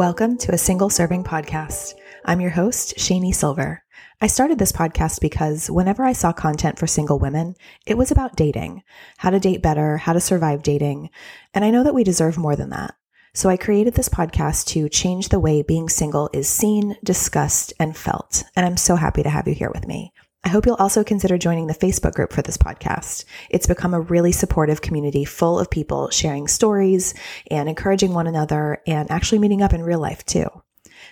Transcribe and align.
Welcome 0.00 0.38
to 0.38 0.54
a 0.54 0.56
single 0.56 0.88
serving 0.88 1.24
podcast. 1.24 1.92
I'm 2.24 2.40
your 2.40 2.52
host, 2.52 2.96
Shani 2.96 3.34
Silver. 3.34 3.84
I 4.18 4.28
started 4.28 4.58
this 4.58 4.72
podcast 4.72 5.20
because 5.20 5.70
whenever 5.70 6.04
I 6.04 6.14
saw 6.14 6.32
content 6.32 6.78
for 6.78 6.86
single 6.86 7.18
women, 7.18 7.54
it 7.84 7.98
was 7.98 8.10
about 8.10 8.34
dating, 8.34 8.82
how 9.18 9.28
to 9.28 9.38
date 9.38 9.60
better, 9.60 9.98
how 9.98 10.14
to 10.14 10.18
survive 10.18 10.62
dating. 10.62 11.10
And 11.52 11.66
I 11.66 11.70
know 11.70 11.84
that 11.84 11.92
we 11.92 12.02
deserve 12.02 12.38
more 12.38 12.56
than 12.56 12.70
that. 12.70 12.94
So 13.34 13.50
I 13.50 13.58
created 13.58 13.92
this 13.92 14.08
podcast 14.08 14.68
to 14.68 14.88
change 14.88 15.28
the 15.28 15.38
way 15.38 15.60
being 15.60 15.90
single 15.90 16.30
is 16.32 16.48
seen, 16.48 16.96
discussed, 17.04 17.74
and 17.78 17.94
felt. 17.94 18.44
And 18.56 18.64
I'm 18.64 18.78
so 18.78 18.96
happy 18.96 19.22
to 19.22 19.28
have 19.28 19.46
you 19.46 19.52
here 19.52 19.70
with 19.70 19.86
me. 19.86 20.14
I 20.42 20.48
hope 20.48 20.64
you'll 20.64 20.76
also 20.76 21.04
consider 21.04 21.36
joining 21.36 21.66
the 21.66 21.74
Facebook 21.74 22.14
group 22.14 22.32
for 22.32 22.40
this 22.40 22.56
podcast. 22.56 23.24
It's 23.50 23.66
become 23.66 23.92
a 23.92 24.00
really 24.00 24.32
supportive 24.32 24.80
community 24.80 25.24
full 25.24 25.58
of 25.58 25.70
people 25.70 26.08
sharing 26.10 26.48
stories 26.48 27.12
and 27.50 27.68
encouraging 27.68 28.14
one 28.14 28.26
another 28.26 28.78
and 28.86 29.10
actually 29.10 29.38
meeting 29.38 29.60
up 29.60 29.74
in 29.74 29.82
real 29.82 30.00
life 30.00 30.24
too. 30.24 30.48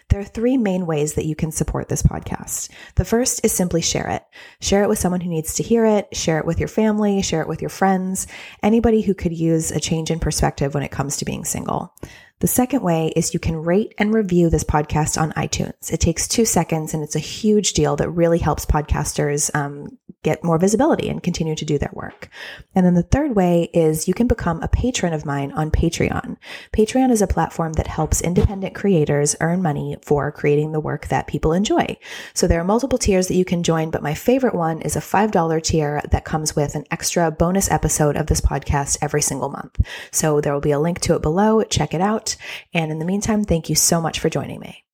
There 0.09 0.21
are 0.21 0.25
three 0.25 0.57
main 0.57 0.87
ways 0.87 1.15
that 1.15 1.27
you 1.27 1.35
can 1.35 1.53
support 1.53 1.89
this 1.89 2.03
podcast. 2.03 2.71
The 2.95 3.05
first 3.05 3.45
is 3.45 3.53
simply 3.53 3.83
share 3.83 4.09
it. 4.09 4.23
Share 4.61 4.83
it 4.83 4.89
with 4.89 4.99
someone 4.99 5.21
who 5.21 5.29
needs 5.29 5.55
to 5.55 5.63
hear 5.63 5.85
it, 5.85 6.15
share 6.17 6.39
it 6.39 6.47
with 6.47 6.59
your 6.59 6.69
family, 6.69 7.21
share 7.21 7.43
it 7.43 7.49
with 7.49 7.61
your 7.61 7.69
friends, 7.69 8.27
anybody 8.63 9.03
who 9.03 9.15
could 9.15 9.37
use 9.37 9.71
a 9.71 9.81
change 9.81 10.11
in 10.11 10.19
perspective 10.19 10.73
when 10.73 10.83
it 10.83 10.91
comes 10.91 11.19
to 11.19 11.27
being 11.27 11.45
single. 11.45 11.95
The 12.41 12.47
second 12.47 12.83
way 12.83 13.13
is 13.17 13.35
you 13.35 13.41
can 13.41 13.57
rate 13.57 13.95
and 13.99 14.15
review 14.15 14.49
this 14.49 14.63
podcast 14.63 15.21
on 15.21 15.33
iTunes. 15.33 15.93
It 15.93 16.01
takes 16.01 16.29
two 16.29 16.45
seconds 16.45 16.95
and 16.95 17.03
it's 17.03 17.17
a 17.17 17.21
huge 17.21 17.73
deal 17.73 17.97
that 17.97 18.11
really 18.11 18.39
helps 18.39 18.65
podcasters 18.65 19.55
um, 19.57 19.98
get 20.25 20.43
more 20.43 20.59
visibility 20.59 21.09
and 21.09 21.23
continue 21.23 21.55
to 21.55 21.65
do 21.65 21.79
their 21.79 21.93
work. 21.93 22.29
And 22.75 22.85
then 22.85 22.95
the 22.95 23.03
third 23.03 23.37
way 23.37 23.71
is 23.73 24.09
you 24.09 24.15
can 24.15 24.27
become 24.27 24.61
a 24.63 24.69
patron 24.69 25.13
of 25.13 25.25
mine 25.25 25.53
on 25.53 25.71
Patreon. 25.71 26.37
Patreon 26.73 27.11
is 27.11 27.23
a 27.23 27.27
platform 27.27 27.75
that 27.75 27.87
helps 27.87 28.21
independent 28.21 28.75
creators 28.75 29.37
earn 29.41 29.63
money 29.63 29.97
for 30.03 30.33
creating 30.33 30.73
the 30.73 30.81
work 30.81 31.07
that 31.09 31.29
people 31.29 31.53
enjoy. 31.53 31.97
So 32.35 32.47
there 32.47 32.61
are 32.61 32.65
multiple 32.65 32.99
tiers 32.99 33.29
that 33.29 33.37
you 33.37 33.45
can 33.45 33.63
join, 33.63 33.91
but 33.91 34.03
my 34.03 34.15
favorite 34.15 34.55
one 34.55 34.83
is 34.83 34.97
a 34.97 35.01
$5 35.01 35.63
tier 35.63 36.03
that 36.11 36.25
comes 36.25 36.57
with 36.57 36.75
an 36.75 36.85
extra 36.91 37.31
bonus 37.31 37.71
episode 37.71 38.17
of 38.17 38.27
this 38.27 38.41
podcast 38.41 38.99
every 39.01 39.23
single 39.23 39.51
month. 39.51 39.79
So 40.11 40.41
there 40.41 40.53
will 40.53 40.61
be 40.61 40.73
a 40.73 40.81
link 40.81 41.01
to 41.03 41.15
it 41.15 41.23
below. 41.23 41.63
Check 41.63 41.95
it 41.95 42.01
out. 42.01 42.37
And 42.75 42.91
in 42.91 42.99
the 42.99 43.05
meantime, 43.05 43.45
thank 43.45 43.69
you 43.69 43.75
so 43.75 44.01
much 44.01 44.19
for 44.19 44.29
joining 44.29 44.61
me. 44.61 44.85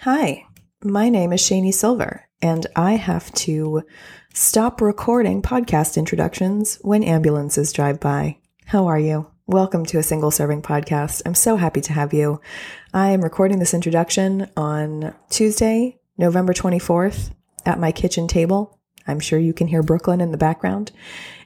Hi, 0.00 0.44
my 0.82 1.08
name 1.08 1.32
is 1.32 1.40
Shani 1.40 1.72
Silver, 1.72 2.28
and 2.42 2.66
I 2.76 2.96
have 2.96 3.32
to 3.32 3.84
stop 4.36 4.80
recording 4.80 5.40
podcast 5.40 5.96
introductions 5.96 6.76
when 6.82 7.04
ambulances 7.04 7.72
drive 7.72 8.00
by. 8.00 8.36
How 8.66 8.88
are 8.88 8.98
you? 8.98 9.30
Welcome 9.46 9.86
to 9.86 9.98
a 9.98 10.02
single 10.02 10.32
serving 10.32 10.62
podcast. 10.62 11.22
I'm 11.24 11.36
so 11.36 11.54
happy 11.54 11.80
to 11.82 11.92
have 11.92 12.12
you. 12.12 12.40
I 12.92 13.10
am 13.10 13.20
recording 13.20 13.60
this 13.60 13.74
introduction 13.74 14.50
on 14.56 15.14
Tuesday, 15.30 16.00
November 16.18 16.52
24th 16.52 17.30
at 17.64 17.78
my 17.78 17.92
kitchen 17.92 18.26
table. 18.26 18.80
I'm 19.06 19.20
sure 19.20 19.38
you 19.38 19.52
can 19.52 19.68
hear 19.68 19.84
Brooklyn 19.84 20.20
in 20.20 20.32
the 20.32 20.36
background. 20.36 20.90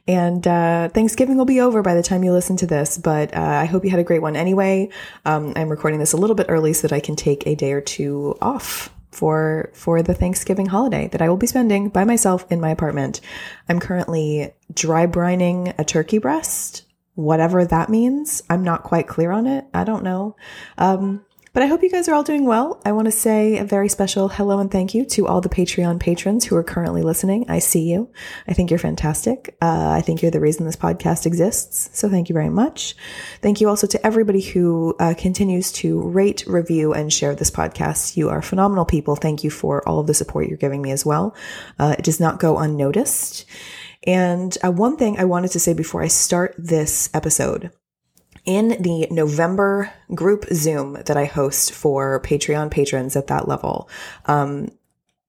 And 0.07 0.47
uh, 0.47 0.89
Thanksgiving 0.89 1.37
will 1.37 1.45
be 1.45 1.61
over 1.61 1.83
by 1.83 1.95
the 1.95 2.03
time 2.03 2.25
you 2.25 2.33
listen 2.33 2.57
to 2.57 2.67
this, 2.67 2.97
but 2.97 3.37
uh, 3.37 3.41
I 3.41 3.67
hope 3.67 3.85
you 3.85 3.91
had 3.91 4.01
a 4.01 4.05
great 4.05 4.23
one 4.23 4.35
anyway. 4.35 4.89
Um, 5.27 5.53
I'm 5.57 5.69
recording 5.69 6.01
this 6.01 6.15
a 6.15 6.17
little 6.17 6.37
bit 6.37 6.47
early 6.49 6.73
so 6.73 6.89
that 6.89 6.95
I 6.95 7.01
can 7.01 7.17
take 7.17 7.47
a 7.47 7.55
day 7.55 7.73
or 7.73 7.83
two 7.83 8.39
off 8.41 8.89
for 9.11 9.71
for 9.75 10.03
the 10.03 10.15
Thanksgiving 10.15 10.67
holiday 10.67 11.09
that 11.09 11.23
I 11.23 11.29
will 11.29 11.37
be 11.37 11.47
spending 11.47 11.89
by 11.89 12.05
myself 12.05 12.45
in 12.51 12.61
my 12.61 12.71
apartment. 12.71 13.21
I'm 13.69 13.81
currently 13.81 14.53
dry 14.73 15.07
brining 15.07 15.75
a 15.79 15.85
turkey 15.85 16.19
breast, 16.19 16.85
whatever 17.15 17.65
that 17.65 17.89
means. 17.89 18.43
I'm 18.51 18.63
not 18.63 18.85
quite 18.85 19.09
clear 19.09 19.31
on 19.31 19.47
it. 19.47 19.65
I 19.73 19.85
don't 19.85 20.05
know. 20.05 20.37
Um, 20.77 21.25
but 21.59 21.65
I 21.65 21.67
hope 21.67 21.83
you 21.83 21.91
guys 21.91 22.07
are 22.07 22.15
all 22.15 22.23
doing 22.23 22.45
well. 22.45 22.81
I 22.85 22.93
want 22.93 23.07
to 23.07 23.11
say 23.11 23.59
a 23.59 23.65
very 23.65 23.89
special 23.89 24.29
hello 24.29 24.61
and 24.61 24.71
thank 24.71 24.95
you 24.95 25.05
to 25.07 25.27
all 25.27 25.41
the 25.41 25.49
Patreon 25.49 25.99
patrons 25.99 26.45
who 26.45 26.55
are 26.55 26.63
currently 26.63 27.03
listening. 27.03 27.47
I 27.51 27.59
see 27.59 27.91
you. 27.91 28.13
I 28.47 28.55
think 28.55 28.71
you're 28.71 28.79
fantastic. 28.79 29.57
Uh, 29.61 29.89
I 29.91 30.01
think 30.01 30.23
you're 30.23 30.31
the 30.31 30.39
reason 30.39 30.67
this 30.67 30.77
podcast 30.77 31.27
exists. 31.27 31.91
So 31.99 32.09
thank 32.09 32.29
you 32.29 32.33
very 32.33 32.49
much. 32.49 32.95
Thank 33.43 33.61
you 33.61 33.69
also 33.69 33.89
to 33.89 34.07
everybody 34.07 34.41
who 34.41 34.95
uh, 35.01 35.15
continues 35.19 35.73
to 35.73 36.01
rate, 36.01 36.45
review, 36.47 36.95
and 36.95 37.13
share 37.13 37.35
this 37.35 37.51
podcast. 37.51 38.17
You 38.17 38.29
are 38.29 38.41
phenomenal 38.41 38.85
people. 38.85 39.17
Thank 39.17 39.43
you 39.43 39.51
for 39.51 39.83
all 39.89 39.99
of 39.99 40.07
the 40.07 40.15
support 40.15 40.47
you're 40.47 40.59
giving 40.59 40.81
me 40.81 40.93
as 40.93 41.05
well. 41.05 41.35
Uh, 41.77 41.97
it 41.99 42.05
does 42.05 42.21
not 42.21 42.39
go 42.39 42.59
unnoticed. 42.59 43.47
And 44.05 44.57
uh, 44.65 44.71
one 44.71 44.97
thing 44.97 45.19
I 45.19 45.25
wanted 45.25 45.51
to 45.51 45.59
say 45.59 45.75
before 45.75 46.05
I 46.05 46.07
start 46.07 46.55
this 46.57 47.11
episode 47.13 47.73
in 48.49 48.81
the 48.81 49.07
November 49.11 49.93
group 50.15 50.47
Zoom 50.55 50.95
that 51.05 51.19
I 51.19 51.27
host 51.27 51.71
for 51.71 52.19
Patreon 52.23 52.71
patrons 52.71 53.15
at 53.15 53.27
that 53.27 53.47
level, 53.47 53.91
um, 54.25 54.71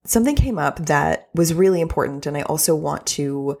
something 0.06 0.34
came 0.34 0.58
up 0.58 0.78
that 0.86 1.28
was 1.34 1.52
really 1.52 1.82
important. 1.82 2.24
And 2.24 2.34
I 2.34 2.40
also 2.42 2.74
want 2.74 3.04
to, 3.08 3.58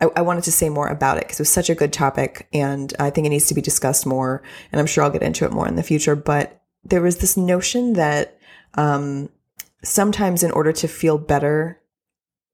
I, 0.00 0.22
wanted 0.22 0.44
to 0.44 0.52
say 0.52 0.70
more 0.70 0.88
about 0.88 1.18
it 1.18 1.24
because 1.24 1.38
it 1.38 1.42
was 1.42 1.50
such 1.50 1.68
a 1.68 1.74
good 1.74 1.92
topic 1.92 2.48
and 2.54 2.94
I 2.98 3.10
think 3.10 3.26
it 3.26 3.30
needs 3.30 3.48
to 3.48 3.54
be 3.54 3.60
discussed 3.60 4.06
more. 4.06 4.42
And 4.72 4.80
I'm 4.80 4.86
sure 4.86 5.04
I'll 5.04 5.10
get 5.10 5.22
into 5.22 5.44
it 5.44 5.52
more 5.52 5.68
in 5.68 5.76
the 5.76 5.82
future. 5.82 6.16
But 6.16 6.62
there 6.82 7.02
was 7.02 7.18
this 7.18 7.36
notion 7.36 7.92
that 7.92 8.38
um, 8.76 9.28
sometimes 9.84 10.42
in 10.42 10.52
order 10.52 10.72
to 10.72 10.88
feel 10.88 11.18
better 11.18 11.82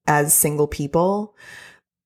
as 0.08 0.34
single 0.34 0.66
people, 0.66 1.36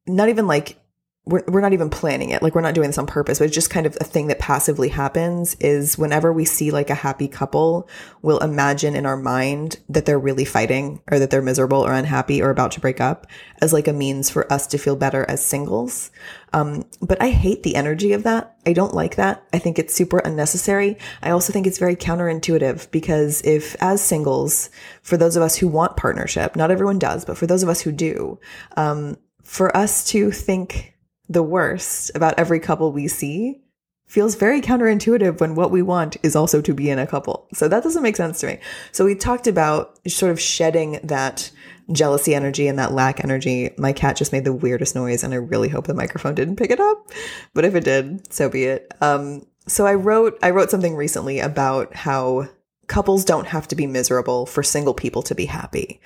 not 0.07 0.29
even 0.29 0.47
like 0.47 0.77
we're, 1.25 1.44
we're 1.47 1.60
not 1.60 1.72
even 1.72 1.88
planning 1.88 2.31
it. 2.31 2.43
Like 2.43 2.56
we're 2.56 2.62
not 2.62 2.75
doing 2.75 2.88
this 2.88 2.99
on 2.99 3.06
purpose, 3.06 3.38
but 3.38 3.44
it's 3.44 3.55
just 3.55 3.71
kind 3.71 3.87
of 3.87 3.97
a 4.00 4.05
thing 4.05 4.27
that 4.27 4.41
passively 4.41 4.88
happens 4.88 5.55
is 5.60 5.97
whenever 5.97 6.33
we 6.33 6.44
see 6.44 6.72
like 6.72 6.91
a 6.91 6.97
happy 6.97 7.28
couple, 7.28 7.88
we'll 8.22 8.41
imagine 8.41 8.97
in 8.97 9.06
our 9.06 9.16
mind 9.16 9.78
that 9.88 10.05
they're 10.05 10.19
really 10.19 10.44
fighting 10.44 11.00
or 11.12 11.21
that 11.21 11.31
they're 11.31 11.41
miserable 11.41 11.81
or 11.81 11.93
unhappy 11.93 12.43
or 12.43 12.50
about 12.50 12.72
to 12.72 12.81
break 12.81 13.00
up 13.00 13.28
as 13.60 13.72
like 13.72 13.87
a 13.87 13.93
means 13.93 14.31
for 14.31 14.53
us 14.53 14.66
to 14.66 14.78
feel 14.78 14.97
better 14.97 15.25
as 15.28 15.44
singles. 15.44 16.10
Um, 16.53 16.87
but 17.00 17.22
I 17.22 17.31
hate 17.31 17.62
the 17.62 17.77
energy 17.77 18.12
of 18.15 18.25
that. 18.25 18.56
I 18.66 18.72
don't 18.72 18.94
like 18.94 19.15
that. 19.15 19.44
I 19.53 19.59
think 19.59 19.78
it's 19.78 19.94
super 19.94 20.19
unnecessary. 20.19 20.99
I 21.22 21.31
also 21.31 21.53
think 21.53 21.69
it's 21.69 21.78
very 21.78 21.94
counterintuitive 21.94 22.91
because 22.91 23.43
if 23.43 23.77
as 23.81 24.03
singles, 24.03 24.71
for 25.03 25.16
those 25.16 25.37
of 25.37 25.44
us 25.44 25.56
who 25.56 25.69
want 25.69 25.97
partnership, 25.97 26.56
not 26.56 26.72
everyone 26.72 26.99
does, 26.99 27.25
but 27.25 27.39
for 27.39 27.47
those 27.47 27.62
of 27.62 27.69
us 27.69 27.81
who 27.81 27.93
do, 27.93 28.41
um, 28.77 29.16
for 29.44 29.75
us 29.77 30.04
to 30.09 30.33
think 30.33 30.91
the 31.32 31.43
worst 31.43 32.10
about 32.15 32.34
every 32.38 32.60
couple 32.60 32.93
we 32.93 33.09
see 33.09 33.60
feels 34.06 34.34
very 34.34 34.60
counterintuitive 34.60 35.41
when 35.41 35.54
what 35.54 35.70
we 35.70 35.81
want 35.81 36.19
is 36.22 36.37
also 36.37 36.60
to 36.60 36.75
be 36.75 36.91
in 36.91 36.98
a 36.98 37.06
couple. 37.06 37.48
So 37.54 37.66
that 37.69 37.82
doesn't 37.82 38.03
make 38.03 38.16
sense 38.16 38.41
to 38.41 38.47
me. 38.47 38.59
So 38.93 39.06
we 39.06 39.15
talked 39.15 39.47
about 39.47 39.98
sort 40.06 40.31
of 40.31 40.38
shedding 40.38 41.00
that 41.04 41.50
jealousy 41.91 42.34
energy 42.34 42.69
and 42.69 42.78
that 42.78 42.92
lack 42.92 43.25
energy. 43.25 43.71
My 43.78 43.94
cat 43.94 44.16
just 44.16 44.32
made 44.32 44.44
the 44.44 44.53
weirdest 44.53 44.94
noise 44.94 45.25
and 45.25 45.32
I 45.32 45.38
really 45.38 45.71
hope 45.71 45.87
the 45.87 45.94
microphone 45.94 46.34
didn't 46.34 46.56
pick 46.56 46.71
it 46.71 46.81
up. 46.81 47.10
But 47.54 47.65
if 47.65 47.75
it 47.75 47.84
did, 47.84 48.31
so 48.32 48.50
be 48.50 48.65
it. 48.65 48.92
Um, 49.00 49.47
so 49.66 49.87
I 49.87 49.94
wrote 49.94 50.38
I 50.42 50.50
wrote 50.50 50.71
something 50.71 50.97
recently 50.97 51.38
about 51.38 51.94
how 51.94 52.48
couples 52.92 53.25
don't 53.25 53.47
have 53.47 53.66
to 53.66 53.75
be 53.75 53.86
miserable 53.86 54.44
for 54.44 54.62
single 54.62 54.92
people 54.92 55.22
to 55.22 55.34
be 55.34 55.47
happy. 55.47 55.98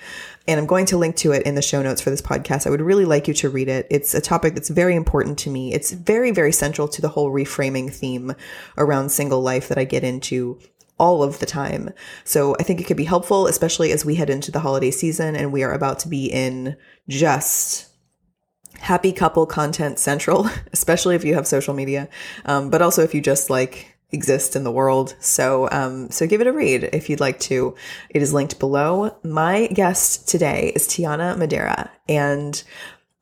And 0.47 0.57
I'm 0.57 0.65
going 0.65 0.85
to 0.85 0.97
link 0.97 1.17
to 1.17 1.33
it 1.33 1.43
in 1.43 1.55
the 1.55 1.61
show 1.61 1.81
notes 1.81 1.99
for 1.99 2.09
this 2.09 2.21
podcast. 2.21 2.65
I 2.65 2.69
would 2.69 2.79
really 2.79 3.03
like 3.03 3.27
you 3.27 3.33
to 3.33 3.49
read 3.49 3.67
it. 3.67 3.87
It's 3.89 4.13
a 4.13 4.21
topic 4.21 4.53
that's 4.53 4.69
very 4.69 4.95
important 4.95 5.37
to 5.39 5.49
me. 5.49 5.73
It's 5.73 5.91
very, 5.91 6.31
very 6.31 6.53
central 6.53 6.87
to 6.87 7.01
the 7.01 7.09
whole 7.09 7.29
reframing 7.29 7.91
theme 7.91 8.33
around 8.77 9.09
single 9.09 9.41
life 9.41 9.67
that 9.67 9.77
I 9.77 9.83
get 9.83 10.05
into 10.05 10.59
all 10.97 11.23
of 11.23 11.39
the 11.39 11.45
time. 11.45 11.89
So 12.23 12.55
I 12.57 12.63
think 12.63 12.79
it 12.79 12.85
could 12.85 12.95
be 12.95 13.03
helpful, 13.03 13.47
especially 13.47 13.91
as 13.91 14.05
we 14.05 14.15
head 14.15 14.29
into 14.29 14.49
the 14.49 14.61
holiday 14.61 14.91
season 14.91 15.35
and 15.35 15.51
we 15.51 15.63
are 15.63 15.73
about 15.73 15.99
to 15.99 16.07
be 16.07 16.27
in 16.27 16.77
just 17.09 17.89
happy 18.79 19.11
couple 19.11 19.45
content 19.45 19.99
central, 19.99 20.49
especially 20.71 21.15
if 21.17 21.25
you 21.25 21.33
have 21.33 21.47
social 21.47 21.73
media. 21.73 22.07
Um, 22.45 22.69
but 22.69 22.81
also 22.81 23.03
if 23.03 23.13
you 23.13 23.19
just 23.19 23.49
like 23.49 23.96
exist 24.11 24.55
in 24.55 24.63
the 24.63 24.71
world. 24.71 25.15
So, 25.19 25.67
um, 25.71 26.09
so 26.09 26.27
give 26.27 26.41
it 26.41 26.47
a 26.47 26.53
read 26.53 26.89
if 26.93 27.09
you'd 27.09 27.19
like 27.19 27.39
to. 27.41 27.75
It 28.09 28.21
is 28.21 28.33
linked 28.33 28.59
below. 28.59 29.17
My 29.23 29.67
guest 29.67 30.27
today 30.27 30.71
is 30.75 30.87
Tiana 30.87 31.37
Madera. 31.37 31.91
And 32.07 32.61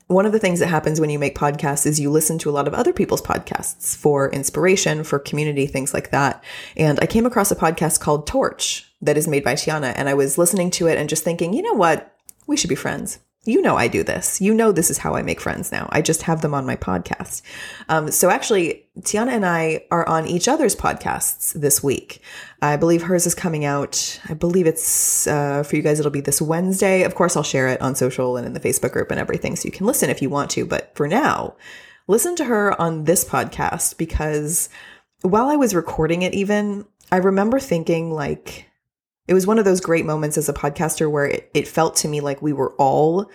one 0.07 0.27
of 0.27 0.31
the 0.31 0.39
things 0.39 0.59
that 0.59 0.67
happens 0.67 1.01
when 1.01 1.09
you 1.09 1.17
make 1.17 1.35
podcasts 1.35 1.87
is 1.87 1.99
you 1.99 2.11
listen 2.11 2.37
to 2.37 2.49
a 2.49 2.51
lot 2.51 2.67
of 2.67 2.75
other 2.75 2.93
people's 2.93 3.21
podcasts 3.21 3.95
for 3.95 4.31
inspiration, 4.31 5.03
for 5.03 5.17
community, 5.17 5.65
things 5.65 5.93
like 5.93 6.11
that. 6.11 6.43
And 6.77 6.99
I 7.01 7.07
came 7.07 7.25
across 7.25 7.49
a 7.49 7.55
podcast 7.55 7.99
called 7.99 8.27
Torch 8.27 8.91
that 9.01 9.17
is 9.17 9.27
made 9.27 9.43
by 9.43 9.53
Tiana. 9.53 9.93
And 9.95 10.07
I 10.07 10.13
was 10.13 10.37
listening 10.37 10.69
to 10.71 10.87
it 10.87 10.99
and 10.99 11.09
just 11.09 11.23
thinking, 11.23 11.53
you 11.53 11.63
know 11.63 11.73
what? 11.73 12.15
We 12.45 12.57
should 12.57 12.69
be 12.69 12.75
friends 12.75 13.19
you 13.45 13.62
know 13.62 13.77
I 13.77 13.88
do 13.88 14.03
this. 14.03 14.42
You 14.42 14.53
know 14.53 14.71
this 14.71 14.89
is 14.89 14.97
how 14.97 15.15
I 15.15 15.21
make 15.21 15.39
friends 15.39 15.71
now. 15.71 15.88
I 15.92 16.01
just 16.01 16.24
have 16.24 16.42
them 16.42 16.53
on 16.53 16.65
my 16.65 16.75
podcast. 16.75 17.42
Um, 17.88 18.12
so 18.12 18.30
actually, 18.30 18.86
Tiana 19.01 19.33
and 19.33 19.45
I 19.45 19.86
are 19.92 20.07
on 20.07 20.27
each 20.27 20.47
other's 20.47 20.75
podcasts 20.75 21.53
this 21.53 21.83
week. 21.83 22.21
I 22.62 22.75
believe 22.77 23.03
hers 23.03 23.25
is 23.25 23.36
coming 23.36 23.63
out. 23.63 24.19
I 24.27 24.33
believe 24.33 24.65
it's 24.65 25.27
uh, 25.27 25.63
for 25.63 25.75
you 25.75 25.81
guys. 25.81 26.00
It'll 26.00 26.12
be 26.12 26.21
this 26.21 26.42
Wednesday. 26.42 27.03
Of 27.03 27.15
course, 27.15 27.36
I'll 27.36 27.44
share 27.44 27.68
it 27.68 27.81
on 27.81 27.95
social 27.95 28.38
and 28.38 28.47
in 28.47 28.53
the 28.53 28.59
Facebook 28.59 28.92
group 28.92 29.12
and 29.12 29.19
everything, 29.19 29.56
so 29.56 29.65
you 29.68 29.71
can 29.71 29.86
listen 29.86 30.09
if 30.09 30.21
you 30.21 30.30
want 30.30 30.50
to. 30.51 30.65
But 30.65 30.95
for 30.95 31.07
now, 31.07 31.56
listen 32.07 32.36
to 32.38 32.45
her 32.45 32.80
on 32.81 33.03
this 33.03 33.24
podcast 33.24 33.97
because 33.97 34.69
while 35.21 35.50
I 35.50 35.56
was 35.56 35.75
recording 35.75 36.24
it, 36.24 36.33
even 36.33 36.86
I 37.12 37.18
remember 37.18 37.59
thinking 37.59 38.12
like 38.12 38.68
it 39.27 39.33
was 39.33 39.48
one 39.48 39.60
of 39.60 39.66
those 39.66 39.81
great 39.81 40.06
moments 40.06 40.38
as 40.38 40.50
a 40.50 40.54
podcaster 40.54 41.10
where 41.10 41.25
it, 41.25 41.50
it 41.54 41.68
felt 41.68 41.95
to 41.98 42.07
me 42.07 42.22
like 42.22 42.42
we 42.42 42.54
were 42.54 42.74
all 42.75 43.30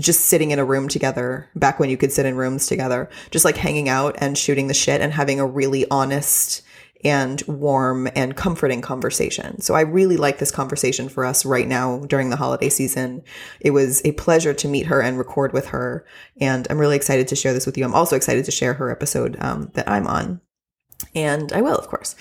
just 0.00 0.26
sitting 0.26 0.50
in 0.50 0.58
a 0.58 0.64
room 0.64 0.88
together 0.88 1.48
back 1.54 1.78
when 1.78 1.90
you 1.90 1.96
could 1.96 2.12
sit 2.12 2.26
in 2.26 2.36
rooms 2.36 2.66
together, 2.66 3.10
just 3.30 3.44
like 3.44 3.56
hanging 3.56 3.88
out 3.88 4.14
and 4.18 4.38
shooting 4.38 4.68
the 4.68 4.74
shit 4.74 5.00
and 5.00 5.12
having 5.12 5.38
a 5.38 5.46
really 5.46 5.88
honest 5.90 6.62
and 7.04 7.42
warm 7.48 8.08
and 8.14 8.36
comforting 8.36 8.80
conversation. 8.80 9.60
So 9.60 9.74
I 9.74 9.80
really 9.80 10.16
like 10.16 10.38
this 10.38 10.52
conversation 10.52 11.08
for 11.08 11.24
us 11.24 11.44
right 11.44 11.66
now 11.66 11.98
during 12.06 12.30
the 12.30 12.36
holiday 12.36 12.68
season. 12.68 13.22
It 13.60 13.72
was 13.72 14.00
a 14.04 14.12
pleasure 14.12 14.54
to 14.54 14.68
meet 14.68 14.86
her 14.86 15.02
and 15.02 15.18
record 15.18 15.52
with 15.52 15.66
her. 15.68 16.06
And 16.40 16.66
I'm 16.70 16.78
really 16.78 16.96
excited 16.96 17.28
to 17.28 17.36
share 17.36 17.52
this 17.52 17.66
with 17.66 17.76
you. 17.76 17.84
I'm 17.84 17.94
also 17.94 18.16
excited 18.16 18.44
to 18.44 18.52
share 18.52 18.74
her 18.74 18.90
episode 18.90 19.36
um, 19.40 19.70
that 19.74 19.88
I'm 19.88 20.06
on. 20.06 20.40
And 21.14 21.52
I 21.52 21.60
will, 21.60 21.76
of 21.76 21.88
course. 21.88 22.14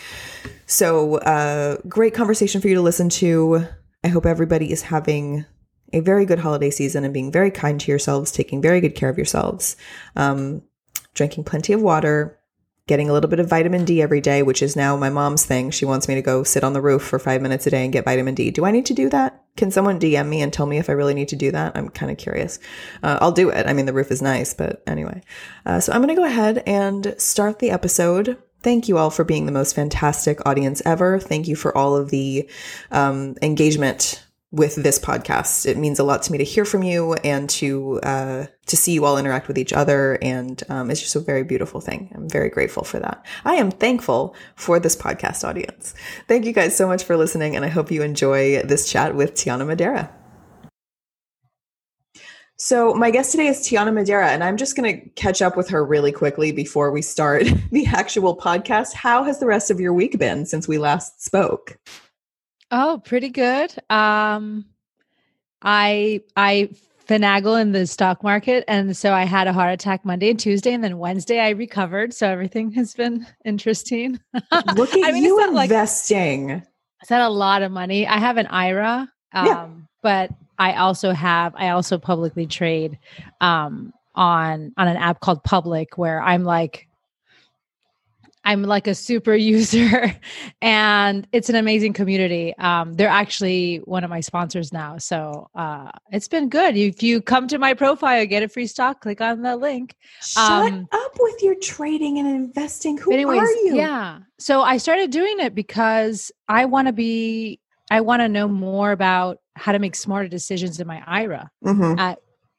So, 0.65 1.17
uh, 1.17 1.77
great 1.87 2.13
conversation 2.13 2.61
for 2.61 2.67
you 2.67 2.75
to 2.75 2.81
listen 2.81 3.09
to. 3.09 3.67
I 4.03 4.07
hope 4.07 4.25
everybody 4.25 4.71
is 4.71 4.83
having 4.83 5.45
a 5.93 5.99
very 5.99 6.25
good 6.25 6.39
holiday 6.39 6.69
season 6.69 7.03
and 7.03 7.13
being 7.13 7.31
very 7.31 7.51
kind 7.51 7.79
to 7.79 7.91
yourselves, 7.91 8.31
taking 8.31 8.61
very 8.61 8.81
good 8.81 8.95
care 8.95 9.09
of 9.09 9.17
yourselves, 9.17 9.75
um, 10.15 10.61
drinking 11.13 11.43
plenty 11.43 11.73
of 11.73 11.81
water, 11.81 12.39
getting 12.87 13.09
a 13.09 13.13
little 13.13 13.29
bit 13.29 13.39
of 13.39 13.47
vitamin 13.47 13.85
D 13.85 14.01
every 14.01 14.21
day, 14.21 14.43
which 14.43 14.61
is 14.61 14.75
now 14.75 14.97
my 14.97 15.09
mom's 15.09 15.45
thing. 15.45 15.71
She 15.71 15.85
wants 15.85 16.07
me 16.07 16.15
to 16.15 16.21
go 16.21 16.43
sit 16.43 16.63
on 16.63 16.73
the 16.73 16.81
roof 16.81 17.03
for 17.03 17.19
five 17.19 17.41
minutes 17.41 17.67
a 17.67 17.69
day 17.69 17.83
and 17.83 17.93
get 17.93 18.05
vitamin 18.05 18.35
D. 18.35 18.51
Do 18.51 18.65
I 18.65 18.71
need 18.71 18.85
to 18.87 18.93
do 18.93 19.09
that? 19.09 19.43
Can 19.55 19.71
someone 19.71 19.99
DM 19.99 20.27
me 20.27 20.41
and 20.41 20.51
tell 20.51 20.65
me 20.65 20.77
if 20.77 20.89
I 20.89 20.93
really 20.93 21.13
need 21.13 21.29
to 21.29 21.35
do 21.35 21.51
that? 21.51 21.75
I'm 21.75 21.89
kind 21.89 22.11
of 22.11 22.17
curious. 22.17 22.59
Uh, 23.03 23.17
I'll 23.21 23.31
do 23.31 23.49
it. 23.49 23.67
I 23.67 23.73
mean, 23.73 23.85
the 23.85 23.93
roof 23.93 24.11
is 24.11 24.21
nice, 24.21 24.53
but 24.53 24.81
anyway. 24.87 25.21
Uh, 25.65 25.79
so 25.79 25.93
I'm 25.93 26.01
going 26.01 26.15
to 26.15 26.19
go 26.19 26.25
ahead 26.25 26.63
and 26.65 27.15
start 27.17 27.59
the 27.59 27.71
episode. 27.71 28.37
Thank 28.63 28.87
you 28.87 28.97
all 28.97 29.09
for 29.09 29.23
being 29.23 29.45
the 29.45 29.51
most 29.51 29.75
fantastic 29.75 30.45
audience 30.45 30.81
ever. 30.85 31.19
Thank 31.19 31.47
you 31.47 31.55
for 31.55 31.75
all 31.75 31.95
of 31.95 32.09
the 32.09 32.49
um, 32.91 33.35
engagement 33.41 34.23
with 34.51 34.75
this 34.75 34.99
podcast. 34.99 35.65
It 35.65 35.77
means 35.77 35.97
a 35.97 36.03
lot 36.03 36.23
to 36.23 36.31
me 36.31 36.37
to 36.37 36.43
hear 36.43 36.65
from 36.65 36.83
you 36.83 37.13
and 37.15 37.49
to 37.51 37.99
uh, 38.01 38.45
to 38.67 38.77
see 38.77 38.93
you 38.93 39.05
all 39.05 39.17
interact 39.17 39.47
with 39.47 39.57
each 39.57 39.73
other, 39.73 40.17
and 40.21 40.61
um, 40.69 40.91
it's 40.91 41.01
just 41.01 41.15
a 41.15 41.19
very 41.19 41.43
beautiful 41.43 41.81
thing. 41.81 42.11
I'm 42.13 42.29
very 42.29 42.49
grateful 42.49 42.83
for 42.83 42.99
that. 42.99 43.25
I 43.45 43.55
am 43.55 43.71
thankful 43.71 44.35
for 44.55 44.79
this 44.79 44.95
podcast 44.95 45.47
audience. 45.47 45.93
Thank 46.27 46.45
you 46.45 46.53
guys 46.53 46.75
so 46.75 46.87
much 46.87 47.03
for 47.03 47.17
listening, 47.17 47.55
and 47.55 47.65
I 47.65 47.69
hope 47.69 47.91
you 47.91 48.03
enjoy 48.03 48.61
this 48.63 48.89
chat 48.89 49.15
with 49.15 49.33
Tiana 49.33 49.65
Madera. 49.65 50.13
So, 52.63 52.93
my 52.93 53.09
guest 53.09 53.31
today 53.31 53.47
is 53.47 53.57
Tiana 53.61 53.91
Madera, 53.91 54.29
and 54.29 54.43
I'm 54.43 54.55
just 54.55 54.75
going 54.75 54.93
to 54.93 55.09
catch 55.15 55.41
up 55.41 55.57
with 55.57 55.67
her 55.69 55.83
really 55.83 56.11
quickly 56.11 56.51
before 56.51 56.91
we 56.91 57.01
start 57.01 57.45
the 57.71 57.87
actual 57.87 58.37
podcast. 58.37 58.93
How 58.93 59.23
has 59.23 59.39
the 59.39 59.47
rest 59.47 59.71
of 59.71 59.79
your 59.79 59.93
week 59.93 60.19
been 60.19 60.45
since 60.45 60.67
we 60.67 60.77
last 60.77 61.23
spoke? 61.23 61.79
Oh, 62.69 63.01
pretty 63.03 63.29
good. 63.29 63.73
Um, 63.89 64.65
I 65.63 66.21
I 66.35 66.69
finagle 67.09 67.59
in 67.59 67.71
the 67.71 67.87
stock 67.87 68.21
market, 68.21 68.63
and 68.67 68.95
so 68.95 69.11
I 69.11 69.23
had 69.23 69.47
a 69.47 69.53
heart 69.53 69.73
attack 69.73 70.05
Monday 70.05 70.29
and 70.29 70.39
Tuesday, 70.39 70.71
and 70.71 70.83
then 70.83 70.99
Wednesday 70.99 71.39
I 71.39 71.49
recovered. 71.49 72.13
So 72.13 72.29
everything 72.29 72.71
has 72.73 72.93
been 72.93 73.25
interesting. 73.43 74.19
Look 74.75 74.95
at 74.95 75.03
I 75.03 75.11
mean, 75.13 75.23
you 75.23 75.43
investing. 75.43 76.49
Like, 76.49 76.63
is 77.01 77.07
that 77.09 77.21
a 77.21 77.29
lot 77.29 77.63
of 77.63 77.71
money? 77.71 78.05
I 78.05 78.19
have 78.19 78.37
an 78.37 78.45
IRA, 78.45 79.11
um, 79.33 79.47
yeah. 79.47 79.67
but 80.03 80.29
I 80.61 80.75
also 80.75 81.11
have 81.11 81.55
I 81.55 81.69
also 81.69 81.97
publicly 81.97 82.45
trade 82.45 82.99
um, 83.41 83.91
on 84.13 84.71
on 84.77 84.87
an 84.87 84.95
app 84.95 85.19
called 85.19 85.43
Public, 85.43 85.97
where 85.97 86.21
I'm 86.21 86.43
like 86.43 86.87
I'm 88.43 88.61
like 88.61 88.85
a 88.85 88.93
super 88.93 89.33
user 89.53 90.15
and 90.61 91.27
it's 91.31 91.49
an 91.49 91.55
amazing 91.55 91.93
community. 91.93 92.55
Um, 92.59 92.93
they're 92.93 93.09
actually 93.09 93.77
one 93.85 94.03
of 94.03 94.11
my 94.11 94.19
sponsors 94.19 94.71
now. 94.71 94.99
So 94.99 95.49
uh, 95.55 95.89
it's 96.11 96.27
been 96.27 96.47
good. 96.47 96.77
If 96.77 97.01
you 97.01 97.23
come 97.23 97.47
to 97.47 97.57
my 97.57 97.73
profile, 97.73 98.23
get 98.27 98.43
a 98.43 98.47
free 98.47 98.67
stock, 98.67 99.01
click 99.01 99.19
on 99.19 99.41
the 99.41 99.55
link. 99.55 99.95
Shut 100.21 100.71
um, 100.71 100.87
up 100.91 101.11
with 101.19 101.41
your 101.41 101.55
trading 101.55 102.19
and 102.19 102.27
investing. 102.27 102.97
Who 102.99 103.11
anyways, 103.11 103.41
are 103.41 103.51
you? 103.63 103.77
Yeah. 103.77 104.19
So 104.37 104.61
I 104.61 104.77
started 104.77 105.09
doing 105.09 105.39
it 105.39 105.55
because 105.55 106.31
I 106.47 106.65
want 106.65 106.87
to 106.87 106.93
be, 106.93 107.59
I 107.89 108.01
want 108.01 108.21
to 108.21 108.29
know 108.29 108.47
more 108.47 108.91
about 108.91 109.40
how 109.56 109.71
to 109.71 109.80
make 109.80 109.95
smarter 109.95 110.27
decisions 110.27 110.80
in 110.80 110.88
my 110.88 111.03
IRA. 111.06 111.50
Mm-hmm. 111.63 112.00
Uh, 112.00 112.15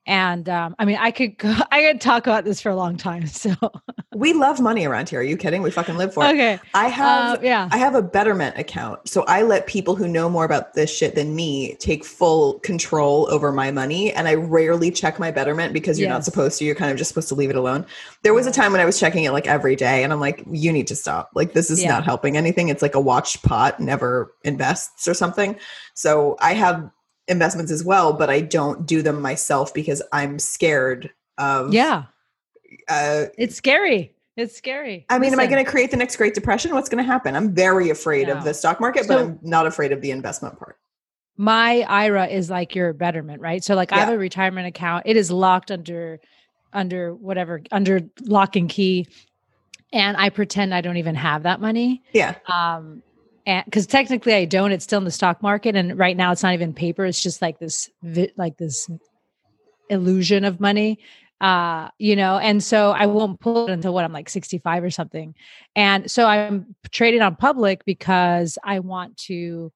and 0.07 0.49
um, 0.49 0.75
I 0.79 0.85
mean, 0.85 0.99
I 0.99 1.11
could 1.11 1.39
go, 1.39 1.55
I 1.71 1.83
could 1.83 2.01
talk 2.01 2.27
about 2.27 2.45
this 2.45 2.61
for 2.61 2.71
a 2.71 2.77
long 2.77 2.97
time. 2.97 3.25
So 3.43 3.57
we 4.15 4.35
love 4.35 4.61
money 4.61 4.85
around 4.85 5.09
here. 5.09 5.19
Are 5.19 5.25
you 5.25 5.37
kidding? 5.37 5.63
We 5.63 5.71
fucking 5.73 5.97
live 5.97 6.15
for 6.15 6.25
it. 6.25 6.29
Okay. 6.29 6.61
I 6.75 6.87
have 6.89 7.39
uh, 7.39 7.43
yeah. 7.43 7.69
I 7.73 7.77
have 7.77 7.97
a 7.97 8.03
Betterment 8.03 8.57
account, 8.57 9.09
so 9.09 9.25
I 9.25 9.43
let 9.43 9.67
people 9.67 9.97
who 9.97 10.07
know 10.07 10.29
more 10.29 10.45
about 10.45 10.75
this 10.75 10.95
shit 10.95 11.17
than 11.17 11.35
me 11.35 11.75
take 11.77 12.05
full 12.05 12.61
control 12.61 13.27
over 13.33 13.51
my 13.51 13.73
money, 13.73 14.13
and 14.13 14.29
I 14.29 14.35
rarely 14.35 14.93
check 14.93 15.19
my 15.19 15.33
Betterment 15.33 15.73
because 15.73 15.99
you're 15.99 16.09
yes. 16.09 16.15
not 16.15 16.25
supposed 16.25 16.59
to. 16.59 16.65
You're 16.65 16.77
kind 16.77 16.93
of 16.93 16.99
just 16.99 17.09
supposed 17.09 17.29
to 17.31 17.35
leave 17.35 17.51
it 17.51 17.57
alone. 17.57 17.85
There 18.23 18.35
was 18.35 18.47
a 18.47 18.53
time 18.53 18.71
when 18.71 18.81
I 18.81 18.85
was 18.85 19.01
checking 19.01 19.25
it 19.25 19.33
like 19.33 19.49
every 19.49 19.75
day, 19.75 20.05
and 20.05 20.13
I'm 20.13 20.21
like, 20.21 20.45
you 20.51 20.73
need 20.73 20.87
to 20.89 20.95
stop. 20.95 21.31
Like 21.35 21.53
this 21.53 21.69
is 21.69 21.83
yeah. 21.83 21.91
not 21.91 22.05
helping 22.05 22.37
anything. 22.37 22.69
It's 22.69 22.83
like 22.83 22.95
a 22.95 23.01
watch 23.01 23.43
pot 23.43 23.81
never 23.81 24.33
invests 24.45 25.09
or 25.09 25.15
something. 25.15 25.57
So 25.95 26.37
I 26.41 26.55
have 26.55 26.91
investments 27.29 27.71
as 27.73 27.85
well, 27.85 28.13
but 28.13 28.31
I 28.31 28.41
don't 28.41 28.87
do 28.87 29.03
them 29.03 29.21
myself 29.21 29.73
because 29.73 30.03
I'm 30.13 30.39
scared 30.39 31.11
of. 31.39 31.73
Yeah. 31.73 32.05
Uh, 32.89 33.27
it's 33.39 33.57
scary. 33.57 34.15
It's 34.37 34.57
scary. 34.57 35.05
I 35.11 35.15
mean, 35.15 35.31
Listen. 35.31 35.41
am 35.41 35.47
I 35.47 35.51
going 35.51 35.65
to 35.65 35.71
create 35.71 35.91
the 35.91 35.97
next 35.97 36.17
Great 36.17 36.35
Depression? 36.35 36.73
What's 36.75 36.89
going 36.89 37.05
to 37.05 37.07
happen? 37.07 37.37
I'm 37.37 37.55
very 37.55 37.91
afraid 37.91 38.29
no. 38.29 38.35
of 38.35 38.45
the 38.45 38.55
stock 38.55 38.81
market, 38.81 39.05
so, 39.05 39.09
but 39.09 39.19
I'm 39.19 39.39
not 39.43 39.67
afraid 39.67 39.93
of 39.93 40.01
the 40.01 40.11
investment 40.11 40.59
part. 40.59 40.79
My 41.37 41.81
IRA 41.89 42.27
is 42.27 42.49
like 42.49 42.75
your 42.75 42.93
betterment, 42.95 43.43
right? 43.43 43.63
So, 43.63 43.75
like, 43.75 43.91
yeah. 43.91 43.99
I 43.99 44.01
have 44.01 44.09
a 44.09 44.19
retirement 44.19 44.67
account. 44.67 45.03
It 45.07 45.17
is 45.17 45.31
locked 45.31 45.71
under, 45.71 46.19
under 46.73 47.15
whatever, 47.15 47.61
under 47.73 48.01
lock 48.23 48.57
and 48.57 48.71
key, 48.71 49.07
and 49.93 50.17
I 50.17 50.31
pretend 50.31 50.75
I 50.75 50.81
don't 50.81 50.97
even 50.97 51.15
have 51.15 51.43
that 51.43 51.61
money. 51.61 52.03
Yeah. 52.15 52.37
Um, 52.47 53.03
because 53.45 53.87
technically 53.87 54.35
I 54.35 54.45
don't, 54.45 54.73
it's 54.73 54.85
still 54.85 54.99
in 54.99 55.05
the 55.05 55.11
stock 55.11 55.43
market, 55.43 55.77
and 55.77 55.99
right 55.99 56.17
now 56.17 56.33
it's 56.33 56.43
not 56.43 56.55
even 56.55 56.73
paper. 56.73 57.05
It's 57.05 57.23
just 57.23 57.43
like 57.43 57.59
this, 57.59 57.91
like 58.37 58.57
this 58.57 58.89
illusion 59.89 60.45
of 60.45 60.61
money, 60.61 60.99
uh, 61.41 61.89
you 61.99 62.17
know. 62.17 62.39
And 62.39 62.63
so 62.63 62.93
I 62.93 63.07
won't 63.07 63.41
pull 63.41 63.69
it 63.69 63.73
until 63.73 63.93
what 63.93 64.05
I'm 64.05 64.13
like 64.13 64.29
65 64.29 64.85
or 64.85 64.91
something. 64.91 65.35
And 65.75 66.11
so 66.11 66.27
I'm 66.27 66.75
trading 66.91 67.23
on 67.23 67.37
public 67.37 67.85
because 67.85 68.59
I 68.65 68.79
want 68.79 69.17
to 69.29 69.73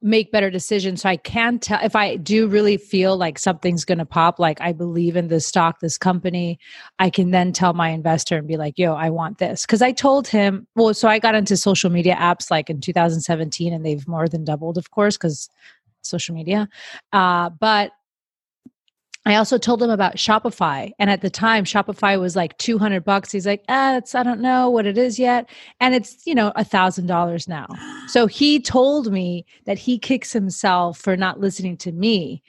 make 0.00 0.30
better 0.30 0.50
decisions. 0.50 1.02
So 1.02 1.08
i 1.08 1.16
can 1.16 1.58
tell 1.58 1.80
if 1.82 1.96
i 1.96 2.16
do 2.16 2.46
really 2.46 2.76
feel 2.76 3.16
like 3.16 3.38
something's 3.38 3.84
going 3.84 3.98
to 3.98 4.06
pop 4.06 4.38
like 4.38 4.60
i 4.60 4.72
believe 4.72 5.16
in 5.16 5.28
this 5.28 5.46
stock 5.46 5.80
this 5.80 5.98
company 5.98 6.58
i 6.98 7.10
can 7.10 7.30
then 7.32 7.52
tell 7.52 7.72
my 7.72 7.88
investor 7.88 8.36
and 8.36 8.46
be 8.46 8.56
like 8.56 8.78
yo 8.78 8.94
i 8.94 9.10
want 9.10 9.38
this. 9.38 9.62
Because 9.62 9.82
i 9.82 9.92
told 9.92 10.28
him 10.28 10.66
well 10.76 10.94
so 10.94 11.08
i 11.08 11.18
got 11.18 11.34
into 11.34 11.56
social 11.56 11.90
media 11.90 12.14
apps 12.14 12.50
like 12.50 12.70
in 12.70 12.80
2017 12.80 13.72
and 13.72 13.84
they've 13.84 14.06
more 14.06 14.28
than 14.28 14.44
doubled 14.44 14.78
of 14.78 14.90
course 14.90 15.16
because 15.16 15.48
social 16.02 16.34
media. 16.34 16.68
Uh, 17.12 17.50
but 17.50 17.92
I 19.26 19.34
also 19.34 19.58
told 19.58 19.82
him 19.82 19.90
about 19.90 20.16
Shopify. 20.16 20.92
And 20.98 21.10
at 21.10 21.20
the 21.20 21.30
time, 21.30 21.64
Shopify 21.64 22.18
was 22.18 22.34
like 22.34 22.56
200 22.58 23.04
bucks. 23.04 23.30
He's 23.30 23.46
like, 23.46 23.62
ah, 23.68 23.96
it's, 23.96 24.14
I 24.14 24.22
don't 24.22 24.40
know 24.40 24.70
what 24.70 24.86
it 24.86 24.96
is 24.96 25.18
yet. 25.18 25.48
And 25.80 25.94
it's, 25.94 26.26
you 26.26 26.34
know, 26.34 26.52
a 26.56 26.64
thousand 26.64 27.06
dollars 27.06 27.46
now. 27.46 27.66
So 28.06 28.26
he 28.26 28.58
told 28.60 29.12
me 29.12 29.44
that 29.66 29.78
he 29.78 29.98
kicks 29.98 30.32
himself 30.32 30.98
for 30.98 31.16
not 31.16 31.40
listening 31.40 31.76
to 31.78 31.92
me 31.92 32.42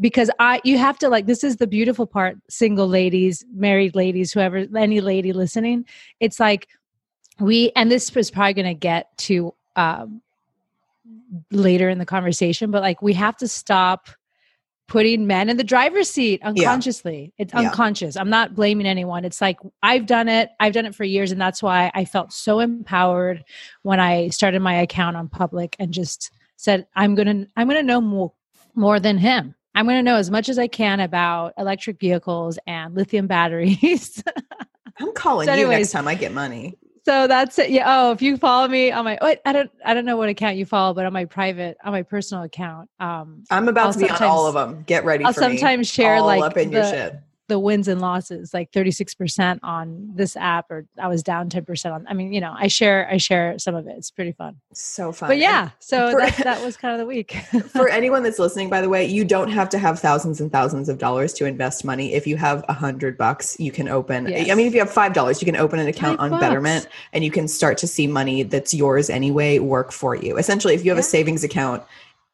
because 0.00 0.30
I, 0.38 0.60
you 0.64 0.78
have 0.78 0.98
to 1.00 1.08
like, 1.08 1.26
this 1.26 1.44
is 1.44 1.56
the 1.56 1.66
beautiful 1.66 2.06
part, 2.06 2.38
single 2.48 2.88
ladies, 2.88 3.44
married 3.54 3.94
ladies, 3.94 4.32
whoever, 4.32 4.66
any 4.76 5.00
lady 5.00 5.32
listening. 5.32 5.84
It's 6.18 6.40
like 6.40 6.68
we, 7.40 7.72
and 7.76 7.90
this 7.90 8.14
is 8.16 8.30
probably 8.30 8.54
going 8.54 8.66
to 8.66 8.74
get 8.74 9.16
to, 9.18 9.54
um, 9.76 10.22
later 11.50 11.88
in 11.88 11.98
the 11.98 12.06
conversation, 12.06 12.70
but 12.70 12.82
like 12.82 13.02
we 13.02 13.12
have 13.14 13.36
to 13.38 13.48
stop 13.48 14.08
putting 14.92 15.26
men 15.26 15.48
in 15.48 15.56
the 15.56 15.64
driver's 15.64 16.10
seat 16.10 16.42
unconsciously. 16.42 17.32
Yeah. 17.38 17.42
It's 17.44 17.54
unconscious. 17.54 18.14
Yeah. 18.14 18.20
I'm 18.20 18.28
not 18.28 18.54
blaming 18.54 18.86
anyone. 18.86 19.24
It's 19.24 19.40
like 19.40 19.56
I've 19.82 20.04
done 20.04 20.28
it. 20.28 20.50
I've 20.60 20.74
done 20.74 20.84
it 20.84 20.94
for 20.94 21.04
years 21.04 21.32
and 21.32 21.40
that's 21.40 21.62
why 21.62 21.90
I 21.94 22.04
felt 22.04 22.30
so 22.30 22.60
empowered 22.60 23.42
when 23.80 24.00
I 24.00 24.28
started 24.28 24.60
my 24.60 24.74
account 24.74 25.16
on 25.16 25.30
public 25.30 25.76
and 25.78 25.94
just 25.94 26.30
said 26.58 26.86
I'm 26.94 27.14
going 27.14 27.26
to 27.26 27.50
I'm 27.56 27.68
going 27.68 27.80
to 27.80 27.86
know 27.86 28.02
more 28.02 28.34
more 28.74 29.00
than 29.00 29.16
him. 29.16 29.54
I'm 29.74 29.86
going 29.86 29.96
to 29.96 30.02
know 30.02 30.16
as 30.16 30.30
much 30.30 30.50
as 30.50 30.58
I 30.58 30.66
can 30.66 31.00
about 31.00 31.54
electric 31.56 31.98
vehicles 31.98 32.58
and 32.66 32.94
lithium 32.94 33.26
batteries. 33.26 34.22
I'm 35.00 35.14
calling 35.14 35.46
so 35.46 35.52
anyways, 35.52 35.70
you 35.70 35.78
next 35.78 35.92
time 35.92 36.06
I 36.06 36.16
get 36.16 36.34
money 36.34 36.76
so 37.04 37.26
that's 37.26 37.58
it. 37.58 37.70
Yeah. 37.70 37.84
Oh, 37.86 38.12
if 38.12 38.22
you 38.22 38.36
follow 38.36 38.68
me 38.68 38.92
on 38.92 39.04
my, 39.04 39.18
wait, 39.20 39.40
I 39.44 39.52
don't, 39.52 39.70
I 39.84 39.94
don't 39.94 40.04
know 40.04 40.16
what 40.16 40.28
account 40.28 40.56
you 40.56 40.66
follow, 40.66 40.94
but 40.94 41.04
on 41.04 41.12
my 41.12 41.24
private, 41.24 41.76
on 41.84 41.92
my 41.92 42.02
personal 42.02 42.44
account, 42.44 42.88
um, 43.00 43.44
I'm 43.50 43.68
about 43.68 43.86
I'll 43.86 43.92
to 43.94 43.98
be 43.98 44.08
on 44.08 44.22
all 44.22 44.46
of 44.46 44.54
them. 44.54 44.84
Get 44.86 45.04
ready. 45.04 45.24
I'll 45.24 45.32
sometimes 45.32 45.78
me. 45.78 45.84
share 45.84 46.16
all 46.16 46.26
like 46.26 46.42
up 46.42 46.56
in 46.56 46.70
the, 46.70 46.76
your 46.76 46.84
shit. 46.84 47.14
The 47.52 47.58
wins 47.58 47.86
and 47.86 48.00
losses, 48.00 48.54
like 48.54 48.72
36% 48.72 49.60
on 49.62 50.10
this 50.14 50.36
app, 50.36 50.70
or 50.70 50.86
I 50.98 51.06
was 51.06 51.22
down 51.22 51.50
10% 51.50 51.92
on. 51.92 52.06
I 52.08 52.14
mean, 52.14 52.32
you 52.32 52.40
know, 52.40 52.54
I 52.56 52.66
share 52.66 53.06
I 53.10 53.18
share 53.18 53.58
some 53.58 53.74
of 53.74 53.86
it. 53.86 53.94
It's 53.98 54.10
pretty 54.10 54.32
fun. 54.32 54.56
So 54.72 55.12
fun. 55.12 55.28
But 55.28 55.36
yeah, 55.36 55.68
so 55.80 56.12
for, 56.12 56.20
that, 56.20 56.36
that 56.44 56.64
was 56.64 56.78
kind 56.78 56.94
of 56.94 56.98
the 56.98 57.04
week. 57.04 57.32
for 57.68 57.90
anyone 57.90 58.22
that's 58.22 58.38
listening, 58.38 58.70
by 58.70 58.80
the 58.80 58.88
way, 58.88 59.04
you 59.04 59.22
don't 59.22 59.50
have 59.50 59.68
to 59.68 59.78
have 59.78 59.98
thousands 59.98 60.40
and 60.40 60.50
thousands 60.50 60.88
of 60.88 60.96
dollars 60.96 61.34
to 61.34 61.44
invest 61.44 61.84
money. 61.84 62.14
If 62.14 62.26
you 62.26 62.38
have 62.38 62.64
a 62.70 62.72
hundred 62.72 63.18
bucks, 63.18 63.54
you 63.60 63.70
can 63.70 63.86
open. 63.86 64.28
Yes. 64.28 64.50
I 64.50 64.54
mean, 64.54 64.66
if 64.66 64.72
you 64.72 64.80
have 64.80 64.90
five 64.90 65.12
dollars, 65.12 65.42
you 65.42 65.44
can 65.44 65.56
open 65.56 65.78
an 65.78 65.88
account 65.88 66.20
five 66.20 66.24
on 66.24 66.30
bucks. 66.30 66.40
Betterment, 66.40 66.88
and 67.12 67.22
you 67.22 67.30
can 67.30 67.48
start 67.48 67.76
to 67.78 67.86
see 67.86 68.06
money 68.06 68.44
that's 68.44 68.72
yours 68.72 69.10
anyway 69.10 69.58
work 69.58 69.92
for 69.92 70.16
you. 70.16 70.38
Essentially, 70.38 70.72
if 70.72 70.86
you 70.86 70.90
have 70.90 70.96
yeah. 70.96 71.02
a 71.02 71.04
savings 71.04 71.44
account 71.44 71.82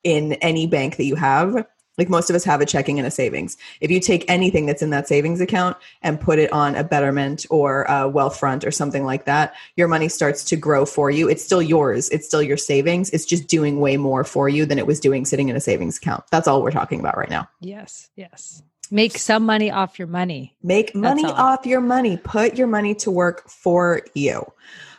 in 0.04 0.34
any 0.34 0.68
bank 0.68 0.96
that 0.96 1.04
you 1.04 1.16
have 1.16 1.66
like 1.98 2.08
most 2.08 2.30
of 2.30 2.36
us 2.36 2.44
have 2.44 2.60
a 2.60 2.66
checking 2.66 2.98
and 2.98 3.06
a 3.06 3.10
savings. 3.10 3.56
If 3.80 3.90
you 3.90 4.00
take 4.00 4.24
anything 4.28 4.66
that's 4.66 4.82
in 4.82 4.90
that 4.90 5.08
savings 5.08 5.40
account 5.40 5.76
and 6.02 6.20
put 6.20 6.38
it 6.38 6.52
on 6.52 6.76
a 6.76 6.84
Betterment 6.84 7.44
or 7.50 7.82
a 7.82 8.10
Wealthfront 8.10 8.64
or 8.64 8.70
something 8.70 9.04
like 9.04 9.24
that, 9.24 9.54
your 9.76 9.88
money 9.88 10.08
starts 10.08 10.44
to 10.44 10.56
grow 10.56 10.86
for 10.86 11.10
you. 11.10 11.28
It's 11.28 11.44
still 11.44 11.62
yours. 11.62 12.08
It's 12.10 12.26
still 12.26 12.42
your 12.42 12.56
savings. 12.56 13.10
It's 13.10 13.26
just 13.26 13.48
doing 13.48 13.80
way 13.80 13.96
more 13.96 14.24
for 14.24 14.48
you 14.48 14.64
than 14.64 14.78
it 14.78 14.86
was 14.86 15.00
doing 15.00 15.24
sitting 15.24 15.48
in 15.48 15.56
a 15.56 15.60
savings 15.60 15.98
account. 15.98 16.24
That's 16.30 16.48
all 16.48 16.62
we're 16.62 16.70
talking 16.70 17.00
about 17.00 17.18
right 17.18 17.30
now. 17.30 17.48
Yes. 17.60 18.08
Yes. 18.16 18.62
Make 18.90 19.18
some 19.18 19.44
money 19.44 19.70
off 19.70 19.98
your 19.98 20.08
money. 20.08 20.56
Make 20.62 20.94
money 20.94 21.24
off 21.24 21.66
your 21.66 21.80
money. 21.80 22.16
Put 22.16 22.56
your 22.56 22.68
money 22.68 22.94
to 22.96 23.10
work 23.10 23.48
for 23.48 24.00
you. 24.14 24.50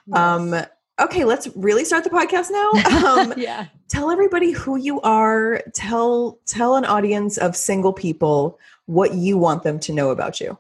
Yes. 0.06 0.18
Um 0.18 0.56
okay, 1.00 1.25
let's 1.25 1.48
really 1.56 1.86
start 1.86 2.03
the 2.03 2.10
podcast 2.10 2.51
now. 2.51 2.70
Um, 3.10 3.34
yeah. 3.38 3.68
Tell 3.88 4.12
everybody 4.12 4.51
who 4.51 4.75
you 4.75 5.00
are. 5.01 5.62
Tell 5.74 6.39
tell 6.46 6.75
an 6.75 6.86
audience 6.86 7.38
of 7.38 7.56
single 7.56 7.94
people 7.94 8.60
what 8.86 9.13
you 9.13 9.38
want 9.38 9.63
them 9.63 9.79
to 9.82 9.94
know 9.94 10.10
about 10.10 10.39
you. 10.39 10.58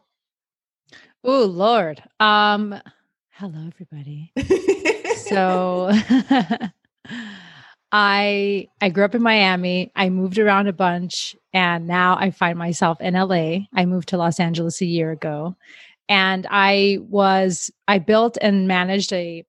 Oh 1.23 1.45
Lord. 1.45 2.01
Um, 2.19 2.79
hello 3.31 3.67
everybody. 3.67 4.31
so 5.17 5.91
I 7.91 8.67
I 8.81 8.89
grew 8.89 9.03
up 9.03 9.15
in 9.15 9.21
Miami. 9.21 9.91
I 9.95 10.09
moved 10.09 10.39
around 10.39 10.67
a 10.67 10.73
bunch 10.73 11.35
and 11.53 11.87
now 11.87 12.17
I 12.17 12.31
find 12.31 12.57
myself 12.57 13.01
in 13.01 13.15
LA. 13.15 13.65
I 13.73 13.85
moved 13.85 14.09
to 14.09 14.17
Los 14.17 14.39
Angeles 14.39 14.81
a 14.81 14.85
year 14.85 15.11
ago. 15.11 15.55
And 16.07 16.47
I 16.49 16.99
was 17.01 17.69
I 17.87 17.99
built 17.99 18.37
and 18.41 18.67
managed 18.67 19.13
a 19.13 19.45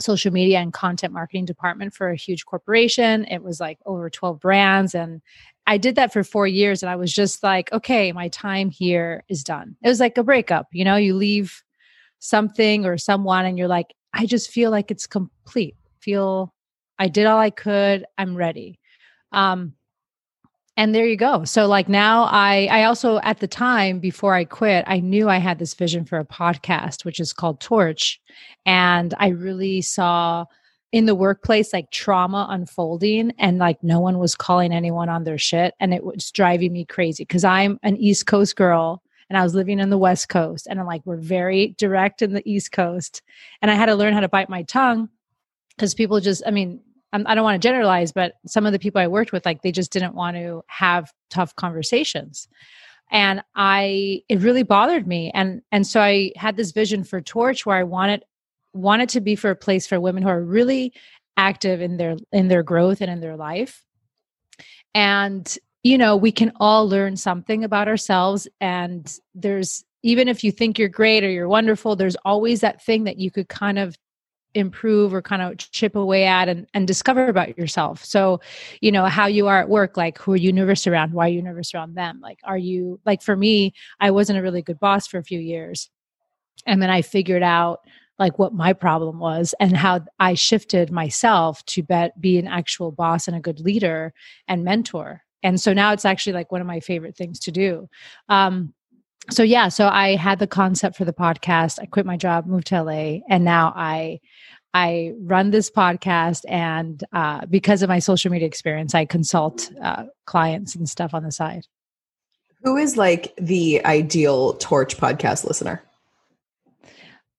social 0.00 0.32
media 0.32 0.58
and 0.58 0.72
content 0.72 1.12
marketing 1.12 1.44
department 1.44 1.94
for 1.94 2.08
a 2.08 2.16
huge 2.16 2.46
corporation. 2.46 3.24
It 3.24 3.42
was 3.42 3.60
like 3.60 3.78
over 3.84 4.08
12 4.08 4.40
brands. 4.40 4.94
And 4.94 5.20
I 5.66 5.76
did 5.76 5.96
that 5.96 6.12
for 6.12 6.22
four 6.22 6.46
years. 6.46 6.82
And 6.82 6.90
I 6.90 6.96
was 6.96 7.12
just 7.12 7.42
like, 7.42 7.72
okay, 7.72 8.12
my 8.12 8.28
time 8.28 8.70
here 8.70 9.24
is 9.28 9.42
done. 9.42 9.76
It 9.82 9.88
was 9.88 10.00
like 10.00 10.16
a 10.16 10.22
breakup. 10.22 10.68
You 10.72 10.84
know, 10.84 10.96
you 10.96 11.14
leave 11.14 11.62
something 12.20 12.84
or 12.84 12.96
someone 12.96 13.44
and 13.44 13.58
you're 13.58 13.68
like, 13.68 13.94
I 14.12 14.26
just 14.26 14.50
feel 14.50 14.70
like 14.70 14.90
it's 14.90 15.06
complete. 15.06 15.76
Feel 16.00 16.54
I 16.98 17.08
did 17.08 17.26
all 17.26 17.38
I 17.38 17.50
could. 17.50 18.04
I'm 18.16 18.36
ready. 18.36 18.78
Um, 19.32 19.74
and 20.78 20.94
there 20.94 21.08
you 21.08 21.16
go. 21.16 21.44
So 21.44 21.66
like 21.66 21.88
now 21.88 22.28
i 22.30 22.68
i 22.70 22.84
also 22.84 23.18
at 23.18 23.40
the 23.40 23.48
time 23.48 23.98
before 23.98 24.34
i 24.34 24.44
quit 24.44 24.84
i 24.86 25.00
knew 25.00 25.28
i 25.28 25.38
had 25.38 25.58
this 25.58 25.74
vision 25.74 26.04
for 26.04 26.18
a 26.18 26.24
podcast 26.24 27.04
which 27.04 27.20
is 27.20 27.34
called 27.34 27.60
torch. 27.60 28.20
And 28.64 29.12
i 29.18 29.28
really 29.28 29.82
saw 29.82 30.46
in 30.92 31.04
the 31.04 31.16
workplace 31.16 31.72
like 31.72 31.90
trauma 31.90 32.46
unfolding 32.48 33.32
and 33.38 33.58
like 33.58 33.82
no 33.82 34.00
one 34.00 34.18
was 34.18 34.34
calling 34.34 34.72
anyone 34.72 35.10
on 35.10 35.24
their 35.24 35.36
shit. 35.36 35.74
And 35.80 35.92
it 35.92 36.04
was 36.04 36.30
driving 36.30 36.72
me 36.72 36.84
crazy 36.84 37.24
because 37.24 37.44
i'm 37.44 37.78
an 37.82 37.96
east 37.96 38.26
coast 38.26 38.54
girl 38.54 39.02
and 39.28 39.36
i 39.36 39.42
was 39.42 39.56
living 39.56 39.80
in 39.80 39.90
the 39.90 39.98
west 39.98 40.28
coast 40.28 40.68
and 40.70 40.78
i'm 40.78 40.86
like 40.86 41.02
we're 41.04 41.16
very 41.16 41.74
direct 41.76 42.22
in 42.22 42.32
the 42.34 42.48
east 42.48 42.70
coast. 42.70 43.20
And 43.62 43.70
i 43.70 43.74
had 43.74 43.86
to 43.86 43.96
learn 43.96 44.14
how 44.14 44.20
to 44.20 44.28
bite 44.28 44.48
my 44.48 44.62
tongue 44.62 45.08
because 45.76 45.92
people 45.92 46.20
just 46.20 46.44
i 46.46 46.52
mean 46.52 46.80
I 47.12 47.34
don't 47.34 47.44
want 47.44 47.60
to 47.60 47.66
generalize, 47.66 48.12
but 48.12 48.34
some 48.46 48.66
of 48.66 48.72
the 48.72 48.78
people 48.78 49.00
I 49.00 49.06
worked 49.06 49.32
with, 49.32 49.46
like 49.46 49.62
they 49.62 49.72
just 49.72 49.92
didn't 49.92 50.14
want 50.14 50.36
to 50.36 50.62
have 50.66 51.10
tough 51.30 51.54
conversations. 51.56 52.48
And 53.10 53.42
I, 53.54 54.22
it 54.28 54.40
really 54.40 54.62
bothered 54.62 55.06
me. 55.06 55.30
And, 55.34 55.62
and 55.72 55.86
so 55.86 56.00
I 56.00 56.32
had 56.36 56.56
this 56.56 56.72
vision 56.72 57.04
for 57.04 57.22
Torch 57.22 57.64
where 57.64 57.78
I 57.78 57.84
wanted, 57.84 58.24
wanted 58.74 59.08
to 59.10 59.22
be 59.22 59.34
for 59.34 59.50
a 59.50 59.56
place 59.56 59.86
for 59.86 59.98
women 59.98 60.22
who 60.22 60.28
are 60.28 60.42
really 60.42 60.92
active 61.38 61.80
in 61.80 61.96
their, 61.96 62.16
in 62.32 62.48
their 62.48 62.62
growth 62.62 63.00
and 63.00 63.10
in 63.10 63.20
their 63.20 63.36
life. 63.36 63.82
And, 64.94 65.56
you 65.82 65.96
know, 65.96 66.16
we 66.16 66.32
can 66.32 66.52
all 66.60 66.86
learn 66.86 67.16
something 67.16 67.64
about 67.64 67.88
ourselves. 67.88 68.46
And 68.60 69.10
there's, 69.34 69.82
even 70.02 70.28
if 70.28 70.44
you 70.44 70.52
think 70.52 70.78
you're 70.78 70.88
great 70.88 71.24
or 71.24 71.30
you're 71.30 71.48
wonderful, 71.48 71.96
there's 71.96 72.16
always 72.24 72.60
that 72.60 72.84
thing 72.84 73.04
that 73.04 73.18
you 73.18 73.30
could 73.30 73.48
kind 73.48 73.78
of 73.78 73.96
improve 74.54 75.14
or 75.14 75.22
kind 75.22 75.42
of 75.42 75.58
chip 75.58 75.94
away 75.94 76.24
at 76.24 76.48
and, 76.48 76.66
and 76.74 76.86
discover 76.86 77.28
about 77.28 77.56
yourself. 77.58 78.04
So 78.04 78.40
you 78.80 78.90
know 78.90 79.04
how 79.06 79.26
you 79.26 79.46
are 79.46 79.60
at 79.60 79.68
work 79.68 79.96
like 79.96 80.18
who 80.18 80.32
are 80.32 80.36
you 80.36 80.52
nervous 80.52 80.86
around? 80.86 81.12
Why 81.12 81.26
are 81.26 81.32
you 81.32 81.42
nervous 81.42 81.74
around 81.74 81.94
them? 81.94 82.20
Like 82.20 82.38
are 82.44 82.58
you 82.58 83.00
like 83.04 83.22
for 83.22 83.36
me 83.36 83.74
i 84.00 84.10
wasn't 84.10 84.38
a 84.38 84.42
really 84.42 84.62
good 84.62 84.78
boss 84.78 85.06
for 85.06 85.18
a 85.18 85.24
few 85.24 85.38
years 85.38 85.90
and 86.66 86.82
then 86.82 86.90
i 86.90 87.02
figured 87.02 87.42
out 87.42 87.80
like 88.18 88.38
what 88.38 88.52
my 88.52 88.72
problem 88.72 89.18
was 89.18 89.54
and 89.60 89.76
how 89.76 90.00
i 90.18 90.34
shifted 90.34 90.90
myself 90.90 91.64
to 91.66 91.82
be 92.20 92.38
an 92.38 92.48
actual 92.48 92.90
boss 92.90 93.28
and 93.28 93.36
a 93.36 93.40
good 93.40 93.60
leader 93.60 94.12
and 94.48 94.64
mentor. 94.64 95.22
And 95.44 95.60
so 95.60 95.72
now 95.72 95.92
it's 95.92 96.04
actually 96.04 96.32
like 96.32 96.50
one 96.50 96.60
of 96.60 96.66
my 96.66 96.80
favorite 96.80 97.16
things 97.16 97.38
to 97.40 97.52
do. 97.52 97.88
Um, 98.28 98.74
so 99.30 99.42
yeah 99.42 99.68
so 99.68 99.88
i 99.88 100.16
had 100.16 100.38
the 100.38 100.46
concept 100.46 100.96
for 100.96 101.04
the 101.04 101.12
podcast. 101.12 101.78
I 101.80 101.86
quit 101.86 102.06
my 102.06 102.16
job 102.16 102.46
moved 102.46 102.68
to 102.68 102.82
la 102.82 103.18
and 103.28 103.44
now 103.44 103.72
i 103.76 104.20
i 104.74 105.12
run 105.20 105.50
this 105.50 105.70
podcast 105.70 106.44
and 106.48 107.04
uh, 107.12 107.44
because 107.46 107.82
of 107.82 107.88
my 107.88 107.98
social 107.98 108.30
media 108.30 108.46
experience 108.46 108.94
i 108.94 109.04
consult 109.04 109.70
uh, 109.82 110.04
clients 110.26 110.74
and 110.74 110.88
stuff 110.88 111.14
on 111.14 111.22
the 111.22 111.32
side. 111.32 111.66
Who 112.64 112.76
is 112.76 112.96
like 112.96 113.34
the 113.36 113.84
ideal 113.84 114.54
torch 114.54 114.96
podcast 114.96 115.44
listener? 115.44 115.82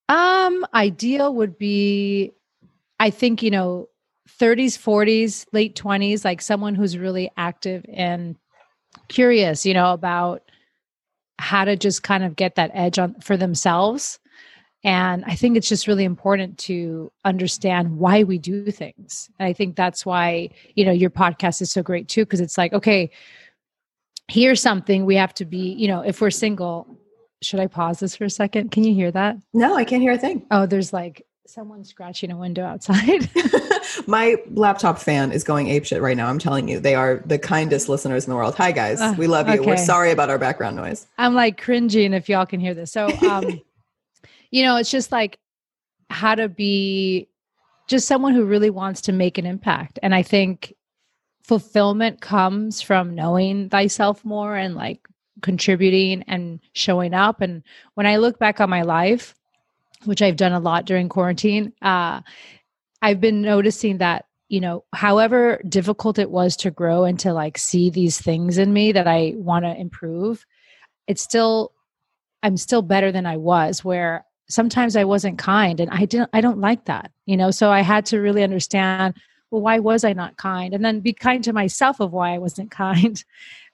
Um 0.07 0.65
ideal 0.73 1.33
would 1.35 1.57
be 1.57 2.31
i 2.99 3.09
think 3.09 3.43
you 3.43 3.51
know 3.51 3.87
30s 4.39 4.77
40s 4.77 5.45
late 5.53 5.75
20s 5.75 6.25
like 6.25 6.41
someone 6.41 6.75
who's 6.75 6.97
really 6.97 7.31
active 7.37 7.85
and 7.91 8.35
curious 9.07 9.65
you 9.65 9.73
know 9.73 9.93
about 9.93 10.41
how 11.37 11.63
to 11.63 11.75
just 11.75 12.03
kind 12.03 12.23
of 12.23 12.35
get 12.35 12.55
that 12.55 12.71
edge 12.73 12.97
on 12.99 13.15
for 13.21 13.37
themselves 13.37 14.19
and 14.83 15.23
i 15.25 15.35
think 15.35 15.57
it's 15.57 15.67
just 15.67 15.87
really 15.87 16.03
important 16.03 16.57
to 16.57 17.11
understand 17.25 17.97
why 17.97 18.23
we 18.23 18.37
do 18.37 18.71
things 18.71 19.29
and 19.39 19.47
i 19.47 19.53
think 19.53 19.75
that's 19.75 20.05
why 20.05 20.49
you 20.75 20.85
know 20.85 20.91
your 20.91 21.09
podcast 21.09 21.61
is 21.61 21.71
so 21.71 21.83
great 21.83 22.07
too 22.07 22.25
because 22.25 22.39
it's 22.39 22.57
like 22.57 22.73
okay 22.73 23.09
here's 24.27 24.61
something 24.61 25.05
we 25.05 25.15
have 25.15 25.33
to 25.33 25.45
be 25.45 25.73
you 25.73 25.87
know 25.87 26.01
if 26.01 26.21
we're 26.21 26.29
single 26.29 26.97
should 27.41 27.59
i 27.59 27.67
pause 27.67 27.99
this 27.99 28.15
for 28.15 28.25
a 28.25 28.29
second 28.29 28.71
can 28.71 28.83
you 28.83 28.93
hear 28.93 29.11
that 29.11 29.35
no 29.53 29.75
i 29.75 29.83
can't 29.83 30.01
hear 30.01 30.13
a 30.13 30.17
thing 30.17 30.45
oh 30.51 30.65
there's 30.65 30.93
like 30.93 31.25
someone 31.45 31.83
scratching 31.83 32.31
a 32.31 32.37
window 32.37 32.63
outside 32.63 33.29
My 34.07 34.37
laptop 34.51 34.99
fan 34.99 35.31
is 35.31 35.43
going 35.43 35.67
apeshit 35.67 36.01
right 36.01 36.15
now. 36.15 36.27
I'm 36.27 36.39
telling 36.39 36.67
you, 36.67 36.79
they 36.79 36.95
are 36.95 37.21
the 37.25 37.39
kindest 37.39 37.89
listeners 37.89 38.25
in 38.25 38.31
the 38.31 38.35
world. 38.35 38.55
Hi 38.55 38.71
guys, 38.71 39.01
uh, 39.01 39.13
we 39.17 39.27
love 39.27 39.47
you. 39.47 39.55
Okay. 39.55 39.65
We're 39.65 39.77
sorry 39.77 40.11
about 40.11 40.29
our 40.29 40.37
background 40.37 40.75
noise. 40.75 41.07
I'm 41.17 41.33
like 41.33 41.61
cringing 41.61 42.13
if 42.13 42.29
y'all 42.29 42.45
can 42.45 42.59
hear 42.59 42.73
this. 42.73 42.91
So, 42.91 43.07
um, 43.27 43.61
you 44.51 44.63
know, 44.63 44.77
it's 44.77 44.91
just 44.91 45.11
like 45.11 45.37
how 46.09 46.35
to 46.35 46.49
be 46.49 47.27
just 47.87 48.07
someone 48.07 48.33
who 48.33 48.45
really 48.45 48.69
wants 48.69 49.01
to 49.01 49.11
make 49.11 49.37
an 49.37 49.45
impact. 49.45 49.99
And 50.03 50.13
I 50.13 50.23
think 50.23 50.73
fulfillment 51.43 52.21
comes 52.21 52.81
from 52.81 53.15
knowing 53.15 53.69
thyself 53.69 54.23
more 54.23 54.55
and 54.55 54.75
like 54.75 55.07
contributing 55.41 56.23
and 56.27 56.59
showing 56.73 57.13
up. 57.13 57.41
And 57.41 57.63
when 57.95 58.05
I 58.05 58.17
look 58.17 58.37
back 58.37 58.61
on 58.61 58.69
my 58.69 58.83
life, 58.83 59.35
which 60.05 60.21
I've 60.21 60.35
done 60.35 60.53
a 60.53 60.59
lot 60.59 60.85
during 60.85 61.09
quarantine, 61.09 61.73
uh, 61.81 62.21
I've 63.01 63.19
been 63.19 63.41
noticing 63.41 63.97
that, 63.97 64.25
you 64.47 64.59
know, 64.59 64.83
however 64.93 65.61
difficult 65.67 66.19
it 66.19 66.29
was 66.29 66.55
to 66.57 66.71
grow 66.71 67.03
and 67.03 67.19
to 67.19 67.33
like 67.33 67.57
see 67.57 67.89
these 67.89 68.19
things 68.19 68.57
in 68.57 68.71
me 68.71 68.91
that 68.91 69.07
I 69.07 69.33
want 69.35 69.65
to 69.65 69.75
improve, 69.75 70.45
it's 71.07 71.21
still, 71.21 71.73
I'm 72.43 72.57
still 72.57 72.81
better 72.81 73.11
than 73.11 73.25
I 73.25 73.37
was, 73.37 73.83
where 73.83 74.25
sometimes 74.49 74.95
I 74.95 75.03
wasn't 75.03 75.37
kind 75.37 75.79
and 75.79 75.89
I 75.91 76.05
didn't, 76.05 76.29
I 76.33 76.41
don't 76.41 76.59
like 76.59 76.85
that, 76.85 77.11
you 77.25 77.37
know, 77.37 77.51
so 77.51 77.71
I 77.71 77.81
had 77.81 78.05
to 78.07 78.19
really 78.19 78.43
understand, 78.43 79.15
well, 79.51 79.61
why 79.61 79.79
was 79.79 80.03
I 80.03 80.13
not 80.13 80.37
kind? 80.37 80.73
And 80.73 80.83
then 80.83 80.99
be 80.99 81.13
kind 81.13 81.43
to 81.43 81.53
myself 81.53 81.99
of 81.99 82.11
why 82.11 82.33
I 82.33 82.39
wasn't 82.39 82.71
kind. 82.85 83.23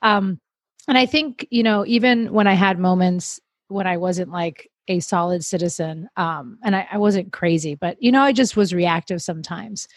Um, 0.01 0.39
and 0.88 0.98
I 0.98 1.05
think, 1.05 1.48
you 1.50 1.63
know, 1.63 1.86
even 1.88 2.32
when 2.32 2.48
I 2.48 2.53
had 2.53 2.77
moments 2.77 3.39
when 3.67 3.88
I 3.88 3.98
wasn't 3.98 4.32
like 4.32 4.70
a 4.88 5.00
solid 5.00 5.44
citizen. 5.44 6.10
Um, 6.15 6.60
and 6.63 6.75
I, 6.75 6.88
I 6.91 6.98
wasn't 6.98 7.34
crazy, 7.34 7.75
but 7.75 8.01
you 8.01 8.12
know, 8.12 8.22
I 8.22 8.32
just 8.32 8.55
was 8.55 8.74
reactive 8.74 9.22
sometimes. 9.22 9.88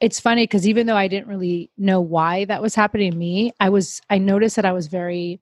It's 0.00 0.20
funny 0.20 0.44
because 0.44 0.66
even 0.66 0.86
though 0.86 0.96
I 0.96 1.08
didn't 1.08 1.28
really 1.28 1.70
know 1.76 2.00
why 2.00 2.44
that 2.46 2.62
was 2.62 2.74
happening 2.74 3.12
to 3.12 3.16
me, 3.16 3.52
I 3.60 3.68
was 3.68 4.00
I 4.10 4.18
noticed 4.18 4.56
that 4.56 4.64
I 4.64 4.72
was 4.72 4.86
very 4.86 5.40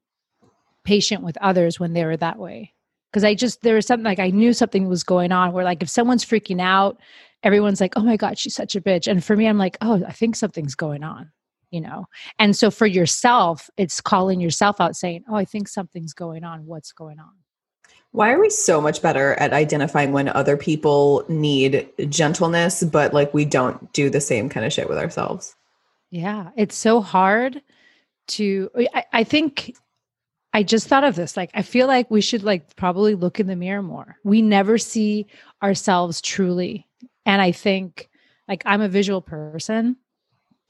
patient 0.85 1.23
with 1.23 1.37
others 1.39 1.81
when 1.81 1.93
they 1.93 2.05
were 2.05 2.17
that 2.17 2.39
way 2.39 2.73
because 3.17 3.25
I 3.25 3.33
just 3.33 3.63
there 3.63 3.77
was 3.77 3.87
something 3.87 4.05
like 4.05 4.19
I 4.19 4.29
knew 4.29 4.53
something 4.53 4.91
was 4.91 5.03
going 5.03 5.33
on 5.33 5.53
where 5.53 5.65
like 5.65 5.83
if 5.83 5.89
someone's 5.89 6.23
freaking 6.23 6.61
out, 6.61 6.99
everyone's 7.43 7.81
like, 7.81 7.95
"Oh 7.97 8.03
my 8.03 8.19
god, 8.19 8.39
she's 8.39 8.55
such 8.55 8.77
a 8.77 8.81
bitch." 8.83 9.11
And 9.11 9.25
for 9.25 9.35
me, 9.35 9.47
I'm 9.47 9.57
like, 9.57 9.79
"Oh, 9.81 10.05
I 10.07 10.13
think 10.13 10.37
something's 10.37 10.75
going 10.75 11.03
on." 11.03 11.33
You 11.71 11.81
know. 11.81 12.05
And 12.39 12.55
so 12.55 12.71
for 12.71 12.85
yourself, 12.85 13.71
it's 13.79 14.03
calling 14.03 14.39
yourself 14.39 14.83
out 14.83 14.97
saying, 14.97 15.25
"Oh, 15.31 15.35
I 15.35 15.47
think 15.47 15.67
something's 15.67 16.13
going 16.13 16.45
on. 16.45 16.67
What's 16.67 16.93
going 16.93 17.19
on?" 17.19 17.31
Why 18.13 18.33
are 18.33 18.39
we 18.39 18.51
so 18.51 18.83
much 18.83 19.01
better 19.01 19.33
at 19.37 19.55
identifying 19.55 20.13
when 20.13 20.29
other 20.29 20.59
people 20.59 21.25
need 21.27 21.89
gentleness, 22.11 22.85
but 22.85 23.15
like 23.15 23.33
we 23.33 23.47
don't 23.47 23.95
do 23.95 24.11
the 24.11 24.21
same 24.21 24.51
kind 24.51 24.67
of 24.67 24.75
shit 24.75 24.91
with 24.91 24.99
ourselves? 24.99 25.57
Yeah, 26.11 26.51
it's 26.55 26.77
so 26.77 27.01
hard 27.01 27.63
to. 28.27 28.69
I, 28.77 29.05
I 29.15 29.25
think 29.25 29.75
I 30.57 30.63
just 30.63 30.89
thought 30.89 31.05
of 31.05 31.17
this. 31.17 31.37
Like, 31.37 31.51
I 31.53 31.61
feel 31.61 31.87
like 31.87 32.11
we 32.11 32.23
should 32.23 32.43
like 32.43 32.77
probably 32.77 33.15
look 33.15 33.39
in 33.39 33.47
the 33.47 33.55
mirror 33.55 33.83
more. 33.83 34.17
We 34.25 34.41
never 34.41 34.79
see 34.79 35.27
ourselves 35.63 36.23
truly. 36.23 36.89
And 37.27 37.43
I 37.43 37.53
think 37.53 38.09
like 38.49 38.63
I'm 38.65 38.81
a 38.81 38.89
visual 38.89 39.21
person 39.21 39.97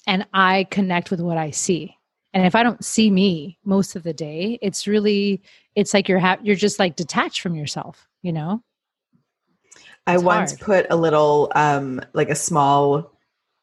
and 0.05 0.27
I 0.35 0.67
connect 0.73 1.13
with 1.13 1.21
what 1.21 1.39
I 1.39 1.53
see. 1.53 1.97
And 2.35 2.45
if 2.45 2.57
I 2.57 2.65
don't 2.65 2.85
see 2.85 3.13
me 3.13 3.61
most 3.65 3.95
of 3.95 4.03
the 4.03 4.13
day, 4.13 4.59
it's 4.61 4.89
really 4.89 5.41
it's 5.77 5.95
like 5.95 6.09
you're 6.09 6.19
ha- 6.19 6.41
you're 6.43 6.57
just 6.57 6.81
like 6.81 6.97
detached 6.97 7.41
from 7.41 7.55
yourself, 7.55 8.09
you 8.23 8.33
know? 8.33 8.65
I 10.05 10.19
once 10.19 10.51
hard. 10.51 10.61
put 10.63 10.87
a 10.91 10.97
little 10.97 11.53
um 11.55 12.01
like 12.13 12.31
a 12.31 12.35
small 12.35 13.13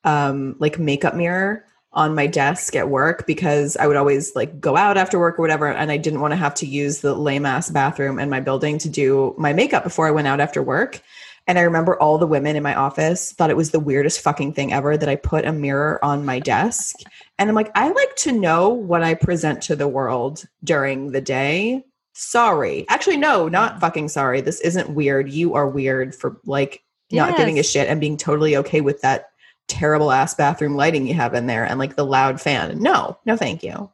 um 0.05 0.55
like 0.59 0.79
makeup 0.79 1.15
mirror 1.15 1.65
on 1.93 2.15
my 2.15 2.27
desk 2.27 2.75
at 2.75 2.89
work 2.89 3.27
because 3.27 3.77
I 3.77 3.87
would 3.87 3.95
always 3.95 4.35
like 4.35 4.59
go 4.59 4.75
out 4.75 4.97
after 4.97 5.19
work 5.19 5.37
or 5.37 5.41
whatever. 5.41 5.67
And 5.67 5.91
I 5.91 5.97
didn't 5.97 6.21
want 6.21 6.31
to 6.31 6.37
have 6.37 6.55
to 6.55 6.65
use 6.65 7.01
the 7.01 7.13
lame 7.13 7.45
ass 7.45 7.69
bathroom 7.69 8.19
in 8.19 8.29
my 8.29 8.39
building 8.39 8.79
to 8.79 8.89
do 8.89 9.35
my 9.37 9.53
makeup 9.53 9.83
before 9.83 10.07
I 10.07 10.11
went 10.11 10.27
out 10.27 10.39
after 10.39 10.63
work. 10.63 11.01
And 11.45 11.59
I 11.59 11.63
remember 11.63 11.99
all 11.99 12.17
the 12.17 12.27
women 12.27 12.55
in 12.55 12.63
my 12.63 12.73
office 12.73 13.33
thought 13.33 13.49
it 13.49 13.57
was 13.57 13.71
the 13.71 13.79
weirdest 13.79 14.21
fucking 14.21 14.53
thing 14.53 14.71
ever 14.71 14.95
that 14.95 15.09
I 15.09 15.17
put 15.17 15.45
a 15.45 15.51
mirror 15.51 16.03
on 16.03 16.25
my 16.25 16.39
desk. 16.39 16.95
And 17.37 17.49
I'm 17.49 17.55
like, 17.55 17.71
I 17.75 17.89
like 17.89 18.15
to 18.17 18.31
know 18.31 18.69
what 18.69 19.03
I 19.03 19.13
present 19.13 19.61
to 19.63 19.75
the 19.75 19.87
world 19.87 20.45
during 20.63 21.11
the 21.11 21.21
day. 21.21 21.83
Sorry. 22.13 22.85
Actually, 22.89 23.17
no, 23.17 23.49
not 23.49 23.75
mm. 23.75 23.79
fucking 23.81 24.07
sorry. 24.07 24.39
This 24.39 24.61
isn't 24.61 24.91
weird. 24.91 25.29
You 25.29 25.55
are 25.55 25.67
weird 25.67 26.15
for 26.15 26.39
like 26.45 26.81
not 27.11 27.31
yes. 27.31 27.37
giving 27.37 27.59
a 27.59 27.63
shit 27.63 27.89
and 27.89 27.99
being 27.99 28.17
totally 28.17 28.55
okay 28.57 28.81
with 28.81 29.01
that 29.01 29.32
terrible 29.73 30.11
ass 30.11 30.35
bathroom 30.35 30.75
lighting 30.75 31.07
you 31.07 31.15
have 31.15 31.33
in 31.33 31.47
there 31.47 31.65
and 31.65 31.79
like 31.79 31.95
the 31.95 32.05
loud 32.05 32.39
fan. 32.39 32.79
No, 32.79 33.17
no, 33.25 33.35
thank 33.35 33.63
you. 33.63 33.89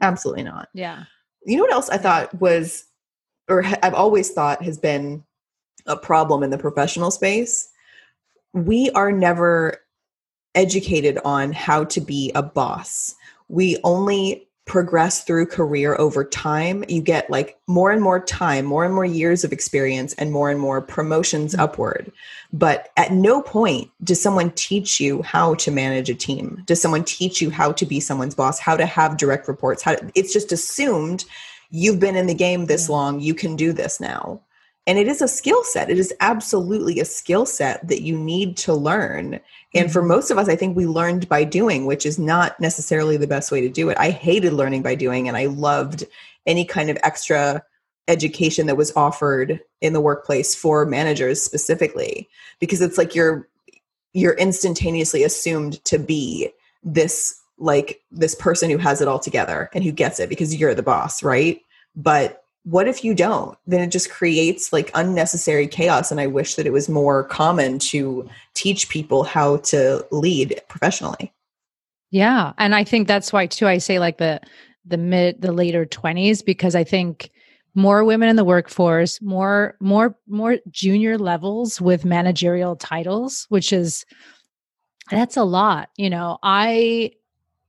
Absolutely 0.00 0.42
not. 0.42 0.68
Yeah. 0.74 1.04
You 1.44 1.56
know 1.56 1.62
what 1.62 1.72
else 1.72 1.88
I 1.88 1.96
thought 1.96 2.34
was, 2.40 2.84
or 3.48 3.64
I've 3.64 3.94
always 3.94 4.30
thought 4.30 4.62
has 4.62 4.78
been 4.78 5.22
a 5.86 5.96
problem 5.96 6.42
in 6.42 6.50
the 6.50 6.58
professional 6.58 7.12
space? 7.12 7.68
We 8.52 8.90
are 8.90 9.12
never 9.12 9.78
educated 10.56 11.18
on 11.24 11.52
how 11.52 11.84
to 11.84 12.00
be 12.00 12.32
a 12.34 12.42
boss. 12.42 13.14
We 13.48 13.78
only 13.84 14.48
progress 14.64 15.24
through 15.24 15.44
career 15.44 15.96
over 15.96 16.24
time 16.24 16.84
you 16.88 17.02
get 17.02 17.28
like 17.28 17.58
more 17.66 17.90
and 17.90 18.00
more 18.00 18.20
time 18.24 18.64
more 18.64 18.84
and 18.84 18.94
more 18.94 19.04
years 19.04 19.42
of 19.42 19.52
experience 19.52 20.14
and 20.14 20.30
more 20.30 20.50
and 20.50 20.60
more 20.60 20.80
promotions 20.80 21.52
mm-hmm. 21.52 21.62
upward. 21.62 22.12
But 22.52 22.90
at 22.96 23.12
no 23.12 23.42
point 23.42 23.90
does 24.04 24.22
someone 24.22 24.52
teach 24.52 25.00
you 25.00 25.22
how 25.22 25.54
to 25.56 25.70
manage 25.70 26.10
a 26.10 26.14
team. 26.14 26.62
Does 26.66 26.80
someone 26.80 27.04
teach 27.04 27.42
you 27.42 27.50
how 27.50 27.72
to 27.72 27.84
be 27.84 27.98
someone's 27.98 28.36
boss 28.36 28.60
how 28.60 28.76
to 28.76 28.86
have 28.86 29.16
direct 29.16 29.48
reports 29.48 29.82
how 29.82 29.96
to, 29.96 30.12
it's 30.14 30.32
just 30.32 30.52
assumed 30.52 31.24
you've 31.70 31.98
been 31.98 32.16
in 32.16 32.26
the 32.26 32.34
game 32.34 32.66
this 32.66 32.88
long 32.88 33.18
you 33.18 33.34
can 33.34 33.56
do 33.56 33.72
this 33.72 33.98
now 33.98 34.40
and 34.86 34.98
it 34.98 35.06
is 35.06 35.22
a 35.22 35.28
skill 35.28 35.62
set. 35.62 35.90
It 35.90 35.98
is 35.98 36.12
absolutely 36.20 36.98
a 36.98 37.04
skill 37.04 37.46
set 37.46 37.86
that 37.86 38.02
you 38.02 38.18
need 38.18 38.56
to 38.58 38.74
learn. 38.74 39.38
And 39.74 39.92
for 39.92 40.00
mm-hmm. 40.00 40.08
most 40.08 40.30
of 40.30 40.38
us 40.38 40.48
i 40.48 40.56
think 40.56 40.76
we 40.76 40.86
learned 40.86 41.28
by 41.28 41.44
doing 41.44 41.86
which 41.86 42.04
is 42.04 42.18
not 42.18 42.58
necessarily 42.60 43.16
the 43.16 43.26
best 43.26 43.52
way 43.52 43.60
to 43.60 43.68
do 43.68 43.88
it. 43.88 43.98
I 43.98 44.10
hated 44.10 44.52
learning 44.52 44.82
by 44.82 44.94
doing 44.94 45.28
and 45.28 45.36
i 45.36 45.46
loved 45.46 46.04
any 46.46 46.64
kind 46.64 46.90
of 46.90 46.98
extra 47.02 47.62
education 48.08 48.66
that 48.66 48.76
was 48.76 48.92
offered 48.96 49.60
in 49.80 49.92
the 49.92 50.00
workplace 50.00 50.54
for 50.54 50.84
managers 50.84 51.40
specifically 51.40 52.28
because 52.58 52.80
it's 52.80 52.98
like 52.98 53.14
you're 53.14 53.48
you're 54.12 54.34
instantaneously 54.34 55.22
assumed 55.22 55.82
to 55.84 55.98
be 55.98 56.50
this 56.82 57.40
like 57.58 58.02
this 58.10 58.34
person 58.34 58.68
who 58.70 58.78
has 58.78 59.00
it 59.00 59.08
all 59.08 59.20
together 59.20 59.70
and 59.72 59.84
who 59.84 59.92
gets 59.92 60.18
it 60.18 60.28
because 60.28 60.54
you're 60.56 60.74
the 60.74 60.82
boss 60.82 61.22
right? 61.22 61.60
But 61.94 62.41
what 62.64 62.86
if 62.86 63.04
you 63.04 63.14
don't? 63.14 63.58
Then 63.66 63.80
it 63.80 63.88
just 63.88 64.10
creates 64.10 64.72
like 64.72 64.90
unnecessary 64.94 65.66
chaos 65.66 66.10
and 66.10 66.20
i 66.20 66.26
wish 66.26 66.54
that 66.54 66.66
it 66.66 66.72
was 66.72 66.88
more 66.88 67.24
common 67.24 67.78
to 67.78 68.28
teach 68.54 68.88
people 68.88 69.24
how 69.24 69.56
to 69.58 70.06
lead 70.10 70.60
professionally. 70.68 71.32
Yeah 72.10 72.52
and 72.58 72.74
i 72.74 72.84
think 72.84 73.08
that's 73.08 73.32
why 73.32 73.46
too 73.46 73.66
i 73.66 73.78
say 73.78 73.98
like 73.98 74.18
the 74.18 74.40
the 74.84 74.98
mid 74.98 75.40
the 75.40 75.52
later 75.52 75.86
20s 75.86 76.44
because 76.44 76.74
i 76.74 76.84
think 76.84 77.30
more 77.74 78.04
women 78.04 78.28
in 78.28 78.36
the 78.36 78.44
workforce 78.44 79.20
more 79.22 79.76
more 79.80 80.16
more 80.28 80.58
junior 80.70 81.16
levels 81.16 81.80
with 81.80 82.04
managerial 82.04 82.76
titles 82.76 83.46
which 83.48 83.72
is 83.72 84.04
that's 85.10 85.36
a 85.36 85.44
lot 85.44 85.88
you 85.96 86.10
know? 86.10 86.38
I 86.42 87.12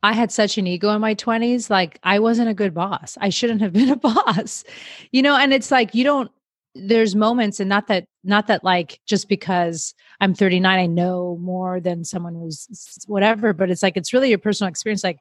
I 0.03 0.11
had 0.11 0.31
such 0.31 0.57
an 0.57 0.67
ego 0.67 0.89
in 0.89 1.01
my 1.01 1.15
20s. 1.15 1.69
Like, 1.69 1.97
I 2.03 2.19
wasn't 2.19 2.49
a 2.49 2.53
good 2.53 2.73
boss. 2.73 3.17
I 3.21 3.29
shouldn't 3.29 3.61
have 3.61 3.73
been 3.73 3.89
a 3.89 3.95
boss, 3.95 4.63
you 5.11 5.21
know? 5.21 5.35
And 5.35 5.53
it's 5.53 5.71
like, 5.71 5.95
you 5.95 6.03
don't, 6.03 6.29
there's 6.75 7.15
moments, 7.15 7.59
and 7.59 7.69
not 7.69 7.87
that, 7.87 8.05
not 8.23 8.47
that 8.47 8.63
like 8.63 8.99
just 9.05 9.29
because 9.29 9.93
I'm 10.19 10.33
39, 10.33 10.79
I 10.79 10.85
know 10.87 11.37
more 11.39 11.79
than 11.79 12.03
someone 12.03 12.33
who's 12.33 12.67
whatever, 13.07 13.53
but 13.53 13.69
it's 13.69 13.83
like, 13.83 13.95
it's 13.95 14.11
really 14.11 14.29
your 14.29 14.39
personal 14.39 14.69
experience. 14.69 15.03
Like, 15.03 15.19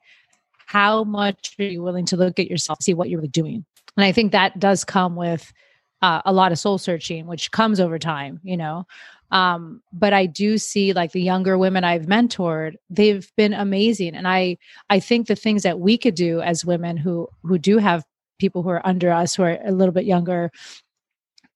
how 0.67 1.05
much 1.05 1.55
are 1.59 1.65
you 1.65 1.83
willing 1.83 2.07
to 2.07 2.17
look 2.17 2.39
at 2.39 2.51
yourself, 2.51 2.79
see 2.83 2.95
what 2.95 3.11
you're 3.11 3.21
really 3.21 3.29
doing? 3.29 3.65
And 3.97 4.05
I 4.05 4.13
think 4.13 4.33
that 4.33 4.59
does 4.59 4.85
come 4.85 5.15
with 5.15 5.53
uh, 6.01 6.23
a 6.25 6.33
lot 6.33 6.53
of 6.53 6.59
soul 6.59 6.79
searching, 6.79 7.27
which 7.27 7.51
comes 7.51 7.79
over 7.81 7.99
time, 7.99 8.41
you 8.43 8.57
know. 8.57 8.87
Um, 9.33 9.83
but 9.93 10.13
I 10.13 10.27
do 10.27 10.59
see 10.59 10.93
like 10.93 11.13
the 11.13 11.23
younger 11.23 11.59
women 11.59 11.85
I've 11.85 12.07
mentored, 12.07 12.75
they've 12.91 13.29
been 13.37 13.55
amazing. 13.55 14.15
And 14.15 14.29
I 14.29 14.59
I 14.91 15.01
think 15.01 15.27
the 15.27 15.35
things 15.35 15.63
that 15.65 15.81
we 15.81 15.99
could 15.99 16.15
do 16.15 16.41
as 16.43 16.65
women 16.65 16.97
who 16.97 17.29
who 17.43 17.59
do 17.59 17.79
have 17.79 18.05
people 18.39 18.63
who 18.63 18.69
are 18.69 18.87
under 18.87 19.11
us 19.11 19.35
who 19.35 19.43
are 19.43 19.59
a 19.65 19.73
little 19.73 19.95
bit 19.95 20.05
younger 20.05 20.51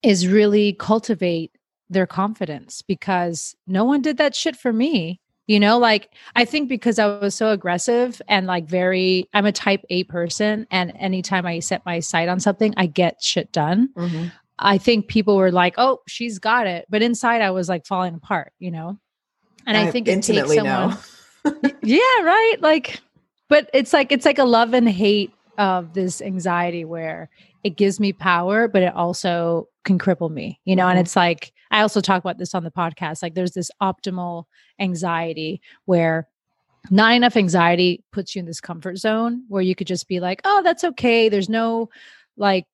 is 0.03 0.27
really 0.27 0.73
cultivate 0.75 1.53
their 1.91 2.07
confidence 2.07 2.83
because 2.83 3.55
no 3.67 3.85
one 3.85 4.03
did 4.03 4.17
that 4.17 4.35
shit 4.35 4.57
for 4.57 4.73
me 4.73 5.21
you 5.47 5.61
know 5.61 5.79
like 5.79 6.11
i 6.35 6.45
think 6.45 6.69
because 6.69 6.99
i 6.99 7.07
was 7.07 7.35
so 7.35 7.51
aggressive 7.51 8.21
and 8.29 8.47
like 8.47 8.67
very 8.67 9.29
i'm 9.35 9.47
a 9.47 9.53
type 9.53 9.85
a 9.91 10.05
person 10.05 10.67
and 10.71 10.93
anytime 10.99 11.47
i 11.47 11.59
set 11.61 11.85
my 11.87 12.01
sight 12.01 12.29
on 12.29 12.41
something 12.41 12.75
i 12.77 12.87
get 12.87 13.23
shit 13.23 13.51
done 13.53 13.89
mm-hmm. 13.97 14.27
I 14.59 14.79
think 14.79 15.09
people 15.09 15.37
were 15.37 15.53
like, 15.53 15.75
"Oh, 15.79 16.01
she's 16.07 16.39
got 16.39 16.67
it," 16.67 16.87
but 16.89 17.03
inside 17.03 17.43
I 17.43 17.51
was 17.51 17.69
like 17.69 17.87
falling 17.87 18.15
apart, 18.15 18.53
you 18.59 18.71
know. 18.71 18.99
And 19.67 19.77
I, 19.77 19.89
I 19.89 19.91
think 19.91 20.09
intimately 20.09 20.57
someone, 20.57 20.97
yeah, 21.83 21.99
right. 22.23 22.57
Like, 22.61 23.01
but 23.49 23.69
it's 23.75 23.93
like 23.93 24.13
it's 24.13 24.25
like 24.25 24.39
a 24.39 24.45
love 24.45 24.75
and 24.75 24.89
hate 24.89 25.33
of 25.59 25.95
this 25.95 26.21
anxiety 26.21 26.85
where 26.85 27.31
it 27.65 27.77
gives 27.77 27.99
me 27.99 28.13
power, 28.13 28.69
but 28.69 28.83
it 28.83 28.95
also 28.95 29.69
can 29.85 29.99
cripple 29.99 30.31
me, 30.31 30.61
you 30.65 30.77
know. 30.77 30.85
Mm-hmm. 30.85 30.91
And 30.91 31.01
it's 31.01 31.17
like 31.17 31.53
I 31.71 31.81
also 31.83 32.01
talk 32.01 32.23
about 32.23 32.39
this 32.39 32.55
on 32.55 32.65
the 32.65 32.71
podcast. 32.71 33.23
Like, 33.23 33.35
there's 33.35 33.53
this 33.53 33.71
optimal 33.83 34.45
anxiety 34.81 35.61
where 35.85 36.29
not 36.91 37.15
enough 37.15 37.37
anxiety 37.37 38.05
puts 38.13 38.35
you 38.35 38.41
in 38.41 38.47
this 38.47 38.61
comfort 38.61 38.99
zone 38.99 39.43
where 39.49 39.63
you 39.63 39.75
could 39.75 39.87
just 39.87 40.07
be 40.09 40.21
like, 40.21 40.41
oh, 40.45 40.63
that's 40.63 40.85
okay. 40.85 41.29
There's 41.29 41.49
no 41.49 41.89
like 42.37 42.67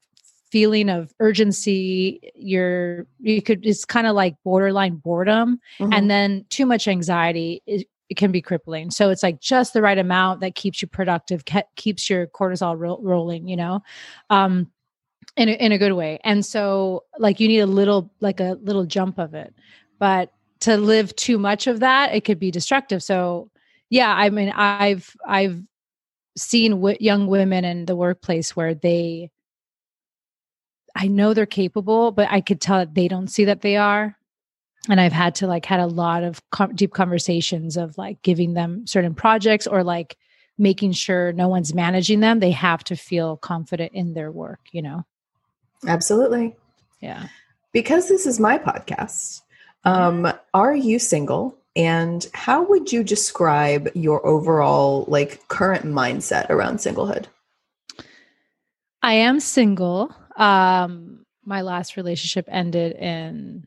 feeling 0.53 0.91
of 0.91 1.15
urgency 1.19 2.21
you're 2.35 3.07
you 3.21 3.41
could 3.41 3.65
it's 3.65 3.87
kind 3.87 4.07
of 4.07 4.15
like 4.15 4.37
borderline 4.45 4.97
boredom 4.97 5.59
mm-hmm. 5.79 5.93
and 5.95 6.11
then 6.11 6.45
too 6.51 6.67
much 6.67 6.87
anxiety 6.87 7.62
it, 7.67 7.87
it, 8.11 8.17
can 8.19 8.31
be 8.31 8.43
crippling. 8.43 8.91
So 8.91 9.09
it's 9.09 9.23
like 9.23 9.41
just 9.41 9.73
the 9.73 9.81
right 9.81 9.97
amount 9.97 10.41
that 10.41 10.55
keeps 10.55 10.83
you 10.83 10.88
productive 10.88 11.47
ke- 11.47 11.75
keeps 11.77 12.11
your 12.11 12.27
cortisol 12.27 12.79
ro- 12.79 13.01
rolling 13.01 13.49
you 13.49 13.57
know 13.57 13.81
um 14.29 14.71
in 15.37 15.49
a, 15.49 15.53
in 15.53 15.73
a 15.73 15.79
good 15.79 15.93
way. 15.93 16.19
And 16.23 16.45
so 16.45 17.05
like 17.19 17.41
you 17.41 17.49
need 17.49 17.61
a 17.61 17.67
little 17.67 18.12
like 18.21 18.38
a 18.38 18.59
little 18.61 18.85
jump 18.85 19.19
of 19.19 19.33
it. 19.33 19.55
But 19.99 20.33
to 20.61 20.77
live 20.77 21.17
too 21.17 21.38
much 21.38 21.67
of 21.67 21.81
that 21.81 22.15
it 22.15 22.25
could 22.27 22.38
be 22.38 22.51
destructive. 22.51 23.03
So 23.03 23.51
yeah 23.93 24.15
i 24.15 24.31
mean 24.31 24.51
i've 24.57 25.15
i've 25.29 25.62
seen 26.35 26.73
w- 26.73 26.97
young 26.99 27.27
women 27.27 27.62
in 27.62 27.85
the 27.85 27.95
workplace 27.95 28.57
where 28.57 28.75
they 28.75 29.31
I 30.95 31.09
know 31.09 31.35
they're 31.35 31.47
capable, 31.47 32.13
but 32.13 32.29
I 32.31 32.41
could 32.41 32.61
tell 32.61 32.79
that 32.79 32.95
they 32.95 33.09
don't 33.09 33.29
see 33.29 33.45
that 33.47 33.63
they 33.63 33.77
are. 33.77 34.17
And 34.89 35.01
I've 35.01 35.13
had 35.13 35.37
to 35.37 35.47
like 35.47 35.65
had 35.65 35.81
a 35.81 35.87
lot 35.87 36.25
of 36.25 36.43
com- 36.51 36.75
deep 36.75 36.93
conversations 36.93 37.77
of 37.77 37.97
like 37.97 38.21
giving 38.23 38.55
them 38.55 38.87
certain 38.87 39.15
projects 39.15 39.67
or 39.67 39.85
like 39.85 40.17
making 40.59 40.93
sure 40.93 41.33
no 41.33 41.49
one's 41.49 41.73
managing 41.75 42.21
them 42.21 42.39
they 42.39 42.51
have 42.51 42.85
to 42.85 42.95
feel 42.95 43.37
confident 43.39 43.93
in 43.95 44.13
their 44.13 44.31
work 44.31 44.61
you 44.71 44.83
know 44.83 45.05
Absolutely. 45.87 46.55
yeah 47.01 47.29
Because 47.73 48.09
this 48.09 48.27
is 48.27 48.39
my 48.39 48.59
podcast, 48.59 49.41
um, 49.85 50.31
are 50.53 50.75
you 50.77 50.99
single? 50.99 51.57
And 51.75 52.25
how 52.35 52.63
would 52.69 52.93
you 52.93 53.03
describe 53.03 53.89
your 53.95 54.25
overall 54.27 55.07
like 55.09 55.49
current 55.49 55.87
mindset 55.87 56.51
around 56.51 56.77
singlehood? 56.79 57.27
I 59.03 59.15
am 59.15 59.41
single. 59.41 60.15
Um, 60.37 61.25
my 61.45 61.62
last 61.62 61.97
relationship 61.97 62.47
ended 62.49 62.97
in, 62.97 63.66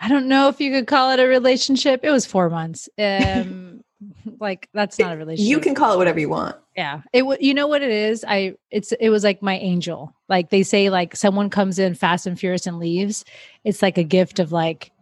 I 0.00 0.08
don't 0.08 0.28
know 0.28 0.48
if 0.48 0.60
you 0.60 0.72
could 0.72 0.86
call 0.86 1.10
it 1.12 1.20
a 1.20 1.26
relationship. 1.26 2.00
It 2.02 2.10
was 2.10 2.26
four 2.26 2.50
months. 2.50 2.88
Um, 2.98 3.82
like 4.40 4.68
that's 4.74 4.98
not 4.98 5.14
a 5.14 5.16
relationship. 5.16 5.50
You 5.50 5.60
can 5.60 5.74
call 5.74 5.94
it 5.94 5.96
whatever 5.96 6.20
you 6.20 6.28
want. 6.28 6.56
yeah. 6.76 7.00
It 7.12 7.20
w- 7.20 7.38
you 7.40 7.54
know 7.54 7.66
what 7.66 7.82
it 7.82 7.90
is? 7.90 8.24
I 8.26 8.54
it's 8.70 8.92
it 8.92 9.08
was 9.08 9.24
like 9.24 9.40
my 9.40 9.56
angel. 9.56 10.14
Like 10.28 10.50
they 10.50 10.62
say, 10.62 10.90
like 10.90 11.16
someone 11.16 11.48
comes 11.48 11.78
in 11.78 11.94
fast 11.94 12.26
and 12.26 12.38
furious 12.38 12.66
and 12.66 12.78
leaves. 12.78 13.24
It's 13.64 13.80
like 13.82 13.96
a 13.96 14.04
gift 14.04 14.38
of 14.38 14.52
like 14.52 14.92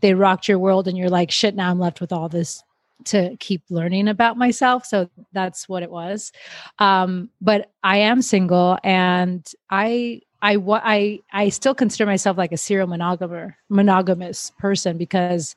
they 0.00 0.14
rocked 0.14 0.46
your 0.46 0.58
world, 0.60 0.86
and 0.86 0.96
you're 0.96 1.10
like, 1.10 1.30
shit. 1.32 1.56
Now 1.56 1.70
I'm 1.70 1.80
left 1.80 2.00
with 2.00 2.12
all 2.12 2.28
this 2.28 2.62
to 3.06 3.36
keep 3.38 3.62
learning 3.70 4.08
about 4.08 4.36
myself. 4.36 4.84
So 4.84 5.08
that's 5.32 5.68
what 5.68 5.82
it 5.82 5.90
was. 5.90 6.30
Um, 6.78 7.30
but 7.40 7.72
I 7.82 7.98
am 7.98 8.22
single, 8.22 8.78
and 8.84 9.44
I 9.68 10.20
I 10.40 10.56
I 10.56 11.20
I 11.32 11.48
still 11.48 11.74
consider 11.74 12.06
myself 12.06 12.38
like 12.38 12.52
a 12.52 12.56
serial 12.56 12.88
monogamer 12.88 13.54
monogamous 13.68 14.52
person 14.58 14.96
because 14.96 15.56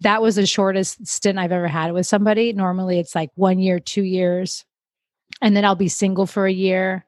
that 0.00 0.22
was 0.22 0.36
the 0.36 0.46
shortest 0.46 1.06
stint 1.06 1.38
I've 1.38 1.52
ever 1.52 1.68
had 1.68 1.92
with 1.92 2.06
somebody. 2.06 2.52
Normally 2.52 2.98
it's 2.98 3.14
like 3.14 3.30
one 3.34 3.58
year, 3.58 3.78
two 3.78 4.02
years, 4.02 4.64
and 5.40 5.56
then 5.56 5.64
I'll 5.64 5.74
be 5.74 5.88
single 5.88 6.26
for 6.26 6.46
a 6.46 6.52
year. 6.52 7.04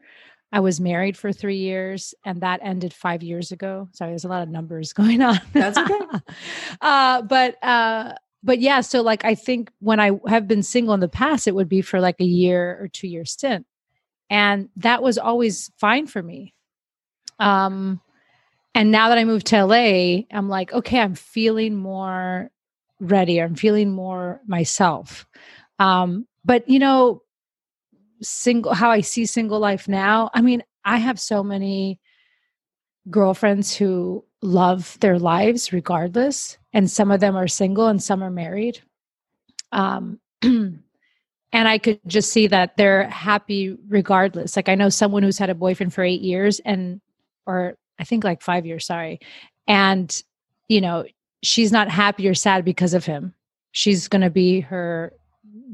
I 0.53 0.61
was 0.61 0.81
married 0.81 1.17
for 1.17 1.33
three 1.33 1.57
years, 1.57 2.15
and 2.25 2.41
that 2.43 2.61
ended 2.63 2.95
five 2.95 3.25
years 3.25 3.51
ago. 3.51 3.89
Sorry, 3.93 4.13
there's 4.13 4.25
a 4.25 4.29
lot 4.29 4.43
of 4.43 4.49
numbers 4.49 4.93
going 4.95 5.21
on. 5.21 5.41
That's 5.53 5.77
okay. 5.77 6.01
uh, 6.81 7.23
but 7.23 7.63
uh, 7.63 8.15
but 8.45 8.61
yeah, 8.61 8.81
so 8.81 9.03
like 9.03 9.25
I 9.25 9.35
think 9.35 9.71
when 9.81 9.99
I 9.99 10.13
have 10.29 10.47
been 10.47 10.63
single 10.63 10.95
in 10.95 11.01
the 11.01 11.09
past, 11.09 11.49
it 11.49 11.57
would 11.57 11.69
be 11.69 11.83
for 11.83 12.01
like 12.01 12.21
a 12.21 12.25
year 12.25 12.79
or 12.81 12.87
two 12.87 13.09
year 13.09 13.25
stint, 13.25 13.67
and 14.31 14.69
that 14.77 15.03
was 15.03 15.19
always 15.19 15.73
fine 15.77 16.07
for 16.07 16.23
me. 16.23 16.55
Um, 17.39 18.01
and 18.75 18.91
now 18.91 19.09
that 19.09 19.19
I 19.19 19.25
moved 19.25 19.47
to 19.49 19.65
LA, 19.65 20.23
I'm 20.33 20.49
like, 20.49 20.73
okay, 20.73 21.01
I'm 21.01 21.15
feeling 21.15 21.77
more 21.77 22.51
ready. 23.01 23.41
I'm 23.41 23.55
feeling 23.55 23.93
more 23.93 24.41
myself. 24.47 25.27
Um, 25.79 26.27
but 26.45 26.69
you 26.69 26.79
know, 26.79 27.23
single 28.23 28.75
how 28.75 28.91
I 28.91 29.01
see 29.01 29.27
single 29.27 29.59
life 29.61 29.89
now, 29.89 30.31
I 30.35 30.41
mean, 30.41 30.63
I 30.85 30.99
have 30.99 31.21
so 31.21 31.43
many 31.43 32.01
girlfriends 33.11 33.75
who 33.75 34.25
love 34.43 34.99
their 35.01 35.19
lives 35.19 35.73
regardless, 35.73 36.59
and 36.73 36.91
some 36.91 37.11
of 37.11 37.21
them 37.21 37.37
are 37.37 37.49
single 37.49 37.87
and 37.87 38.03
some 38.03 38.23
are 38.23 38.31
married. 38.31 38.81
Um 39.73 40.19
and 40.43 40.83
I 41.53 41.79
could 41.79 42.01
just 42.07 42.31
see 42.33 42.49
that 42.49 42.77
they're 42.77 43.09
happy 43.09 43.77
regardless. 43.89 44.57
Like 44.57 44.69
I 44.69 44.75
know 44.75 44.89
someone 44.89 45.23
who's 45.23 45.39
had 45.39 45.51
a 45.51 45.55
boyfriend 45.55 45.95
for 45.95 46.03
8 46.05 46.21
years 46.21 46.61
and 46.61 47.01
or 47.47 47.77
I 47.99 48.05
think 48.05 48.25
like 48.25 48.43
5 48.43 48.67
years, 48.67 48.87
sorry. 48.87 49.21
And 49.67 50.23
you 50.69 50.81
know, 50.81 51.05
she's 51.43 51.73
not 51.73 51.91
happy 51.91 52.29
or 52.29 52.35
sad 52.35 52.65
because 52.65 52.95
of 52.95 53.05
him. 53.05 53.35
She's 53.73 54.09
going 54.09 54.23
to 54.23 54.31
be 54.31 54.61
her 54.61 55.13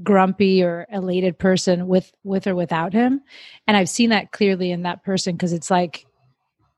grumpy 0.02 0.62
or 0.62 0.86
elated 0.90 1.38
person 1.38 1.86
with 1.86 2.12
with 2.24 2.46
or 2.46 2.54
without 2.54 2.92
him. 2.92 3.20
And 3.66 3.76
I've 3.76 3.88
seen 3.88 4.10
that 4.10 4.32
clearly 4.32 4.70
in 4.70 4.82
that 4.82 5.04
person 5.04 5.36
because 5.36 5.52
it's 5.52 5.70
like, 5.70 6.06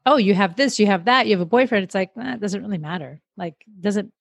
oh, 0.07 0.17
you 0.17 0.35
have 0.35 0.57
this, 0.57 0.79
you 0.79 0.87
have 0.87 1.05
that, 1.05 1.27
you 1.27 1.33
have 1.33 1.41
a 1.41 1.47
boyfriend. 1.47 1.85
It's 1.85 1.95
like, 1.95 2.11
eh, 2.21 2.37
doesn't 2.37 2.63
really 2.63 2.79
matter. 2.79 3.21
Like, 3.37 3.55
doesn't 3.81 4.13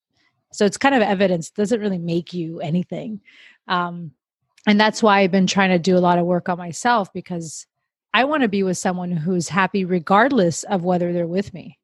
so 0.53 0.65
it's 0.65 0.77
kind 0.77 0.93
of 0.93 1.01
evidence 1.01 1.49
doesn't 1.49 1.79
really 1.79 1.97
make 1.97 2.33
you 2.33 2.59
anything. 2.59 3.21
Um, 3.67 4.11
and 4.67 4.79
that's 4.79 5.01
why 5.01 5.19
I've 5.19 5.31
been 5.31 5.47
trying 5.47 5.71
to 5.71 5.79
do 5.79 5.97
a 5.97 5.99
lot 5.99 6.19
of 6.19 6.25
work 6.25 6.49
on 6.49 6.57
myself 6.57 7.11
because 7.13 7.65
I 8.13 8.25
want 8.25 8.43
to 8.43 8.49
be 8.49 8.63
with 8.63 8.77
someone 8.77 9.11
who's 9.11 9.49
happy 9.49 9.85
regardless 9.85 10.63
of 10.63 10.83
whether 10.83 11.13
they're 11.13 11.27
with 11.27 11.53
me 11.53 11.77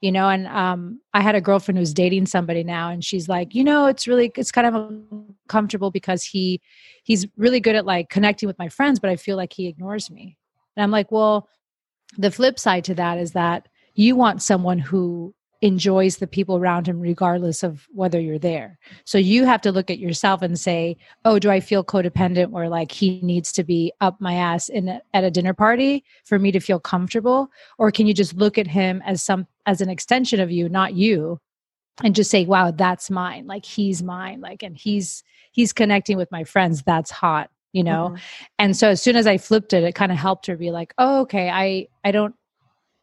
you 0.00 0.12
know 0.12 0.28
and 0.28 0.46
um 0.48 1.00
i 1.14 1.20
had 1.20 1.34
a 1.34 1.40
girlfriend 1.40 1.78
who's 1.78 1.94
dating 1.94 2.26
somebody 2.26 2.62
now 2.62 2.90
and 2.90 3.04
she's 3.04 3.28
like 3.28 3.54
you 3.54 3.64
know 3.64 3.86
it's 3.86 4.06
really 4.06 4.30
it's 4.36 4.52
kind 4.52 4.66
of 4.66 4.74
uncomfortable 4.74 5.90
because 5.90 6.22
he 6.22 6.60
he's 7.04 7.26
really 7.36 7.60
good 7.60 7.74
at 7.76 7.86
like 7.86 8.08
connecting 8.08 8.46
with 8.46 8.58
my 8.58 8.68
friends 8.68 8.98
but 8.98 9.10
i 9.10 9.16
feel 9.16 9.36
like 9.36 9.52
he 9.52 9.66
ignores 9.66 10.10
me. 10.10 10.36
And 10.76 10.84
i'm 10.84 10.90
like 10.90 11.10
well 11.10 11.48
the 12.16 12.30
flip 12.30 12.58
side 12.58 12.84
to 12.84 12.94
that 12.94 13.18
is 13.18 13.32
that 13.32 13.68
you 13.94 14.16
want 14.16 14.42
someone 14.42 14.78
who 14.78 15.34
enjoys 15.60 16.18
the 16.18 16.26
people 16.26 16.56
around 16.56 16.86
him 16.86 17.00
regardless 17.00 17.62
of 17.62 17.88
whether 17.90 18.20
you're 18.20 18.38
there. 18.38 18.78
So 19.04 19.18
you 19.18 19.44
have 19.44 19.60
to 19.62 19.72
look 19.72 19.90
at 19.90 19.98
yourself 19.98 20.40
and 20.42 20.58
say 20.58 20.96
oh 21.24 21.38
do 21.38 21.50
i 21.50 21.58
feel 21.60 21.82
codependent 21.84 22.50
where 22.50 22.68
like 22.68 22.92
he 22.92 23.20
needs 23.22 23.50
to 23.52 23.64
be 23.64 23.92
up 24.00 24.20
my 24.20 24.34
ass 24.34 24.68
in 24.68 24.88
a, 24.88 25.02
at 25.14 25.24
a 25.24 25.30
dinner 25.30 25.54
party 25.54 26.04
for 26.24 26.38
me 26.38 26.52
to 26.52 26.60
feel 26.60 26.78
comfortable? 26.78 27.48
Or 27.76 27.90
can 27.90 28.06
you 28.06 28.14
just 28.14 28.34
look 28.34 28.56
at 28.56 28.66
him 28.68 29.02
as 29.04 29.22
some 29.22 29.46
as 29.66 29.80
an 29.80 29.88
extension 29.90 30.38
of 30.40 30.50
you 30.50 30.68
not 30.68 30.94
you 30.94 31.40
and 32.04 32.14
just 32.14 32.30
say 32.30 32.44
wow 32.44 32.70
that's 32.70 33.10
mine. 33.10 33.46
Like 33.48 33.64
he's 33.64 34.02
mine. 34.02 34.40
Like 34.40 34.62
and 34.62 34.76
he's 34.76 35.24
he's 35.50 35.72
connecting 35.72 36.16
with 36.16 36.30
my 36.30 36.44
friends. 36.44 36.82
That's 36.82 37.10
hot 37.10 37.50
you 37.72 37.84
know? 37.84 38.14
Mhm. 38.14 38.20
and 38.58 38.76
so 38.76 38.88
as 38.88 39.02
soon 39.02 39.14
as 39.14 39.26
i 39.26 39.36
flipped 39.36 39.74
it 39.74 39.84
it 39.84 39.94
kind 39.94 40.10
of 40.10 40.16
helped 40.16 40.46
her 40.46 40.56
be 40.56 40.70
like 40.70 40.94
oh 40.98 41.20
okay. 41.20 41.50
I 41.50 41.88
i 42.04 42.10
don't 42.12 42.34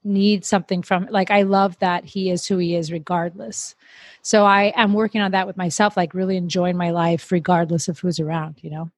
need 0.06 0.46
something 0.46 0.82
from 0.82 1.08
like 1.10 1.32
i 1.32 1.42
love 1.42 1.78
that 1.80 2.06
he 2.06 2.30
is 2.30 2.46
who 2.46 2.58
he 2.58 2.76
is 2.76 2.92
regardless 2.92 3.76
so 4.22 4.46
i 4.46 4.72
am 4.76 4.94
working 4.94 5.20
on 5.20 5.32
that 5.32 5.48
with 5.48 5.58
myself 5.58 5.98
like 5.98 6.14
really 6.14 6.38
enjoying 6.38 6.78
my 6.78 6.92
life 6.92 7.32
regardless 7.32 7.88
of 7.88 8.00
who's 8.00 8.20
around 8.20 8.56
you 8.62 8.70
know 8.70 8.90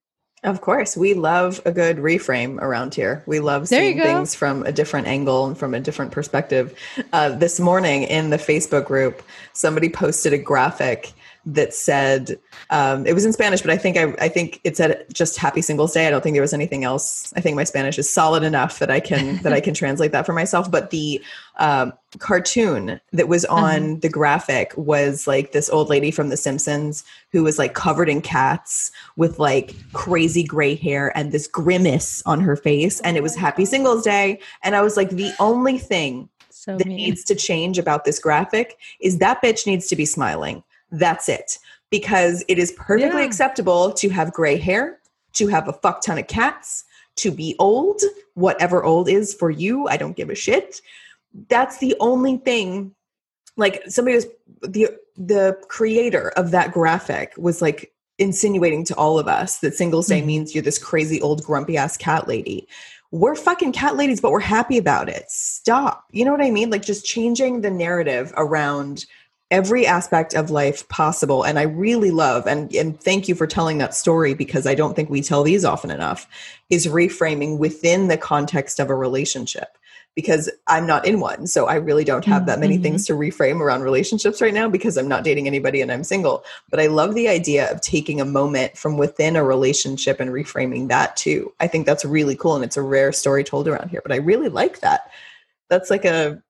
Of 0.44 0.60
course, 0.60 0.96
we 0.96 1.14
love 1.14 1.60
a 1.66 1.72
good 1.72 1.96
reframe 1.96 2.60
around 2.62 2.94
here. 2.94 3.24
We 3.26 3.40
love 3.40 3.68
There 3.68 3.80
seeing 3.80 3.98
things 4.00 4.36
from 4.36 4.62
a 4.62 4.70
different 4.70 5.08
angle 5.08 5.46
and 5.46 5.58
from 5.58 5.74
a 5.74 5.80
different 5.80 6.12
perspective. 6.12 6.78
Uh, 7.12 7.30
this 7.30 7.58
morning 7.58 8.04
in 8.04 8.30
the 8.30 8.36
Facebook 8.36 8.84
group, 8.86 9.20
somebody 9.52 9.88
posted 9.88 10.32
a 10.32 10.38
graphic 10.38 11.12
that 11.48 11.72
said 11.72 12.38
um, 12.68 13.06
it 13.06 13.14
was 13.14 13.24
in 13.24 13.32
Spanish, 13.32 13.62
but 13.62 13.70
I 13.70 13.78
think 13.78 13.96
I, 13.96 14.14
I 14.20 14.28
think 14.28 14.60
it 14.64 14.76
said 14.76 15.06
just 15.12 15.38
Happy 15.38 15.62
Singles 15.62 15.94
Day. 15.94 16.06
I 16.06 16.10
don't 16.10 16.22
think 16.22 16.34
there 16.34 16.42
was 16.42 16.52
anything 16.52 16.84
else. 16.84 17.32
I 17.36 17.40
think 17.40 17.56
my 17.56 17.64
Spanish 17.64 17.98
is 17.98 18.08
solid 18.08 18.42
enough 18.42 18.78
that 18.80 18.90
I 18.90 19.00
can 19.00 19.42
that 19.42 19.52
I 19.54 19.60
can 19.60 19.72
translate 19.82 20.12
that 20.12 20.26
for 20.26 20.34
myself. 20.34 20.70
But 20.70 20.90
the 20.90 21.24
um, 21.58 21.94
cartoon 22.18 23.00
that 23.12 23.28
was 23.28 23.46
on 23.46 24.00
the 24.00 24.10
graphic 24.10 24.74
was 24.76 25.26
like 25.26 25.52
this 25.52 25.70
old 25.70 25.88
lady 25.88 26.10
from 26.10 26.28
The 26.28 26.36
Simpsons 26.36 27.02
who 27.32 27.42
was 27.42 27.58
like 27.58 27.72
covered 27.72 28.10
in 28.10 28.20
cats 28.20 28.92
with 29.16 29.38
like 29.38 29.74
crazy 29.94 30.44
gray 30.44 30.74
hair 30.74 31.16
and 31.16 31.32
this 31.32 31.46
grimace 31.46 32.22
on 32.26 32.40
her 32.40 32.56
face, 32.56 33.00
and 33.00 33.16
it 33.16 33.22
was 33.22 33.34
Happy 33.34 33.64
Singles 33.64 34.04
Day. 34.04 34.38
And 34.62 34.76
I 34.76 34.82
was 34.82 34.98
like, 34.98 35.10
the 35.10 35.32
only 35.40 35.78
thing 35.78 36.28
so 36.50 36.76
that 36.76 36.86
mean. 36.86 36.96
needs 36.96 37.24
to 37.24 37.34
change 37.34 37.78
about 37.78 38.04
this 38.04 38.18
graphic 38.18 38.76
is 39.00 39.18
that 39.18 39.40
bitch 39.42 39.66
needs 39.66 39.86
to 39.86 39.96
be 39.96 40.04
smiling. 40.04 40.62
That's 40.90 41.28
it. 41.28 41.58
Because 41.90 42.44
it 42.48 42.58
is 42.58 42.72
perfectly 42.72 43.20
Yeah. 43.20 43.26
acceptable 43.26 43.92
to 43.92 44.08
have 44.10 44.32
gray 44.32 44.56
hair, 44.56 44.98
to 45.34 45.46
have 45.48 45.68
a 45.68 45.72
fuck 45.72 46.02
ton 46.02 46.18
of 46.18 46.26
cats, 46.26 46.84
to 47.16 47.30
be 47.30 47.56
old, 47.58 48.00
whatever 48.34 48.84
old 48.84 49.08
is 49.08 49.34
for 49.34 49.50
you. 49.50 49.88
I 49.88 49.96
don't 49.96 50.16
give 50.16 50.30
a 50.30 50.34
shit. 50.34 50.80
That's 51.48 51.78
the 51.78 51.94
only 52.00 52.36
thing. 52.38 52.94
Like 53.56 53.82
somebody 53.88 54.16
was 54.16 54.26
the 54.62 54.88
the 55.16 55.58
creator 55.68 56.28
of 56.36 56.52
that 56.52 56.72
graphic 56.72 57.32
was 57.36 57.60
like 57.60 57.92
insinuating 58.18 58.84
to 58.84 58.94
all 58.94 59.18
of 59.18 59.26
us 59.26 59.58
that 59.58 59.74
singles 59.74 60.06
day 60.06 60.22
Mhm. 60.22 60.26
means 60.26 60.54
you're 60.54 60.62
this 60.62 60.78
crazy 60.78 61.20
old 61.20 61.42
grumpy 61.42 61.76
ass 61.76 61.96
cat 61.96 62.28
lady 62.28 62.68
we're 63.10 63.34
fucking 63.34 63.72
cat 63.72 63.96
ladies, 63.96 64.20
but 64.20 64.32
we're 64.32 64.38
happy 64.40 64.76
about 64.76 65.08
it. 65.08 65.24
Stop. 65.30 66.04
You 66.10 66.26
know 66.26 66.30
what 66.30 66.42
I 66.42 66.50
mean? 66.50 66.68
Like 66.68 66.82
just 66.82 67.06
changing 67.06 67.62
the 67.62 67.70
narrative 67.70 68.34
around 68.36 69.06
every 69.50 69.86
aspect 69.86 70.34
of 70.34 70.50
life 70.50 70.86
possible. 70.88 71.42
And 71.42 71.58
I 71.58 71.62
really 71.62 72.10
love 72.10 72.46
and 72.46 72.72
and 72.74 73.00
thank 73.00 73.28
you 73.28 73.34
for 73.34 73.46
telling 73.46 73.78
that 73.78 73.94
story 73.94 74.34
because 74.34 74.66
I 74.66 74.74
don't 74.74 74.94
think 74.94 75.08
we 75.08 75.22
tell 75.22 75.42
these 75.42 75.64
often 75.64 75.90
enough, 75.90 76.26
is 76.68 76.86
reframing 76.86 77.58
within 77.58 78.08
the 78.08 78.18
context 78.18 78.78
of 78.78 78.90
a 78.90 78.94
relationship. 78.94 79.78
Because 80.14 80.50
I'm 80.66 80.84
not 80.84 81.06
in 81.06 81.20
one. 81.20 81.46
So 81.46 81.66
I 81.66 81.76
really 81.76 82.02
don't 82.02 82.24
have 82.24 82.46
that 82.46 82.58
many 82.58 82.76
Mhm. 82.76 82.82
things 82.82 83.06
to 83.06 83.12
reframe 83.12 83.60
around 83.60 83.82
relationships 83.82 84.40
right 84.42 84.52
now 84.52 84.68
because 84.68 84.96
I'm 84.96 85.06
not 85.06 85.22
dating 85.22 85.46
anybody 85.46 85.80
and 85.80 85.92
I'm 85.92 86.02
single. 86.02 86.42
But 86.70 86.80
I 86.80 86.88
love 86.88 87.14
the 87.14 87.28
idea 87.28 87.70
of 87.70 87.80
taking 87.82 88.20
a 88.20 88.24
moment 88.24 88.76
from 88.76 88.98
within 88.98 89.36
a 89.36 89.44
relationship 89.44 90.18
and 90.18 90.30
reframing 90.30 90.88
that 90.88 91.16
too. 91.16 91.52
I 91.60 91.68
think 91.68 91.86
that's 91.86 92.04
really 92.04 92.34
cool 92.34 92.56
and 92.56 92.64
it's 92.64 92.76
a 92.76 92.82
rare 92.82 93.12
story 93.12 93.44
told 93.44 93.68
around 93.68 93.90
here, 93.90 94.02
but 94.02 94.10
I 94.10 94.16
really 94.16 94.48
like 94.48 94.80
that. 94.80 95.08
That's 95.70 95.88
like 95.88 96.04
a 96.04 96.42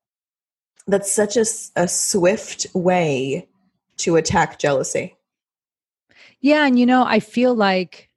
that's 0.89 1.13
such 1.13 1.37
a, 1.37 1.45
a 1.77 1.87
swift 1.87 2.67
way 2.75 3.47
to 3.99 4.17
attack 4.17 4.59
jealousy. 4.59 5.17
Yeah, 6.41 6.67
and 6.67 6.79
you 6.79 6.87
know, 6.87 7.05
I 7.05 7.21
feel 7.21 7.55
like 7.55 8.09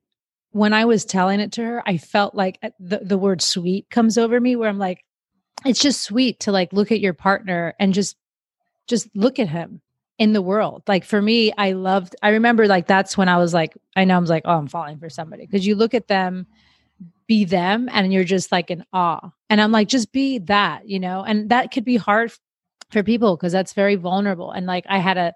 when 0.51 0.73
I 0.73 0.85
was 0.85 1.05
telling 1.05 1.39
it 1.39 1.51
to 1.53 1.63
her, 1.63 1.83
I 1.85 1.97
felt 1.97 2.35
like 2.35 2.59
uh, 2.63 2.69
the, 2.79 2.99
the 2.99 3.17
word 3.17 3.41
sweet 3.41 3.89
comes 3.89 4.17
over 4.17 4.39
me 4.39 4.55
where 4.55 4.69
I'm 4.69 4.79
like, 4.79 5.03
it's 5.65 5.81
just 5.81 6.01
sweet 6.01 6.39
to 6.41 6.51
like 6.51 6.73
look 6.73 6.91
at 6.91 6.99
your 6.99 7.13
partner 7.13 7.73
and 7.79 7.93
just 7.93 8.15
just 8.87 9.07
look 9.15 9.39
at 9.39 9.47
him 9.47 9.81
in 10.17 10.33
the 10.33 10.41
world. 10.41 10.83
Like 10.87 11.05
for 11.05 11.21
me, 11.21 11.51
I 11.57 11.73
loved 11.73 12.15
I 12.21 12.29
remember 12.29 12.67
like 12.67 12.87
that's 12.87 13.17
when 13.17 13.29
I 13.29 13.37
was 13.37 13.53
like, 13.53 13.73
I 13.95 14.05
know 14.05 14.17
I'm 14.17 14.25
like, 14.25 14.43
oh, 14.45 14.57
I'm 14.57 14.67
falling 14.67 14.97
for 14.97 15.09
somebody. 15.09 15.45
Because 15.45 15.65
you 15.65 15.75
look 15.75 15.93
at 15.93 16.07
them, 16.07 16.47
be 17.27 17.45
them, 17.45 17.89
and 17.91 18.11
you're 18.13 18.23
just 18.23 18.51
like 18.51 18.71
in 18.71 18.83
awe. 18.93 19.29
And 19.49 19.61
I'm 19.61 19.71
like, 19.71 19.87
just 19.87 20.11
be 20.11 20.39
that, 20.39 20.87
you 20.87 20.99
know? 20.99 21.23
And 21.23 21.49
that 21.49 21.71
could 21.71 21.85
be 21.85 21.97
hard 21.97 22.31
for 22.91 23.03
people 23.03 23.35
because 23.35 23.51
that's 23.51 23.73
very 23.73 23.95
vulnerable. 23.95 24.51
And 24.51 24.65
like 24.65 24.85
I 24.89 24.99
had 24.99 25.17
a 25.17 25.33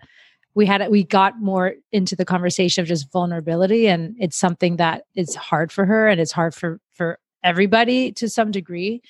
we 0.55 0.65
had 0.65 0.81
it 0.81 0.89
we 0.89 1.03
got 1.03 1.39
more 1.39 1.75
into 1.91 2.15
the 2.15 2.25
conversation 2.25 2.81
of 2.81 2.87
just 2.87 3.11
vulnerability 3.11 3.87
and 3.87 4.15
it's 4.17 4.37
something 4.37 4.77
that 4.77 5.03
is 5.15 5.35
hard 5.35 5.71
for 5.71 5.85
her 5.85 6.07
and 6.07 6.19
it's 6.19 6.31
hard 6.31 6.55
for 6.55 6.79
for 6.93 7.19
everybody 7.43 8.11
to 8.13 8.27
some 8.27 8.49
degree 8.49 9.01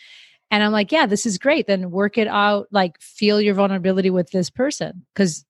and 0.51 0.63
i'm 0.63 0.71
like 0.71 0.91
yeah 0.91 1.05
this 1.05 1.25
is 1.25 1.37
great 1.37 1.67
then 1.67 1.91
work 1.91 2.17
it 2.17 2.27
out 2.27 2.67
like 2.71 2.99
feel 2.99 3.39
your 3.39 3.53
vulnerability 3.53 4.09
with 4.09 4.31
this 4.31 4.49
person 4.49 5.05
because 5.13 5.45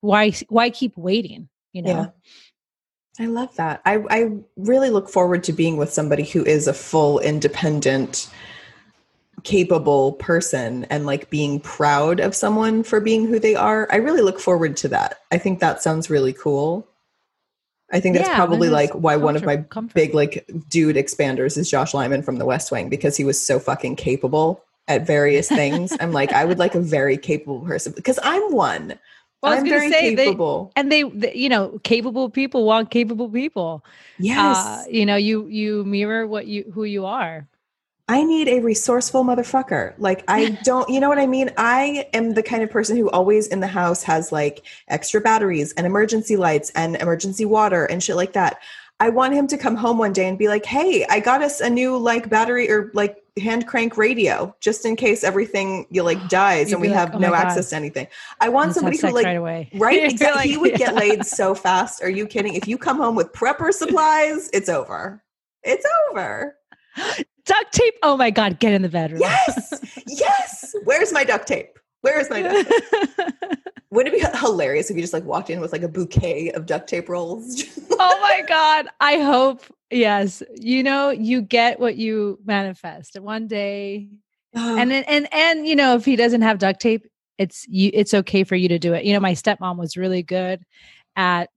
why 0.00 0.32
why 0.48 0.68
keep 0.68 0.96
waiting 0.96 1.48
you 1.72 1.80
know 1.80 1.90
yeah. 1.90 2.06
I 3.18 3.24
love 3.24 3.56
that. 3.56 3.80
I, 3.86 4.04
I 4.10 4.30
really 4.56 4.90
look 4.90 5.08
forward 5.08 5.42
to 5.44 5.52
being 5.54 5.78
with 5.78 5.90
somebody 5.90 6.22
who 6.22 6.44
is 6.44 6.68
a 6.68 6.74
full 6.74 7.18
independent 7.20 8.28
capable 9.46 10.14
person 10.14 10.84
and 10.90 11.06
like 11.06 11.30
being 11.30 11.60
proud 11.60 12.18
of 12.18 12.34
someone 12.34 12.82
for 12.82 13.00
being 13.00 13.26
who 13.26 13.38
they 13.38 13.54
are. 13.54 13.86
I 13.92 13.96
really 13.96 14.20
look 14.20 14.40
forward 14.40 14.76
to 14.78 14.88
that. 14.88 15.20
I 15.30 15.38
think 15.38 15.60
that 15.60 15.80
sounds 15.80 16.10
really 16.10 16.32
cool. 16.32 16.86
I 17.92 18.00
think 18.00 18.16
that's 18.16 18.28
yeah, 18.28 18.34
probably 18.34 18.68
like 18.68 18.90
why 18.92 19.12
comfort, 19.12 19.24
one 19.24 19.36
of 19.36 19.44
my 19.44 19.56
comfort. 19.58 19.94
big 19.94 20.14
like 20.14 20.50
dude 20.68 20.96
expanders 20.96 21.56
is 21.56 21.70
Josh 21.70 21.94
Lyman 21.94 22.22
from 22.22 22.36
The 22.36 22.44
West 22.44 22.72
Wing 22.72 22.88
because 22.88 23.16
he 23.16 23.22
was 23.22 23.40
so 23.40 23.60
fucking 23.60 23.94
capable 23.94 24.64
at 24.88 25.06
various 25.06 25.48
things. 25.48 25.96
I'm 26.00 26.10
like 26.12 26.32
I 26.32 26.44
would 26.44 26.58
like 26.58 26.74
a 26.74 26.80
very 26.80 27.16
capable 27.16 27.60
person 27.60 27.92
because 27.94 28.18
I'm 28.24 28.52
one. 28.52 28.98
Well, 29.42 29.52
I'm 29.52 29.68
very 29.68 29.92
say, 29.92 30.16
capable. 30.16 30.72
They, 30.74 30.80
and 30.80 30.90
they, 30.90 31.02
they, 31.04 31.34
you 31.34 31.48
know, 31.48 31.78
capable 31.84 32.30
people 32.30 32.64
want 32.64 32.90
capable 32.90 33.28
people. 33.28 33.84
Yes. 34.18 34.56
Uh, 34.56 34.84
you 34.90 35.06
know, 35.06 35.14
you 35.14 35.46
you 35.46 35.84
mirror 35.84 36.26
what 36.26 36.48
you 36.48 36.68
who 36.74 36.82
you 36.82 37.06
are. 37.06 37.46
I 38.08 38.22
need 38.22 38.48
a 38.48 38.60
resourceful 38.60 39.24
motherfucker. 39.24 39.94
Like 39.98 40.24
I 40.28 40.50
don't, 40.64 40.88
you 40.88 41.00
know 41.00 41.08
what 41.08 41.18
I 41.18 41.26
mean? 41.26 41.50
I 41.56 42.08
am 42.12 42.34
the 42.34 42.42
kind 42.42 42.62
of 42.62 42.70
person 42.70 42.96
who 42.96 43.10
always 43.10 43.48
in 43.48 43.60
the 43.60 43.66
house 43.66 44.02
has 44.04 44.30
like 44.30 44.64
extra 44.88 45.20
batteries 45.20 45.72
and 45.72 45.86
emergency 45.86 46.36
lights 46.36 46.70
and 46.70 46.96
emergency 46.96 47.44
water 47.44 47.84
and 47.86 48.02
shit 48.02 48.16
like 48.16 48.32
that. 48.34 48.58
I 48.98 49.10
want 49.10 49.34
him 49.34 49.46
to 49.48 49.58
come 49.58 49.76
home 49.76 49.98
one 49.98 50.14
day 50.14 50.26
and 50.26 50.38
be 50.38 50.48
like, 50.48 50.64
"Hey, 50.64 51.04
I 51.10 51.20
got 51.20 51.42
us 51.42 51.60
a 51.60 51.68
new 51.68 51.98
like 51.98 52.30
battery 52.30 52.70
or 52.70 52.90
like 52.94 53.22
hand 53.38 53.66
crank 53.66 53.98
radio 53.98 54.56
just 54.60 54.86
in 54.86 54.96
case 54.96 55.22
everything 55.22 55.86
you 55.90 56.02
like 56.02 56.28
dies 56.30 56.72
and 56.72 56.80
we 56.80 56.88
like, 56.88 56.96
have 56.96 57.14
oh 57.14 57.18
no 57.18 57.34
access 57.34 57.70
to 57.70 57.76
anything." 57.76 58.06
I 58.40 58.48
want 58.48 58.72
somebody 58.72 58.96
who 58.96 59.10
like 59.10 59.26
right 59.26 59.36
away. 59.36 59.68
Right? 59.74 60.02
exactly. 60.04 60.36
Like, 60.38 60.48
he 60.48 60.56
would 60.56 60.76
get 60.76 60.94
laid 61.02 61.26
so 61.26 61.54
fast. 61.54 62.02
Are 62.02 62.08
you 62.08 62.26
kidding? 62.26 62.54
If 62.54 62.66
you 62.66 62.78
come 62.78 62.96
home 62.96 63.16
with 63.16 63.32
prepper 63.32 63.70
supplies, 63.70 64.48
it's 64.54 64.70
over. 64.70 65.22
It's 65.62 65.84
over 66.08 66.56
duct 67.46 67.72
tape. 67.72 67.94
Oh 68.02 68.16
my 68.16 68.30
God, 68.30 68.58
get 68.58 68.74
in 68.74 68.82
the 68.82 68.88
bedroom. 68.88 69.20
Yes. 69.20 70.02
Yes. 70.06 70.74
Where's 70.84 71.12
my 71.12 71.24
duct 71.24 71.46
tape? 71.46 71.78
Where's 72.02 72.28
my 72.30 72.42
duct 72.42 72.70
tape? 72.70 73.34
Wouldn't 73.90 74.14
it 74.14 74.32
be 74.32 74.38
hilarious 74.38 74.90
if 74.90 74.96
you 74.96 75.02
just 75.02 75.12
like 75.12 75.24
walked 75.24 75.48
in 75.48 75.60
with 75.60 75.72
like 75.72 75.82
a 75.82 75.88
bouquet 75.88 76.50
of 76.50 76.66
duct 76.66 76.88
tape 76.88 77.08
rolls? 77.08 77.64
oh 77.92 78.18
my 78.20 78.42
God. 78.46 78.88
I 79.00 79.20
hope, 79.20 79.62
yes. 79.90 80.42
You 80.54 80.82
know, 80.82 81.10
you 81.10 81.40
get 81.40 81.80
what 81.80 81.96
you 81.96 82.38
manifest 82.44 83.18
one 83.18 83.46
day. 83.46 84.08
and 84.54 84.90
then, 84.90 85.04
and, 85.04 85.32
and, 85.32 85.66
you 85.66 85.76
know, 85.76 85.94
if 85.96 86.04
he 86.04 86.16
doesn't 86.16 86.42
have 86.42 86.58
duct 86.58 86.80
tape, 86.80 87.06
it's 87.38 87.66
you, 87.68 87.90
it's 87.92 88.14
okay 88.14 88.44
for 88.44 88.56
you 88.56 88.68
to 88.68 88.78
do 88.78 88.94
it. 88.94 89.04
You 89.04 89.12
know, 89.12 89.20
my 89.20 89.32
stepmom 89.32 89.76
was 89.76 89.96
really 89.96 90.22
good 90.22 90.62
at 91.14 91.50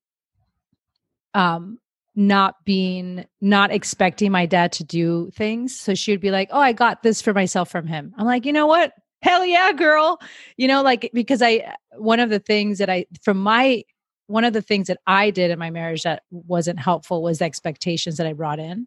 um 1.34 1.80
not 2.20 2.56
being 2.66 3.26
not 3.40 3.72
expecting 3.72 4.30
my 4.30 4.46
dad 4.46 4.74
to 4.74 4.84
do 4.84 5.32
things. 5.32 5.80
So 5.80 5.96
she 5.96 6.12
would 6.12 6.20
be 6.20 6.32
like 6.32 6.50
oh 6.52 6.60
i 6.60 6.74
got 6.74 7.02
this 7.02 7.22
for 7.22 7.34
myself 7.34 7.72
from 7.72 7.88
him. 7.88 8.14
I'm 8.18 8.26
like 8.26 8.46
you 8.46 8.52
know 8.52 8.68
what? 8.68 8.92
Hell 9.22 9.46
yeah 9.46 9.72
girl. 9.72 10.20
You 10.58 10.68
know 10.68 10.84
like 10.84 11.10
because 11.14 11.42
i 11.42 11.74
one 11.94 12.20
of 12.20 12.30
the 12.30 12.40
things 12.40 12.80
that 12.80 12.90
i 12.90 13.06
from 13.24 13.40
my 13.40 13.86
one 14.28 14.44
of 14.44 14.52
the 14.52 14.62
things 14.62 14.88
that 14.88 15.00
i 15.08 15.30
did 15.30 15.50
in 15.50 15.58
my 15.58 15.70
marriage 15.70 16.04
that 16.04 16.24
wasn't 16.30 16.78
helpful 16.78 17.24
was 17.24 17.40
the 17.40 17.46
expectations 17.46 18.18
that 18.18 18.28
i 18.28 18.34
brought 18.34 18.60
in. 18.60 18.86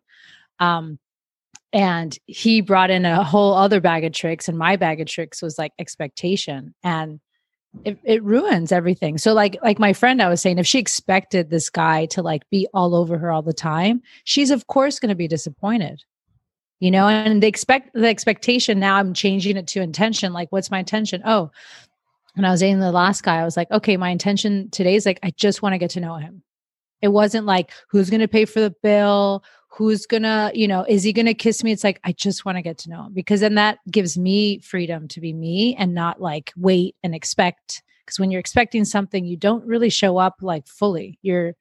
Um 0.60 0.98
and 1.72 2.18
he 2.26 2.60
brought 2.60 2.90
in 2.90 3.06
a 3.06 3.24
whole 3.24 3.54
other 3.54 3.80
bag 3.80 4.04
of 4.04 4.12
tricks 4.12 4.46
and 4.46 4.58
my 4.58 4.76
bag 4.76 5.00
of 5.00 5.06
tricks 5.06 5.40
was 5.40 5.56
like 5.56 5.72
expectation. 5.78 6.74
And 6.84 7.18
it, 7.84 7.98
it 8.04 8.22
ruins 8.22 8.72
everything. 8.72 9.18
So 9.18 9.32
like 9.32 9.56
like 9.62 9.78
my 9.78 9.92
friend 9.92 10.20
I 10.22 10.28
was 10.28 10.40
saying 10.40 10.58
if 10.58 10.66
she 10.66 10.78
expected 10.78 11.50
this 11.50 11.70
guy 11.70 12.06
to 12.06 12.22
like 12.22 12.48
be 12.50 12.68
all 12.74 12.94
over 12.94 13.18
her 13.18 13.30
all 13.30 13.42
the 13.42 13.52
time, 13.52 14.02
she's 14.24 14.50
of 14.50 14.66
course 14.66 14.98
going 14.98 15.08
to 15.08 15.14
be 15.14 15.28
disappointed. 15.28 16.02
You 16.80 16.90
know, 16.90 17.06
and 17.06 17.42
the 17.42 17.46
expect 17.46 17.90
the 17.94 18.08
expectation 18.08 18.80
now 18.80 18.96
I'm 18.96 19.14
changing 19.14 19.56
it 19.56 19.66
to 19.68 19.80
intention 19.80 20.32
like 20.32 20.50
what's 20.50 20.70
my 20.70 20.80
intention? 20.80 21.22
Oh, 21.24 21.50
when 22.34 22.44
I 22.44 22.50
was 22.50 22.60
dating 22.60 22.80
the 22.80 22.92
last 22.92 23.22
guy, 23.22 23.38
I 23.38 23.44
was 23.44 23.56
like, 23.56 23.70
okay, 23.70 23.96
my 23.96 24.10
intention 24.10 24.70
today 24.70 24.94
is 24.94 25.06
like 25.06 25.20
I 25.22 25.30
just 25.30 25.62
want 25.62 25.74
to 25.74 25.78
get 25.78 25.90
to 25.90 26.00
know 26.00 26.16
him. 26.16 26.42
It 27.00 27.08
wasn't 27.08 27.46
like 27.46 27.72
who's 27.88 28.10
going 28.10 28.20
to 28.20 28.28
pay 28.28 28.44
for 28.44 28.60
the 28.60 28.74
bill, 28.82 29.44
who's 29.72 30.06
gonna 30.06 30.50
you 30.54 30.68
know 30.68 30.84
is 30.88 31.02
he 31.02 31.12
gonna 31.12 31.34
kiss 31.34 31.64
me? 31.64 31.72
It's 31.72 31.84
like 31.84 32.00
i 32.04 32.12
just 32.12 32.44
want 32.44 32.56
to 32.58 32.62
get 32.62 32.78
to 32.78 32.90
know 32.90 33.04
him 33.04 33.12
because 33.12 33.40
then 33.40 33.54
that 33.54 33.78
gives 33.90 34.18
me 34.18 34.58
freedom 34.60 35.08
to 35.08 35.20
be 35.20 35.32
me 35.32 35.74
and 35.76 35.94
not 35.94 36.20
like 36.20 36.52
wait 36.56 36.94
and 37.02 37.14
expect 37.14 37.82
because 38.04 38.18
when 38.18 38.30
you're 38.30 38.40
expecting 38.40 38.84
something 38.84 39.24
you 39.24 39.36
don't 39.36 39.64
really 39.64 39.90
show 39.90 40.18
up 40.18 40.36
like 40.42 40.66
fully. 40.66 41.18
You're 41.22 41.54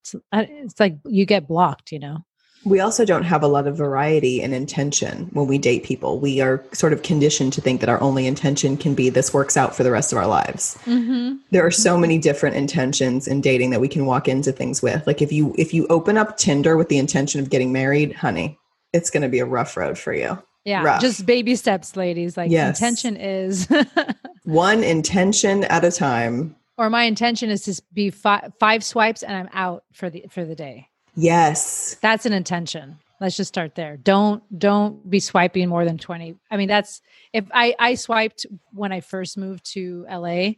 it's, 0.00 0.14
uh, 0.32 0.44
it's 0.48 0.78
like 0.78 0.96
you 1.06 1.26
get 1.26 1.48
blocked 1.48 1.92
you 1.92 1.98
know 1.98 2.24
we 2.64 2.80
also 2.80 3.04
don't 3.04 3.22
have 3.22 3.42
a 3.42 3.48
lot 3.48 3.66
of 3.66 3.76
variety 3.76 4.42
and 4.42 4.52
intention 4.52 5.28
when 5.32 5.46
we 5.46 5.58
date 5.58 5.84
people. 5.84 6.18
We 6.18 6.40
are 6.40 6.62
sort 6.72 6.92
of 6.92 7.02
conditioned 7.02 7.52
to 7.54 7.60
think 7.60 7.80
that 7.80 7.88
our 7.88 8.00
only 8.00 8.26
intention 8.26 8.76
can 8.76 8.94
be 8.94 9.10
this 9.10 9.32
works 9.32 9.56
out 9.56 9.76
for 9.76 9.84
the 9.84 9.90
rest 9.90 10.12
of 10.12 10.18
our 10.18 10.26
lives. 10.26 10.76
Mm-hmm. 10.84 11.36
There 11.50 11.64
are 11.64 11.70
so 11.70 11.92
mm-hmm. 11.92 12.00
many 12.02 12.18
different 12.18 12.56
intentions 12.56 13.28
in 13.28 13.40
dating 13.40 13.70
that 13.70 13.80
we 13.80 13.88
can 13.88 14.06
walk 14.06 14.28
into 14.28 14.52
things 14.52 14.82
with. 14.82 15.06
Like 15.06 15.22
if 15.22 15.32
you 15.32 15.54
if 15.56 15.72
you 15.72 15.86
open 15.88 16.18
up 16.18 16.36
Tinder 16.36 16.76
with 16.76 16.88
the 16.88 16.98
intention 16.98 17.40
of 17.40 17.50
getting 17.50 17.72
married, 17.72 18.12
honey, 18.12 18.58
it's 18.92 19.10
going 19.10 19.22
to 19.22 19.28
be 19.28 19.38
a 19.38 19.46
rough 19.46 19.76
road 19.76 19.96
for 19.96 20.12
you. 20.12 20.42
Yeah, 20.64 20.82
rough. 20.82 21.00
just 21.00 21.24
baby 21.24 21.54
steps, 21.54 21.96
ladies. 21.96 22.36
Like 22.36 22.50
yes. 22.50 22.78
intention 22.78 23.16
is 23.16 23.68
one 24.44 24.82
intention 24.82 25.64
at 25.64 25.84
a 25.84 25.90
time. 25.90 26.56
Or 26.76 26.90
my 26.90 27.04
intention 27.04 27.50
is 27.50 27.62
to 27.62 27.82
be 27.92 28.10
five, 28.10 28.52
five 28.60 28.84
swipes 28.84 29.22
and 29.22 29.36
I'm 29.36 29.48
out 29.52 29.84
for 29.92 30.10
the 30.10 30.26
for 30.28 30.44
the 30.44 30.54
day. 30.54 30.88
Yes. 31.18 31.96
That's 32.00 32.26
an 32.26 32.32
intention. 32.32 32.98
Let's 33.20 33.36
just 33.36 33.48
start 33.48 33.74
there. 33.74 33.96
Don't 33.96 34.42
don't 34.56 35.10
be 35.10 35.18
swiping 35.18 35.68
more 35.68 35.84
than 35.84 35.98
20. 35.98 36.36
I 36.50 36.56
mean, 36.56 36.68
that's 36.68 37.02
if 37.32 37.44
I 37.52 37.74
I 37.78 37.96
swiped 37.96 38.46
when 38.72 38.92
I 38.92 39.00
first 39.00 39.36
moved 39.36 39.68
to 39.72 40.06
LA. 40.08 40.52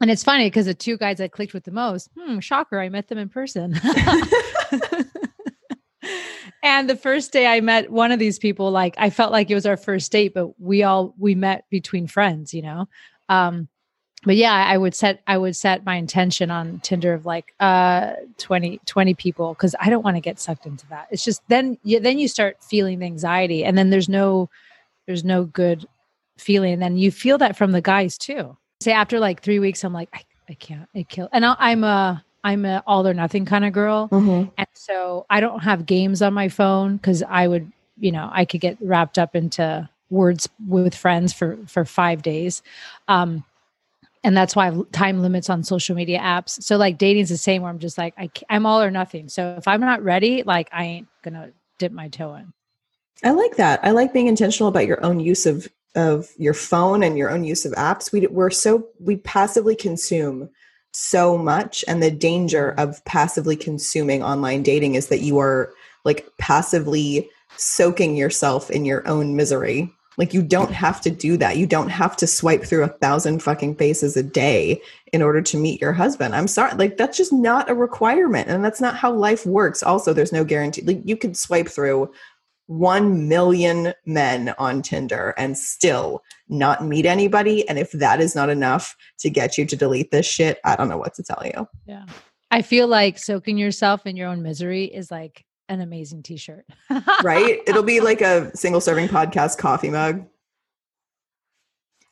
And 0.00 0.10
it's 0.10 0.22
funny 0.22 0.46
because 0.46 0.66
the 0.66 0.74
two 0.74 0.96
guys 0.96 1.20
I 1.20 1.28
clicked 1.28 1.54
with 1.54 1.64
the 1.64 1.70
most, 1.72 2.08
hmm, 2.16 2.38
shocker, 2.38 2.78
I 2.80 2.88
met 2.88 3.08
them 3.08 3.18
in 3.18 3.28
person. 3.28 3.74
and 6.62 6.88
the 6.88 6.96
first 6.96 7.32
day 7.32 7.46
I 7.46 7.60
met 7.60 7.90
one 7.90 8.12
of 8.12 8.18
these 8.18 8.38
people, 8.38 8.70
like 8.70 8.94
I 8.98 9.10
felt 9.10 9.32
like 9.32 9.50
it 9.50 9.54
was 9.54 9.66
our 9.66 9.76
first 9.76 10.12
date, 10.12 10.34
but 10.34 10.60
we 10.60 10.84
all 10.84 11.14
we 11.18 11.34
met 11.34 11.64
between 11.70 12.06
friends, 12.06 12.54
you 12.54 12.62
know. 12.62 12.86
Um, 13.28 13.68
but 14.24 14.36
yeah 14.36 14.66
i 14.68 14.76
would 14.76 14.94
set 14.94 15.20
i 15.26 15.36
would 15.36 15.54
set 15.54 15.84
my 15.84 15.96
intention 15.96 16.50
on 16.50 16.80
tinder 16.80 17.12
of 17.12 17.26
like 17.26 17.54
uh 17.60 18.12
20 18.38 18.80
20 18.86 19.14
people 19.14 19.54
because 19.54 19.74
i 19.80 19.88
don't 19.88 20.04
want 20.04 20.16
to 20.16 20.20
get 20.20 20.38
sucked 20.40 20.66
into 20.66 20.86
that. 20.88 21.06
It's 21.10 21.24
just 21.24 21.42
then 21.48 21.78
you 21.82 22.00
then 22.00 22.18
you 22.18 22.28
start 22.28 22.62
feeling 22.62 22.98
the 22.98 23.06
anxiety 23.06 23.64
and 23.64 23.76
then 23.76 23.90
there's 23.90 24.08
no 24.08 24.48
there's 25.06 25.24
no 25.24 25.44
good 25.44 25.86
feeling 26.38 26.72
and 26.74 26.82
then 26.82 26.96
you 26.96 27.10
feel 27.10 27.38
that 27.38 27.56
from 27.56 27.72
the 27.72 27.80
guys 27.80 28.18
too. 28.18 28.56
Say 28.80 28.92
after 28.92 29.18
like 29.20 29.42
three 29.42 29.58
weeks 29.58 29.84
i'm 29.84 29.92
like 29.92 30.08
i, 30.12 30.22
I 30.48 30.54
can't 30.54 30.88
it 30.94 31.08
kill 31.08 31.28
and 31.32 31.44
I, 31.44 31.56
i'm 31.58 31.84
a 31.84 32.24
i'm 32.42 32.64
a 32.64 32.82
all 32.86 33.06
or 33.06 33.14
nothing 33.14 33.44
kind 33.44 33.64
of 33.64 33.72
girl. 33.72 34.08
Mm-hmm. 34.08 34.50
and 34.58 34.68
so 34.74 35.26
i 35.30 35.40
don't 35.40 35.60
have 35.60 35.86
games 35.86 36.22
on 36.22 36.34
my 36.34 36.48
phone 36.48 36.96
because 36.96 37.22
i 37.22 37.46
would 37.48 37.70
you 37.98 38.12
know 38.12 38.28
i 38.32 38.44
could 38.44 38.60
get 38.60 38.76
wrapped 38.80 39.18
up 39.18 39.34
into 39.34 39.88
words 40.10 40.48
with 40.68 40.94
friends 40.94 41.32
for 41.32 41.58
for 41.66 41.84
five 41.84 42.22
days. 42.22 42.62
Um 43.08 43.44
and 44.24 44.36
that's 44.36 44.56
why 44.56 44.66
I 44.66 44.70
have 44.70 44.90
time 44.90 45.20
limits 45.20 45.50
on 45.50 45.62
social 45.62 45.94
media 45.94 46.18
apps. 46.18 46.62
So 46.62 46.76
like 46.76 46.98
dating's 46.98 47.28
the 47.28 47.36
same 47.36 47.62
where 47.62 47.70
I'm 47.70 47.78
just 47.78 47.98
like 47.98 48.14
I, 48.18 48.30
I'm 48.48 48.66
all 48.66 48.80
or 48.80 48.90
nothing. 48.90 49.28
So 49.28 49.54
if 49.58 49.68
I'm 49.68 49.80
not 49.80 50.02
ready, 50.02 50.42
like 50.42 50.68
I 50.72 50.84
ain't 50.84 51.08
gonna 51.22 51.50
dip 51.78 51.92
my 51.92 52.08
toe 52.08 52.34
in. 52.34 52.52
I 53.22 53.30
like 53.30 53.56
that. 53.56 53.80
I 53.84 53.90
like 53.90 54.12
being 54.12 54.26
intentional 54.26 54.68
about 54.68 54.86
your 54.86 55.04
own 55.04 55.20
use 55.20 55.46
of 55.46 55.68
of 55.94 56.30
your 56.38 56.54
phone 56.54 57.04
and 57.04 57.16
your 57.16 57.30
own 57.30 57.44
use 57.44 57.64
of 57.64 57.72
apps. 57.72 58.10
We 58.10 58.26
we're 58.26 58.50
so 58.50 58.88
we 58.98 59.16
passively 59.18 59.76
consume 59.76 60.48
so 60.92 61.36
much 61.36 61.84
and 61.88 62.02
the 62.02 62.10
danger 62.10 62.70
of 62.78 63.04
passively 63.04 63.56
consuming 63.56 64.22
online 64.22 64.62
dating 64.62 64.94
is 64.94 65.08
that 65.08 65.20
you 65.20 65.38
are 65.38 65.74
like 66.04 66.28
passively 66.38 67.28
soaking 67.56 68.16
yourself 68.16 68.70
in 68.70 68.84
your 68.84 69.06
own 69.06 69.34
misery 69.34 69.92
like 70.16 70.32
you 70.32 70.42
don't 70.42 70.72
have 70.72 71.00
to 71.00 71.10
do 71.10 71.36
that 71.36 71.56
you 71.56 71.66
don't 71.66 71.88
have 71.88 72.16
to 72.16 72.26
swipe 72.26 72.64
through 72.64 72.84
a 72.84 72.88
thousand 72.88 73.42
fucking 73.42 73.74
faces 73.74 74.16
a 74.16 74.22
day 74.22 74.80
in 75.12 75.22
order 75.22 75.40
to 75.40 75.56
meet 75.56 75.80
your 75.80 75.92
husband 75.92 76.34
i'm 76.34 76.48
sorry 76.48 76.74
like 76.76 76.96
that's 76.96 77.16
just 77.16 77.32
not 77.32 77.70
a 77.70 77.74
requirement 77.74 78.48
and 78.48 78.64
that's 78.64 78.80
not 78.80 78.96
how 78.96 79.12
life 79.12 79.44
works 79.46 79.82
also 79.82 80.12
there's 80.12 80.32
no 80.32 80.44
guarantee 80.44 80.82
like 80.82 81.00
you 81.04 81.16
could 81.16 81.36
swipe 81.36 81.68
through 81.68 82.10
1 82.66 83.28
million 83.28 83.92
men 84.06 84.54
on 84.58 84.80
Tinder 84.80 85.34
and 85.36 85.56
still 85.56 86.22
not 86.48 86.84
meet 86.84 87.04
anybody. 87.04 87.68
And 87.68 87.78
if 87.78 87.92
that 87.92 88.20
is 88.20 88.34
not 88.34 88.48
enough 88.48 88.96
to 89.18 89.30
get 89.30 89.58
you 89.58 89.66
to 89.66 89.76
delete 89.76 90.10
this 90.10 90.26
shit, 90.26 90.60
I 90.64 90.76
don't 90.76 90.88
know 90.88 90.96
what 90.96 91.14
to 91.14 91.22
tell 91.22 91.42
you. 91.44 91.68
Yeah. 91.86 92.06
I 92.50 92.62
feel 92.62 92.86
like 92.86 93.18
soaking 93.18 93.58
yourself 93.58 94.06
in 94.06 94.16
your 94.16 94.28
own 94.28 94.42
misery 94.42 94.84
is 94.84 95.10
like 95.10 95.43
an 95.68 95.80
amazing 95.80 96.22
t 96.22 96.36
shirt. 96.36 96.66
right? 97.22 97.60
It'll 97.66 97.82
be 97.82 98.00
like 98.02 98.20
a 98.20 98.54
single 98.56 98.80
serving 98.80 99.08
podcast 99.08 99.58
coffee 99.58 99.90
mug. 99.90 100.26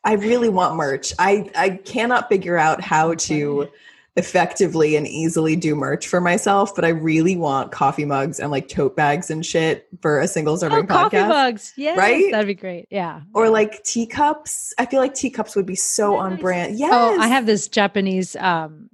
I 0.05 0.15
really 0.15 0.49
want 0.49 0.77
merch. 0.77 1.13
I, 1.19 1.51
I 1.55 1.71
cannot 1.71 2.29
figure 2.29 2.59
out 2.59 2.81
how 2.81 3.15
to 3.15 3.69
effectively 4.17 4.97
and 4.97 5.07
easily 5.07 5.57
do 5.57 5.75
merch 5.75 6.07
for 6.07 6.21
myself, 6.21 6.75
but 6.75 6.85
I 6.85 6.89
really 6.89 7.37
want 7.37 7.73
coffee 7.73 8.05
mugs 8.05 8.39
and 8.41 8.51
like 8.51 8.69
tote 8.69 8.95
bags 8.95 9.31
and 9.31 9.45
shit 9.45 9.89
for 10.03 10.21
a 10.21 10.29
single 10.29 10.57
serving 10.57 10.79
oh, 10.79 10.83
podcast. 10.83 11.11
Coffee 11.11 11.29
mugs, 11.29 11.73
yeah, 11.77 11.95
right. 11.95 12.31
That'd 12.31 12.47
be 12.47 12.55
great. 12.55 12.89
Yeah, 12.91 13.23
or 13.35 13.49
like 13.49 13.83
teacups. 13.85 14.75
I 14.77 14.87
feel 14.87 15.01
like 15.01 15.15
teacups 15.15 15.57
would 15.57 15.67
be 15.67 15.77
so 15.77 16.17
on 16.17 16.37
brand. 16.37 16.79
Yes. 16.79 16.93
Oh, 16.93 17.19
I 17.19 17.29
have 17.29 17.47
this 17.47 17.69
Japanese 17.69 18.37
um 18.37 18.91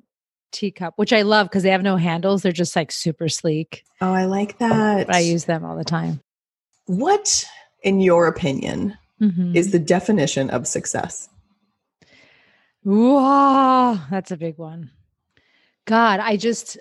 teacup, 0.51 0.95
which 0.97 1.13
I 1.13 1.23
love 1.23 1.49
because 1.49 1.63
they 1.63 1.71
have 1.71 1.83
no 1.83 1.97
handles. 1.97 2.43
They're 2.43 2.53
just 2.53 2.77
like 2.77 2.93
super 2.93 3.29
sleek. 3.29 3.85
Oh, 4.01 4.13
I 4.13 4.27
like 4.27 4.59
that. 4.59 5.07
But 5.07 5.17
I 5.17 5.21
use 5.21 5.45
them 5.45 5.65
all 5.65 5.77
the 5.77 5.85
time. 5.85 6.21
What, 6.87 7.45
in 7.83 8.01
your 8.01 8.27
opinion, 8.27 8.97
mm-hmm. 9.21 9.55
is 9.55 9.73
the 9.73 9.79
definition 9.79 10.51
of 10.51 10.67
success? 10.67 11.29
Wow, 12.85 14.01
that's 14.11 14.31
a 14.31 14.37
big 14.37 14.57
one. 14.57 14.91
God, 15.85 16.21
I 16.21 16.37
just 16.37 16.79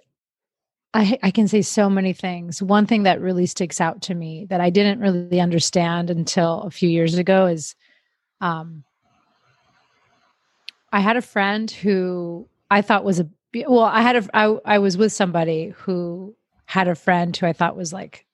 I 0.93 1.17
I 1.21 1.32
can 1.32 1.47
say 1.47 1.62
so 1.62 1.89
many 1.89 2.13
things. 2.13 2.62
One 2.62 2.86
thing 2.86 3.03
that 3.03 3.21
really 3.21 3.45
sticks 3.45 3.82
out 3.82 4.01
to 4.03 4.15
me 4.15 4.45
that 4.49 4.62
I 4.62 4.69
didn't 4.69 4.99
really 4.99 5.39
understand 5.41 6.10
until 6.10 6.62
a 6.62 6.71
few 6.71 6.89
years 6.89 7.15
ago 7.15 7.47
is 7.47 7.75
um 8.41 8.84
I 10.91 10.99
had 10.99 11.17
a 11.17 11.21
friend 11.21 11.69
who 11.69 12.47
I 12.71 12.82
thought 12.82 13.03
was 13.03 13.19
a 13.19 13.30
well, 13.67 13.84
I 13.84 14.02
had 14.02 14.15
a 14.15 14.38
I 14.38 14.58
I 14.65 14.80
was 14.80 14.98
with 14.98 15.13
somebody 15.13 15.74
who 15.78 16.36
had 16.65 16.88
a 16.88 16.96
friend 16.96 17.36
who 17.36 17.46
I 17.46 17.54
thought 17.54 17.78
was 17.78 17.93
like 17.93 18.26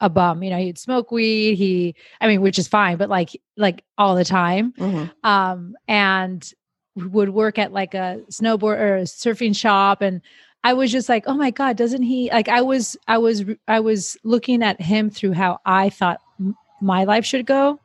a 0.00 0.10
bum. 0.10 0.42
You 0.42 0.50
know, 0.50 0.58
he'd 0.58 0.78
smoke 0.78 1.10
weed. 1.10 1.54
He, 1.54 1.94
I 2.20 2.28
mean, 2.28 2.42
which 2.42 2.58
is 2.58 2.68
fine, 2.68 2.96
but 2.96 3.08
like, 3.08 3.30
like 3.56 3.82
all 3.96 4.14
the 4.14 4.24
time. 4.24 4.72
Mm-hmm. 4.72 5.28
Um, 5.28 5.74
and 5.88 6.52
would 6.96 7.30
work 7.30 7.58
at 7.58 7.72
like 7.72 7.94
a 7.94 8.20
snowboard 8.30 8.78
or 8.78 8.96
a 8.96 9.02
surfing 9.02 9.54
shop 9.54 10.00
and 10.00 10.22
I 10.64 10.72
was 10.72 10.90
just 10.90 11.08
like, 11.08 11.24
"Oh 11.28 11.34
my 11.34 11.52
god, 11.52 11.76
doesn't 11.76 12.02
he 12.02 12.28
like 12.32 12.48
I 12.48 12.60
was 12.60 12.96
I 13.06 13.18
was 13.18 13.44
I 13.68 13.78
was 13.78 14.16
looking 14.24 14.64
at 14.64 14.80
him 14.80 15.10
through 15.10 15.34
how 15.34 15.60
I 15.64 15.90
thought 15.90 16.18
m- 16.40 16.56
my 16.80 17.04
life 17.04 17.24
should 17.24 17.46
go." 17.46 17.78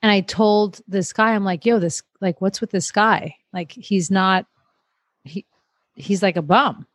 And 0.00 0.12
I 0.12 0.20
told 0.20 0.80
this 0.86 1.12
guy, 1.12 1.34
I'm 1.34 1.42
like, 1.42 1.66
"Yo, 1.66 1.80
this 1.80 2.04
like 2.20 2.40
what's 2.40 2.60
with 2.60 2.70
this 2.70 2.92
guy? 2.92 3.34
Like 3.52 3.72
he's 3.72 4.08
not 4.08 4.46
he 5.24 5.46
he's 5.94 6.22
like 6.22 6.36
a 6.36 6.42
bum." 6.42 6.86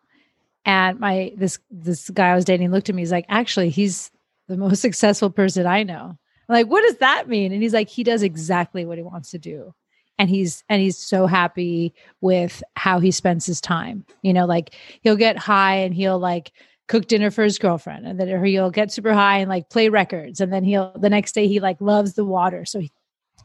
And 0.65 0.99
my 0.99 1.33
this 1.35 1.59
this 1.71 2.09
guy 2.09 2.29
I 2.29 2.35
was 2.35 2.45
dating 2.45 2.71
looked 2.71 2.89
at 2.89 2.95
me, 2.95 3.01
he's 3.01 3.11
like, 3.11 3.25
"Actually, 3.29 3.69
he's 3.69 4.11
the 4.47 4.57
most 4.57 4.81
successful 4.81 5.29
person 5.29 5.65
I 5.65 5.83
know." 5.83 6.17
I'm 6.47 6.53
like, 6.53 6.67
"What 6.67 6.81
does 6.81 6.97
that 6.97 7.27
mean?" 7.27 7.51
And 7.51 7.61
he's 7.61 7.73
like, 7.73 7.89
"He 7.89 8.03
does 8.03 8.23
exactly 8.23 8.85
what 8.85 8.97
he 8.97 9.03
wants 9.03 9.31
to 9.31 9.39
do." 9.39 9.73
and 10.19 10.29
he's 10.29 10.63
and 10.69 10.81
he's 10.81 10.97
so 10.97 11.25
happy 11.25 11.93
with 12.21 12.61
how 12.75 12.99
he 12.99 13.09
spends 13.09 13.45
his 13.45 13.59
time 13.59 14.05
you 14.21 14.33
know 14.33 14.45
like 14.45 14.75
he'll 15.01 15.15
get 15.15 15.37
high 15.37 15.75
and 15.75 15.95
he'll 15.95 16.19
like 16.19 16.51
cook 16.87 17.07
dinner 17.07 17.31
for 17.31 17.43
his 17.43 17.57
girlfriend 17.57 18.05
and 18.05 18.19
then 18.19 18.43
he'll 18.45 18.69
get 18.69 18.91
super 18.91 19.13
high 19.13 19.37
and 19.37 19.49
like 19.49 19.69
play 19.69 19.89
records 19.89 20.41
and 20.41 20.53
then 20.53 20.63
he'll 20.63 20.91
the 20.99 21.09
next 21.09 21.31
day 21.31 21.47
he 21.47 21.59
like 21.59 21.79
loves 21.79 22.13
the 22.13 22.25
water 22.25 22.65
so 22.65 22.79
he, 22.79 22.91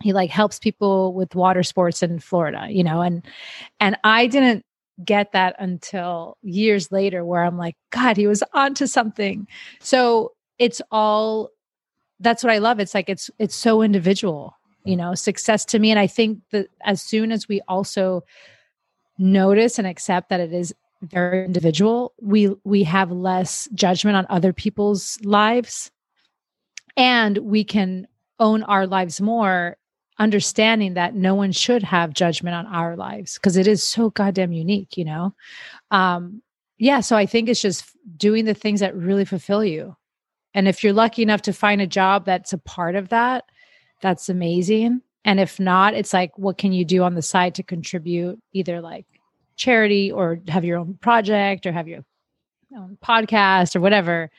he 0.02 0.12
like 0.12 0.30
helps 0.30 0.58
people 0.58 1.14
with 1.14 1.34
water 1.34 1.62
sports 1.62 2.02
in 2.02 2.18
Florida 2.18 2.66
you 2.68 2.82
know 2.82 3.00
and 3.00 3.24
and 3.80 3.96
I 4.04 4.26
didn't 4.26 4.64
get 5.04 5.33
that 5.33 5.57
until 5.59 6.37
years 6.42 6.92
later 6.92 7.24
where 7.24 7.42
I'm 7.42 7.59
like 7.59 7.76
god 7.90 8.16
he 8.16 8.26
was 8.26 8.42
onto 8.52 8.87
something. 8.87 9.46
So 9.80 10.33
it's 10.59 10.80
all 10.90 11.50
that's 12.20 12.44
what 12.44 12.52
I 12.52 12.59
love. 12.59 12.78
It's 12.80 12.94
like 12.94 13.09
it's 13.09 13.30
it's 13.38 13.57
so 13.57 13.83
individual 13.83 14.57
you 14.85 14.96
know 14.96 15.14
success 15.14 15.64
to 15.66 15.78
me. 15.78 15.90
And 15.90 15.98
i 15.98 16.07
think 16.07 16.40
that 16.52 16.68
as 16.83 17.02
soon 17.02 17.33
as 17.33 17.48
we 17.48 17.61
also 17.68 18.22
notice 19.18 19.78
and 19.78 19.87
accept 19.87 20.28
that 20.28 20.40
it 20.40 20.52
is 20.52 20.74
very 21.02 21.44
individual 21.44 22.14
we 22.20 22.50
we 22.64 22.83
have 22.83 23.11
less 23.11 23.68
judgment 23.74 24.16
on 24.16 24.26
other 24.28 24.52
people's 24.52 25.18
lives. 25.22 25.90
And 26.96 27.38
we 27.38 27.64
can 27.64 28.07
own 28.38 28.62
our 28.64 28.87
lives 28.87 29.20
more 29.20 29.76
understanding 30.18 30.94
that 30.94 31.14
no 31.14 31.35
one 31.35 31.53
should 31.53 31.83
have 31.83 32.14
judgment 32.14 32.55
on 32.55 32.66
our 32.66 32.96
lives 32.96 33.35
because 33.35 33.57
it 33.57 33.66
is 33.66 33.83
so 33.83 34.11
goddamn 34.11 34.53
unique 34.53 34.96
you 34.96 35.05
know 35.05 35.35
um 35.90 36.40
yeah 36.79 37.00
so 37.00 37.16
i 37.16 37.27
think 37.27 37.48
it's 37.48 37.61
just 37.61 37.85
doing 38.16 38.44
the 38.44 38.55
things 38.55 38.81
that 38.81 38.94
really 38.94 39.24
fulfill 39.24 39.64
you 39.64 39.96
and 40.55 40.68
if 40.68 40.85
you're 40.85 40.92
lucky 40.92 41.22
enough 41.22 41.42
to 41.42 41.53
find 41.53 41.81
a 41.81 41.87
job 41.87 42.24
that's 42.24 42.53
a 42.53 42.59
part 42.59 42.94
of 42.94 43.09
that 43.09 43.44
that's 44.05 44.29
amazing. 44.29 45.00
And 45.24 45.40
if 45.40 45.59
not, 45.59 45.94
it's 45.94 46.12
like, 46.12 46.37
what 46.37 46.59
can 46.59 46.74
you 46.74 46.85
do 46.85 47.03
on 47.03 47.14
the 47.14 47.22
side 47.22 47.55
to 47.55 47.62
contribute 47.62 48.38
either 48.53 48.83
like 48.83 49.07
charity 49.57 50.12
or 50.12 50.40
have 50.48 50.62
your 50.62 50.79
own 50.79 50.98
project 51.00 51.64
or 51.64 51.72
have 51.72 51.88
your 51.88 52.05
own 52.77 52.98
podcast 53.03 53.74
or 53.74 53.81
whatever, 53.81 54.31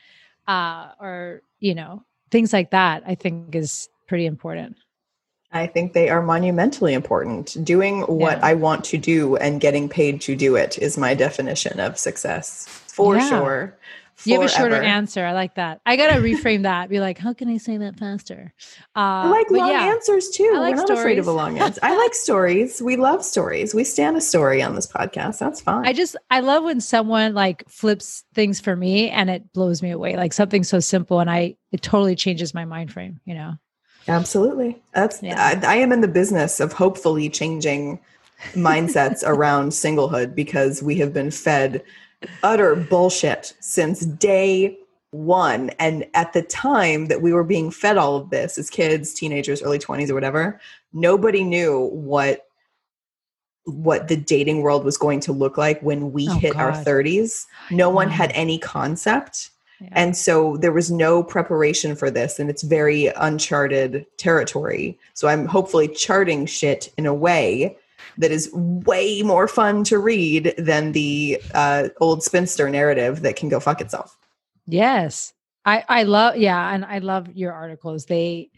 uh, 0.46 0.90
or, 1.00 1.42
you 1.58 1.74
know, 1.74 2.04
things 2.30 2.52
like 2.52 2.70
that, 2.70 3.02
I 3.06 3.16
think 3.16 3.56
is 3.56 3.88
pretty 4.06 4.24
important. 4.24 4.76
I 5.56 5.66
think 5.66 5.92
they 5.92 6.08
are 6.08 6.22
monumentally 6.22 6.94
important. 6.94 7.56
Doing 7.64 8.02
what 8.02 8.38
yeah. 8.38 8.46
I 8.46 8.54
want 8.54 8.84
to 8.86 8.98
do 8.98 9.36
and 9.36 9.60
getting 9.60 9.88
paid 9.88 10.20
to 10.22 10.36
do 10.36 10.56
it 10.56 10.78
is 10.78 10.96
my 10.96 11.14
definition 11.14 11.80
of 11.80 11.98
success 11.98 12.66
for 12.88 13.16
yeah. 13.16 13.28
sure. 13.28 13.78
You 14.24 14.40
have 14.40 14.44
a 14.44 14.48
shorter 14.48 14.82
answer. 14.82 15.24
I 15.24 15.32
like 15.32 15.56
that. 15.56 15.80
I 15.84 15.96
gotta 15.96 16.20
reframe 16.20 16.62
that. 16.62 16.88
Be 16.88 17.00
like, 17.00 17.18
how 17.18 17.34
can 17.34 17.48
I 17.48 17.58
say 17.58 17.76
that 17.76 17.96
faster? 17.96 18.52
Uh, 18.96 18.98
I 18.98 19.28
like 19.28 19.50
long 19.50 19.68
yeah, 19.68 19.92
answers 19.92 20.30
too. 20.30 20.52
I 20.54 20.58
like 20.58 20.70
We're 20.70 20.76
not 20.76 20.86
stories. 20.86 21.00
afraid 21.00 21.18
of 21.18 21.28
a 21.28 21.32
long 21.32 21.58
answer. 21.58 21.80
I 21.82 21.96
like 21.96 22.14
stories. 22.14 22.80
We 22.80 22.96
love 22.96 23.24
stories. 23.24 23.74
We 23.74 23.84
stand 23.84 24.16
a 24.16 24.20
story 24.20 24.62
on 24.62 24.74
this 24.74 24.86
podcast. 24.86 25.38
That's 25.38 25.60
fine. 25.60 25.86
I 25.86 25.92
just 25.92 26.16
I 26.30 26.40
love 26.40 26.64
when 26.64 26.80
someone 26.80 27.34
like 27.34 27.68
flips 27.68 28.24
things 28.34 28.58
for 28.58 28.74
me 28.74 29.10
and 29.10 29.28
it 29.28 29.52
blows 29.52 29.82
me 29.82 29.90
away. 29.90 30.16
Like 30.16 30.32
something 30.32 30.64
so 30.64 30.80
simple 30.80 31.20
and 31.20 31.30
I 31.30 31.56
it 31.70 31.82
totally 31.82 32.16
changes 32.16 32.54
my 32.54 32.64
mind 32.64 32.92
frame. 32.92 33.20
You 33.24 33.34
know. 33.34 33.54
Absolutely. 34.08 34.80
That's 34.94 35.22
yeah. 35.22 35.60
I, 35.62 35.74
I 35.74 35.76
am 35.76 35.92
in 35.92 36.00
the 36.00 36.08
business 36.08 36.60
of 36.60 36.72
hopefully 36.72 37.28
changing 37.28 37.98
mindsets 38.52 39.22
around 39.26 39.70
singlehood 39.70 40.34
because 40.34 40.82
we 40.82 40.96
have 40.96 41.12
been 41.12 41.30
fed 41.30 41.82
utter 42.42 42.76
bullshit 42.76 43.54
since 43.60 44.00
day 44.06 44.78
one. 45.10 45.70
And 45.78 46.06
at 46.14 46.32
the 46.32 46.42
time 46.42 47.06
that 47.06 47.22
we 47.22 47.32
were 47.32 47.44
being 47.44 47.70
fed 47.70 47.96
all 47.96 48.16
of 48.16 48.30
this 48.30 48.58
as 48.58 48.70
kids, 48.70 49.14
teenagers, 49.14 49.62
early 49.62 49.78
20s 49.78 50.10
or 50.10 50.14
whatever, 50.14 50.60
nobody 50.92 51.42
knew 51.42 51.90
what 51.92 52.42
what 53.64 54.06
the 54.06 54.16
dating 54.16 54.62
world 54.62 54.84
was 54.84 54.96
going 54.96 55.18
to 55.18 55.32
look 55.32 55.58
like 55.58 55.80
when 55.80 56.12
we 56.12 56.28
oh, 56.28 56.34
hit 56.34 56.52
God. 56.52 56.62
our 56.62 56.72
30s. 56.84 57.46
No 57.72 57.90
one 57.90 58.08
had 58.08 58.30
mm. 58.30 58.34
any 58.36 58.58
concept. 58.58 59.50
Yeah. 59.80 59.88
And 59.92 60.16
so 60.16 60.56
there 60.56 60.72
was 60.72 60.90
no 60.90 61.22
preparation 61.22 61.96
for 61.96 62.10
this, 62.10 62.38
and 62.38 62.48
it's 62.48 62.62
very 62.62 63.08
uncharted 63.08 64.06
territory. 64.16 64.98
So 65.14 65.28
I'm 65.28 65.46
hopefully 65.46 65.88
charting 65.88 66.46
shit 66.46 66.92
in 66.96 67.06
a 67.06 67.14
way 67.14 67.76
that 68.18 68.30
is 68.30 68.50
way 68.52 69.22
more 69.22 69.46
fun 69.46 69.84
to 69.84 69.98
read 69.98 70.54
than 70.56 70.92
the 70.92 71.40
uh, 71.54 71.88
old 72.00 72.22
spinster 72.22 72.68
narrative 72.68 73.22
that 73.22 73.36
can 73.36 73.48
go 73.48 73.60
fuck 73.60 73.80
itself. 73.80 74.16
Yes. 74.66 75.34
I, 75.64 75.84
I 75.88 76.02
love, 76.04 76.36
yeah. 76.36 76.74
And 76.74 76.84
I 76.84 76.98
love 76.98 77.28
your 77.34 77.52
articles. 77.52 78.06
They, 78.06 78.50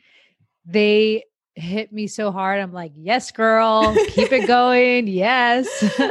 they 0.65 1.25
hit 1.55 1.93
me 1.93 2.07
so 2.07 2.31
hard. 2.31 2.61
I'm 2.61 2.73
like, 2.73 2.93
yes, 2.95 3.31
girl, 3.31 3.95
keep 4.09 4.31
it 4.33 4.47
going. 4.47 5.09
Yes. 5.09 5.67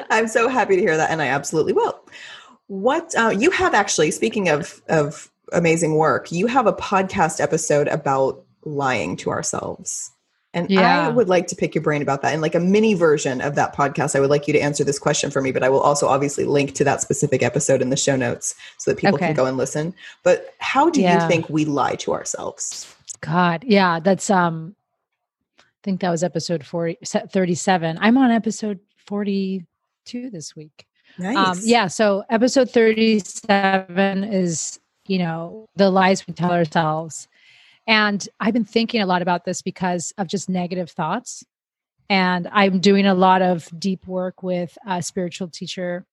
I'm 0.09 0.27
so 0.27 0.49
happy 0.49 0.75
to 0.75 0.81
hear 0.81 0.97
that. 0.97 1.09
And 1.09 1.21
I 1.21 1.27
absolutely 1.27 1.73
will. 1.73 2.03
What 2.67 3.15
uh, 3.17 3.29
you 3.29 3.51
have 3.51 3.73
actually, 3.73 4.11
speaking 4.11 4.49
of, 4.49 4.81
of 4.89 5.31
amazing 5.53 5.95
work, 5.95 6.31
you 6.31 6.47
have 6.47 6.67
a 6.67 6.73
podcast 6.73 7.39
episode 7.39 7.87
about 7.87 8.43
lying 8.63 9.15
to 9.17 9.29
ourselves 9.29 10.11
And 10.53 10.69
yeah. 10.71 11.07
I 11.07 11.09
would 11.09 11.29
like 11.29 11.47
to 11.47 11.55
pick 11.55 11.75
your 11.75 11.83
brain 11.83 12.01
about 12.01 12.21
that 12.23 12.33
in 12.33 12.41
like 12.41 12.55
a 12.55 12.59
mini 12.59 12.95
version 12.95 13.41
of 13.41 13.55
that 13.55 13.75
podcast. 13.75 14.15
I 14.15 14.19
would 14.19 14.29
like 14.29 14.47
you 14.47 14.53
to 14.53 14.59
answer 14.59 14.83
this 14.83 14.97
question 14.97 15.29
for 15.29 15.41
me, 15.41 15.51
but 15.51 15.61
I 15.61 15.69
will 15.69 15.81
also 15.81 16.07
obviously 16.07 16.45
link 16.45 16.73
to 16.75 16.83
that 16.83 17.01
specific 17.01 17.43
episode 17.43 17.81
in 17.81 17.89
the 17.89 17.97
show 17.97 18.15
notes 18.15 18.55
so 18.77 18.89
that 18.89 18.97
people 18.97 19.15
okay. 19.15 19.27
can 19.27 19.35
go 19.35 19.45
and 19.45 19.57
listen. 19.57 19.93
But 20.23 20.55
how 20.59 20.89
do 20.89 21.01
yeah. 21.01 21.21
you 21.21 21.27
think 21.27 21.49
we 21.49 21.65
lie 21.65 21.95
to 21.97 22.13
ourselves? 22.13 22.93
God, 23.21 23.65
yeah, 23.67 23.99
that's 23.99 24.29
um 24.29 24.75
I 25.59 25.63
think 25.83 26.01
that 26.01 26.09
was 26.09 26.23
episode 26.23 26.65
40 26.65 26.97
37. 27.03 27.97
I'm 28.01 28.17
on 28.17 28.31
episode 28.31 28.79
42 29.05 30.29
this 30.31 30.55
week. 30.55 30.87
Um, 31.19 31.33
nice. 31.33 31.37
Um, 31.37 31.59
yeah, 31.63 31.87
so 31.87 32.23
episode 32.29 32.69
37 32.69 34.23
is, 34.23 34.79
you 35.07 35.19
know, 35.19 35.67
the 35.75 35.89
lies 35.89 36.25
we 36.27 36.33
tell 36.33 36.51
ourselves 36.51 37.27
and 37.87 38.27
I've 38.41 38.53
been 38.53 38.65
thinking 38.65 39.01
a 39.01 39.05
lot 39.05 39.21
about 39.21 39.45
this 39.45 39.61
because 39.61 40.13
of 40.17 40.27
just 40.27 40.49
negative 40.49 40.91
thoughts. 40.91 41.43
And 42.09 42.47
I'm 42.51 42.79
doing 42.79 43.05
a 43.05 43.13
lot 43.13 43.41
of 43.41 43.67
deep 43.79 44.05
work 44.05 44.43
with 44.43 44.77
a 44.85 45.01
spiritual 45.01 45.47
teacher. 45.47 46.05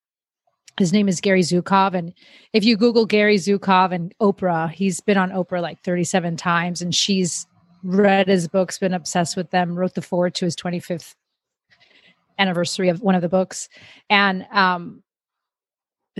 His 0.79 0.93
name 0.93 1.09
is 1.09 1.21
Gary 1.21 1.43
Zukav. 1.43 1.95
And 1.95 2.15
if 2.53 2.65
you 2.65 2.77
Google 2.77 3.07
Gary 3.07 3.37
Zukav 3.37 3.93
and 3.93 4.15
Oprah, 4.21 4.71
he's 4.71 5.01
been 5.01 5.19
on 5.19 5.31
Oprah 5.31 5.61
like 5.61 5.81
37 5.83 6.37
times 6.37 6.81
and 6.81 6.95
she's 6.95 7.47
read 7.83 8.29
his 8.29 8.49
books, 8.49 8.79
been 8.79 8.95
obsessed 8.95 9.37
with 9.37 9.51
them, 9.51 9.77
wrote 9.77 9.95
the 9.95 10.03
foreword 10.03 10.35
to 10.37 10.45
his 10.45 10.57
25th 10.57 11.15
anniversary 12.39 12.89
of 12.89 13.01
one 13.01 13.14
of 13.14 13.22
the 13.22 13.28
books. 13.28 13.68
And 14.11 14.47
um, 14.53 15.03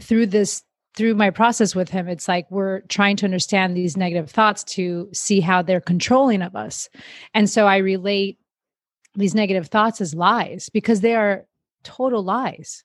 through 0.00 0.26
this 0.26 0.62
through 0.96 1.14
my 1.14 1.30
process 1.30 1.74
with 1.74 1.90
him, 1.90 2.06
it's 2.08 2.28
like 2.28 2.48
we're 2.50 2.82
trying 2.82 3.16
to 3.16 3.24
understand 3.24 3.76
these 3.76 3.96
negative 3.96 4.30
thoughts 4.30 4.62
to 4.62 5.08
see 5.12 5.40
how 5.40 5.60
they're 5.60 5.80
controlling 5.80 6.40
of 6.40 6.54
us. 6.54 6.88
And 7.34 7.50
so 7.50 7.66
I 7.66 7.78
relate 7.78 8.38
these 9.16 9.34
negative 9.34 9.66
thoughts 9.68 10.00
as 10.00 10.14
lies 10.14 10.68
because 10.72 11.00
they 11.00 11.14
are 11.14 11.46
total 11.82 12.22
lies. 12.22 12.84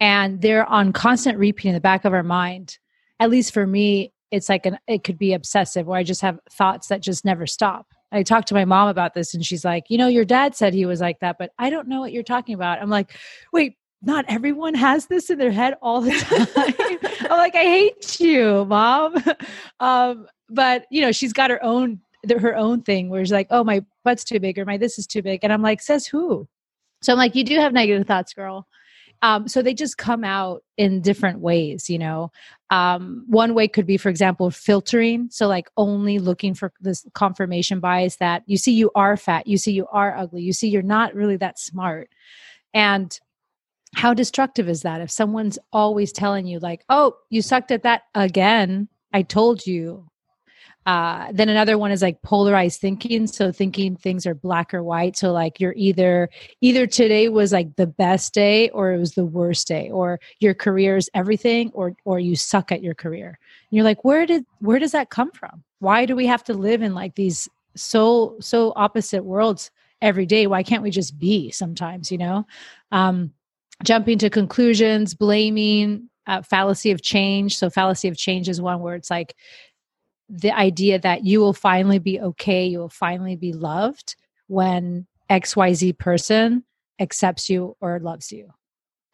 And 0.00 0.40
they're 0.40 0.66
on 0.66 0.92
constant 0.92 1.38
repeat 1.38 1.68
in 1.68 1.74
the 1.74 1.80
back 1.80 2.04
of 2.04 2.12
our 2.12 2.22
mind. 2.22 2.78
At 3.18 3.30
least 3.30 3.52
for 3.52 3.66
me, 3.66 4.12
it's 4.30 4.48
like 4.48 4.64
an 4.66 4.78
it 4.86 5.02
could 5.02 5.18
be 5.18 5.32
obsessive 5.32 5.86
where 5.86 5.98
I 5.98 6.04
just 6.04 6.20
have 6.20 6.38
thoughts 6.50 6.88
that 6.88 7.00
just 7.00 7.24
never 7.24 7.46
stop. 7.46 7.86
I 8.10 8.22
talked 8.22 8.48
to 8.48 8.54
my 8.54 8.64
mom 8.64 8.88
about 8.88 9.14
this 9.14 9.34
and 9.34 9.44
she's 9.44 9.64
like, 9.64 9.84
you 9.88 9.98
know, 9.98 10.08
your 10.08 10.24
dad 10.24 10.54
said 10.54 10.72
he 10.72 10.86
was 10.86 11.00
like 11.00 11.20
that, 11.20 11.36
but 11.38 11.50
I 11.58 11.70
don't 11.70 11.88
know 11.88 12.00
what 12.00 12.12
you're 12.12 12.22
talking 12.22 12.54
about. 12.54 12.80
I'm 12.80 12.88
like, 12.88 13.16
wait, 13.52 13.76
not 14.02 14.24
everyone 14.28 14.74
has 14.74 15.06
this 15.06 15.28
in 15.28 15.38
their 15.38 15.50
head 15.50 15.74
all 15.82 16.00
the 16.00 16.12
time. 16.18 17.30
I'm 17.30 17.38
like, 17.38 17.54
I 17.54 17.64
hate 17.64 18.20
you, 18.20 18.64
mom. 18.64 19.16
Um, 19.80 20.26
but 20.50 20.86
you 20.90 21.00
know, 21.02 21.12
she's 21.12 21.32
got 21.32 21.50
her 21.50 21.62
own 21.62 22.00
her 22.28 22.56
own 22.56 22.82
thing 22.82 23.10
where 23.10 23.24
she's 23.24 23.30
like, 23.30 23.46
oh, 23.50 23.62
my 23.62 23.84
butt's 24.04 24.24
too 24.24 24.40
big 24.40 24.58
or 24.58 24.64
my 24.64 24.76
this 24.76 24.98
is 24.98 25.06
too 25.06 25.22
big. 25.22 25.40
And 25.44 25.52
I'm 25.52 25.62
like, 25.62 25.80
says 25.80 26.04
who? 26.04 26.48
So 27.00 27.12
I'm 27.12 27.18
like, 27.18 27.36
you 27.36 27.44
do 27.44 27.56
have 27.60 27.72
negative 27.72 28.08
thoughts, 28.08 28.34
girl. 28.34 28.66
Um, 29.22 29.48
so 29.48 29.62
they 29.62 29.74
just 29.74 29.98
come 29.98 30.22
out 30.22 30.62
in 30.76 31.00
different 31.00 31.40
ways, 31.40 31.90
you 31.90 31.98
know. 31.98 32.30
Um, 32.70 33.24
one 33.26 33.54
way 33.54 33.66
could 33.66 33.86
be, 33.86 33.96
for 33.96 34.10
example, 34.10 34.50
filtering. 34.50 35.28
So, 35.30 35.48
like, 35.48 35.68
only 35.76 36.18
looking 36.18 36.54
for 36.54 36.72
this 36.80 37.04
confirmation 37.14 37.80
bias 37.80 38.16
that 38.16 38.42
you 38.46 38.56
see 38.56 38.72
you 38.72 38.90
are 38.94 39.16
fat, 39.16 39.46
you 39.46 39.58
see 39.58 39.72
you 39.72 39.86
are 39.90 40.16
ugly, 40.16 40.42
you 40.42 40.52
see 40.52 40.68
you're 40.68 40.82
not 40.82 41.14
really 41.14 41.36
that 41.36 41.58
smart. 41.58 42.10
And 42.74 43.18
how 43.94 44.14
destructive 44.14 44.68
is 44.68 44.82
that 44.82 45.00
if 45.00 45.10
someone's 45.10 45.58
always 45.72 46.12
telling 46.12 46.46
you 46.46 46.58
like 46.58 46.84
oh 46.88 47.14
you 47.30 47.40
sucked 47.40 47.70
at 47.70 47.82
that 47.82 48.02
again 48.14 48.88
i 49.12 49.22
told 49.22 49.66
you 49.66 50.06
uh, 50.88 51.30
then 51.32 51.50
another 51.50 51.76
one 51.76 51.90
is 51.90 52.00
like 52.00 52.22
polarized 52.22 52.80
thinking. 52.80 53.26
So 53.26 53.52
thinking 53.52 53.94
things 53.94 54.24
are 54.26 54.34
black 54.34 54.72
or 54.72 54.82
white. 54.82 55.18
So 55.18 55.32
like 55.32 55.60
you're 55.60 55.74
either 55.76 56.30
either 56.62 56.86
today 56.86 57.28
was 57.28 57.52
like 57.52 57.76
the 57.76 57.86
best 57.86 58.32
day 58.32 58.70
or 58.70 58.94
it 58.94 58.98
was 58.98 59.12
the 59.12 59.26
worst 59.26 59.68
day 59.68 59.90
or 59.90 60.18
your 60.40 60.54
career 60.54 60.96
is 60.96 61.10
everything 61.12 61.70
or 61.74 61.94
or 62.06 62.18
you 62.18 62.36
suck 62.36 62.72
at 62.72 62.82
your 62.82 62.94
career. 62.94 63.38
And 63.70 63.76
you're 63.76 63.84
like 63.84 64.02
where 64.02 64.24
did 64.24 64.46
where 64.60 64.78
does 64.78 64.92
that 64.92 65.10
come 65.10 65.30
from? 65.30 65.62
Why 65.80 66.06
do 66.06 66.16
we 66.16 66.24
have 66.24 66.42
to 66.44 66.54
live 66.54 66.80
in 66.80 66.94
like 66.94 67.16
these 67.16 67.50
so 67.76 68.36
so 68.40 68.72
opposite 68.74 69.24
worlds 69.24 69.70
every 70.00 70.24
day? 70.24 70.46
Why 70.46 70.62
can't 70.62 70.82
we 70.82 70.90
just 70.90 71.18
be 71.18 71.50
sometimes 71.50 72.10
you 72.10 72.16
know? 72.16 72.46
Um 72.92 73.34
jumping 73.84 74.16
to 74.20 74.30
conclusions, 74.30 75.12
blaming, 75.12 76.08
uh, 76.28 76.42
fallacy 76.42 76.90
of 76.90 77.02
change. 77.02 77.56
So, 77.56 77.70
fallacy 77.70 78.06
of 78.06 78.16
change 78.16 78.48
is 78.48 78.60
one 78.60 78.80
where 78.80 78.94
it's 78.94 79.10
like 79.10 79.34
the 80.28 80.52
idea 80.52 80.98
that 80.98 81.24
you 81.24 81.40
will 81.40 81.52
finally 81.52 81.98
be 81.98 82.20
okay, 82.20 82.66
you 82.66 82.78
will 82.78 82.88
finally 82.88 83.36
be 83.36 83.52
loved 83.52 84.16
when 84.46 85.06
XYZ 85.30 85.98
person 85.98 86.64
accepts 87.00 87.48
you 87.48 87.76
or 87.80 87.98
loves 88.00 88.32
you. 88.32 88.50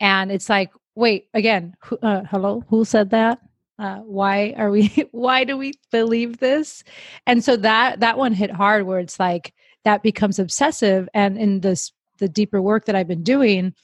And 0.00 0.32
it's 0.32 0.48
like, 0.48 0.70
wait, 0.94 1.28
again, 1.34 1.74
who, 1.84 1.98
uh, 1.98 2.22
hello, 2.30 2.64
who 2.68 2.84
said 2.84 3.10
that? 3.10 3.40
Uh, 3.78 3.98
why 3.98 4.54
are 4.56 4.70
we 4.70 4.86
why 5.10 5.42
do 5.42 5.56
we 5.56 5.72
believe 5.90 6.38
this 6.38 6.84
and 7.26 7.42
so 7.42 7.56
that 7.56 7.98
that 7.98 8.16
one 8.16 8.32
hit 8.32 8.52
hard 8.52 8.86
where 8.86 9.00
it's 9.00 9.18
like 9.18 9.52
that 9.82 10.00
becomes 10.00 10.38
obsessive 10.38 11.08
and 11.12 11.36
in 11.36 11.58
this 11.58 11.90
the 12.18 12.28
deeper 12.28 12.62
work 12.62 12.84
that 12.84 12.94
i've 12.94 13.08
been 13.08 13.24
doing 13.24 13.74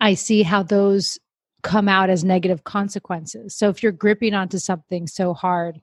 I 0.00 0.14
see 0.14 0.42
how 0.42 0.62
those 0.62 1.18
come 1.62 1.88
out 1.88 2.10
as 2.10 2.24
negative 2.24 2.64
consequences. 2.64 3.56
So 3.56 3.68
if 3.68 3.82
you're 3.82 3.92
gripping 3.92 4.34
onto 4.34 4.58
something 4.58 5.06
so 5.06 5.34
hard 5.34 5.80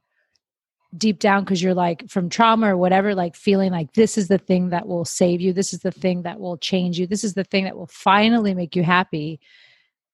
deep 0.97 1.19
down 1.19 1.43
because 1.43 1.61
you're 1.61 1.73
like 1.73 2.09
from 2.09 2.29
trauma 2.29 2.73
or 2.73 2.77
whatever, 2.77 3.15
like 3.15 3.35
feeling 3.35 3.71
like 3.71 3.93
this 3.93 4.17
is 4.17 4.27
the 4.27 4.37
thing 4.37 4.69
that 4.69 4.87
will 4.87 5.05
save 5.05 5.41
you, 5.41 5.53
this 5.53 5.73
is 5.73 5.79
the 5.81 5.91
thing 5.91 6.23
that 6.23 6.39
will 6.39 6.57
change 6.57 6.99
you, 6.99 7.07
this 7.07 7.23
is 7.23 7.33
the 7.33 7.43
thing 7.43 7.63
that 7.65 7.77
will 7.77 7.87
finally 7.87 8.53
make 8.53 8.75
you 8.75 8.83
happy. 8.83 9.39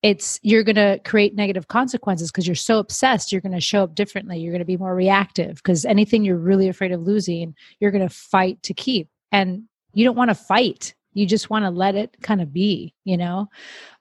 It's 0.02 0.40
you're 0.42 0.64
going 0.64 0.76
to 0.76 1.00
create 1.04 1.36
negative 1.36 1.68
consequences 1.68 2.32
because 2.32 2.46
you're 2.46 2.56
so 2.56 2.78
obsessed. 2.78 3.30
You're 3.30 3.40
going 3.40 3.52
to 3.52 3.60
show 3.60 3.84
up 3.84 3.94
differently. 3.94 4.40
You're 4.40 4.52
going 4.52 4.58
to 4.58 4.64
be 4.64 4.76
more 4.76 4.96
reactive 4.96 5.56
because 5.56 5.84
anything 5.84 6.24
you're 6.24 6.36
really 6.36 6.68
afraid 6.68 6.90
of 6.90 7.02
losing, 7.02 7.54
you're 7.78 7.92
going 7.92 8.08
to 8.08 8.12
fight 8.12 8.60
to 8.64 8.74
keep. 8.74 9.08
And 9.30 9.64
you 9.94 10.04
don't 10.04 10.16
want 10.16 10.30
to 10.30 10.34
fight 10.34 10.94
you 11.14 11.26
just 11.26 11.50
want 11.50 11.64
to 11.64 11.70
let 11.70 11.94
it 11.94 12.16
kind 12.22 12.40
of 12.40 12.52
be 12.52 12.94
you 13.04 13.16
know 13.16 13.48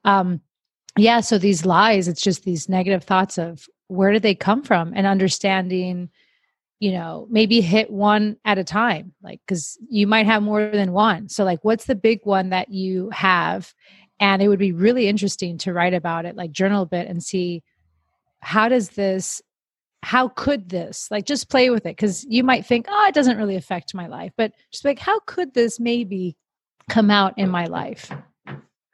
um 0.06 0.42
yeah 0.98 1.20
so 1.20 1.38
these 1.38 1.66
lies 1.66 2.08
it's 2.08 2.22
just 2.22 2.44
these 2.44 2.70
negative 2.70 3.04
thoughts 3.04 3.38
of 3.38 3.68
where 3.88 4.12
did 4.12 4.24
they 4.24 4.36
come 4.36 4.64
from 4.64 4.94
and 4.96 5.06
understanding 5.06 6.10
you 6.82 6.92
know 6.92 7.28
maybe 7.30 7.62
hit 7.62 7.92
one 7.92 8.36
at 8.44 8.58
a 8.58 8.64
time 8.64 9.14
like 9.22 9.40
because 9.46 9.78
you 9.88 10.08
might 10.08 10.26
have 10.26 10.44
more 10.44 10.72
than 10.72 10.92
one. 10.92 11.30
So 11.30 11.46
like 11.46 11.60
what's 11.62 11.86
the 11.86 11.96
big 11.96 12.20
one 12.24 12.50
that 12.50 12.70
you 12.70 13.12
have? 13.12 13.74
And 14.20 14.42
it 14.42 14.48
would 14.50 14.60
be 14.60 14.72
really 14.72 15.08
interesting 15.08 15.60
to 15.60 15.74
write 15.74 15.94
about 15.94 16.26
it 16.26 16.36
like 16.36 16.52
journal 16.52 16.82
a 16.82 16.88
bit 16.88 17.08
and 17.08 17.24
see 17.24 17.64
how 18.40 18.68
does 18.68 18.90
this 18.90 19.44
how 20.02 20.28
could 20.28 20.70
this 20.70 21.08
like 21.12 21.26
just 21.26 21.50
play 21.50 21.70
with 21.70 21.86
it 21.86 21.96
because 21.96 22.26
you 22.28 22.44
might 22.44 22.66
think 22.66 22.88
oh 22.90 23.06
it 23.08 23.14
doesn't 23.14 23.38
really 23.38 23.56
affect 23.56 23.94
my 23.94 24.08
life 24.08 24.32
but 24.36 24.52
just 24.72 24.84
like 24.84 24.98
how 24.98 25.20
could 25.22 25.54
this 25.54 25.80
maybe 25.80 26.36
come 26.90 27.12
out 27.12 27.38
in 27.38 27.48
my 27.48 27.66
life? 27.66 28.12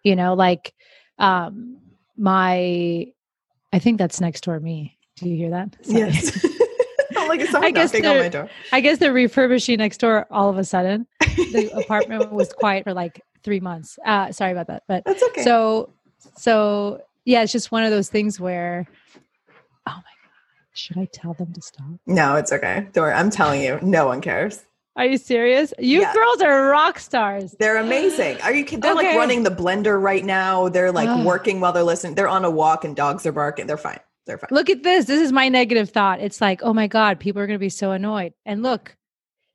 You 0.04 0.18
know 0.18 0.34
like 0.34 0.74
um 1.20 1.78
my 2.18 3.08
i 3.72 3.80
think 3.80 3.98
that's 3.98 4.20
next 4.20 4.44
door 4.44 4.60
me. 4.60 4.98
Do 5.16 5.30
you 5.30 5.38
hear 5.38 5.52
that? 5.52 5.78
Sorry. 5.86 6.00
yes 6.00 6.46
like 7.30 7.42
I 7.56 7.72
guess 7.72 7.94
on 7.94 8.02
my 8.02 8.30
door. 8.30 8.50
I 8.72 8.82
guess 8.82 8.98
they're 8.98 9.14
refurbishing 9.14 9.78
next 9.78 10.00
door 10.00 10.28
all 10.32 10.50
of 10.50 10.58
a 10.58 10.64
sudden. 10.64 11.08
The 11.20 11.72
apartment 11.76 12.32
was 12.32 12.52
quiet 12.54 12.84
for 12.84 12.94
like 12.94 13.22
three 13.44 13.60
months. 13.60 13.98
Uh, 14.06 14.32
sorry 14.32 14.52
about 14.52 14.68
that, 14.68 14.84
but 14.88 15.04
that's 15.06 15.24
okay. 15.24 15.44
So, 15.44 15.92
so 16.36 17.02
yeah, 17.26 17.44
it's 17.44 17.52
just 17.52 17.72
one 17.72 17.84
of 17.84 17.92
those 17.92 18.10
things 18.10 18.40
where, 18.40 18.88
oh 19.88 19.92
my 19.92 19.94
god, 19.96 20.74
should 20.74 20.98
I 20.98 21.06
tell 21.12 21.34
them 21.34 21.54
to 21.54 21.62
stop? 21.62 21.88
No, 22.06 22.36
it's 22.36 22.52
okay. 22.52 22.88
Don't 22.94 23.04
worry. 23.04 23.14
I'm 23.14 23.30
telling 23.30 23.62
you, 23.62 23.80
no 23.82 24.08
one 24.08 24.22
cares. 24.22 24.64
Are 24.98 25.06
you 25.06 25.18
serious? 25.18 25.74
You 25.78 26.02
yeah. 26.02 26.12
girls 26.12 26.42
are 26.42 26.70
rock 26.70 26.98
stars. 26.98 27.56
They're 27.60 27.78
amazing. 27.78 28.42
Are 28.42 28.52
you? 28.52 28.66
They're 28.66 28.94
okay. 28.94 29.10
like 29.10 29.16
running 29.16 29.44
the 29.44 29.52
blender 29.52 30.02
right 30.02 30.26
now. 30.26 30.70
They're 30.70 30.92
like 30.92 31.24
working 31.24 31.60
while 31.60 31.72
they're 31.72 31.84
listening. 31.84 32.16
They're 32.16 32.28
on 32.28 32.44
a 32.44 32.50
walk 32.50 32.84
and 32.84 32.96
dogs 32.96 33.24
are 33.28 33.32
barking. 33.32 33.68
They're 33.68 33.78
fine. 33.78 34.00
They're 34.28 34.38
fine. 34.38 34.50
Look 34.52 34.70
at 34.70 34.84
this. 34.84 35.06
This 35.06 35.22
is 35.22 35.32
my 35.32 35.50
negative 35.50 35.90
thought. 35.90 36.20
It's 36.20 36.40
like, 36.40 36.62
oh 36.64 36.74
my 36.74 36.88
god, 36.88 37.20
people 37.20 37.42
are 37.42 37.48
going 37.48 37.58
to 37.58 37.64
be 37.64 37.70
so 37.70 37.92
annoyed. 37.92 38.34
And 38.46 38.62
look, 38.62 38.96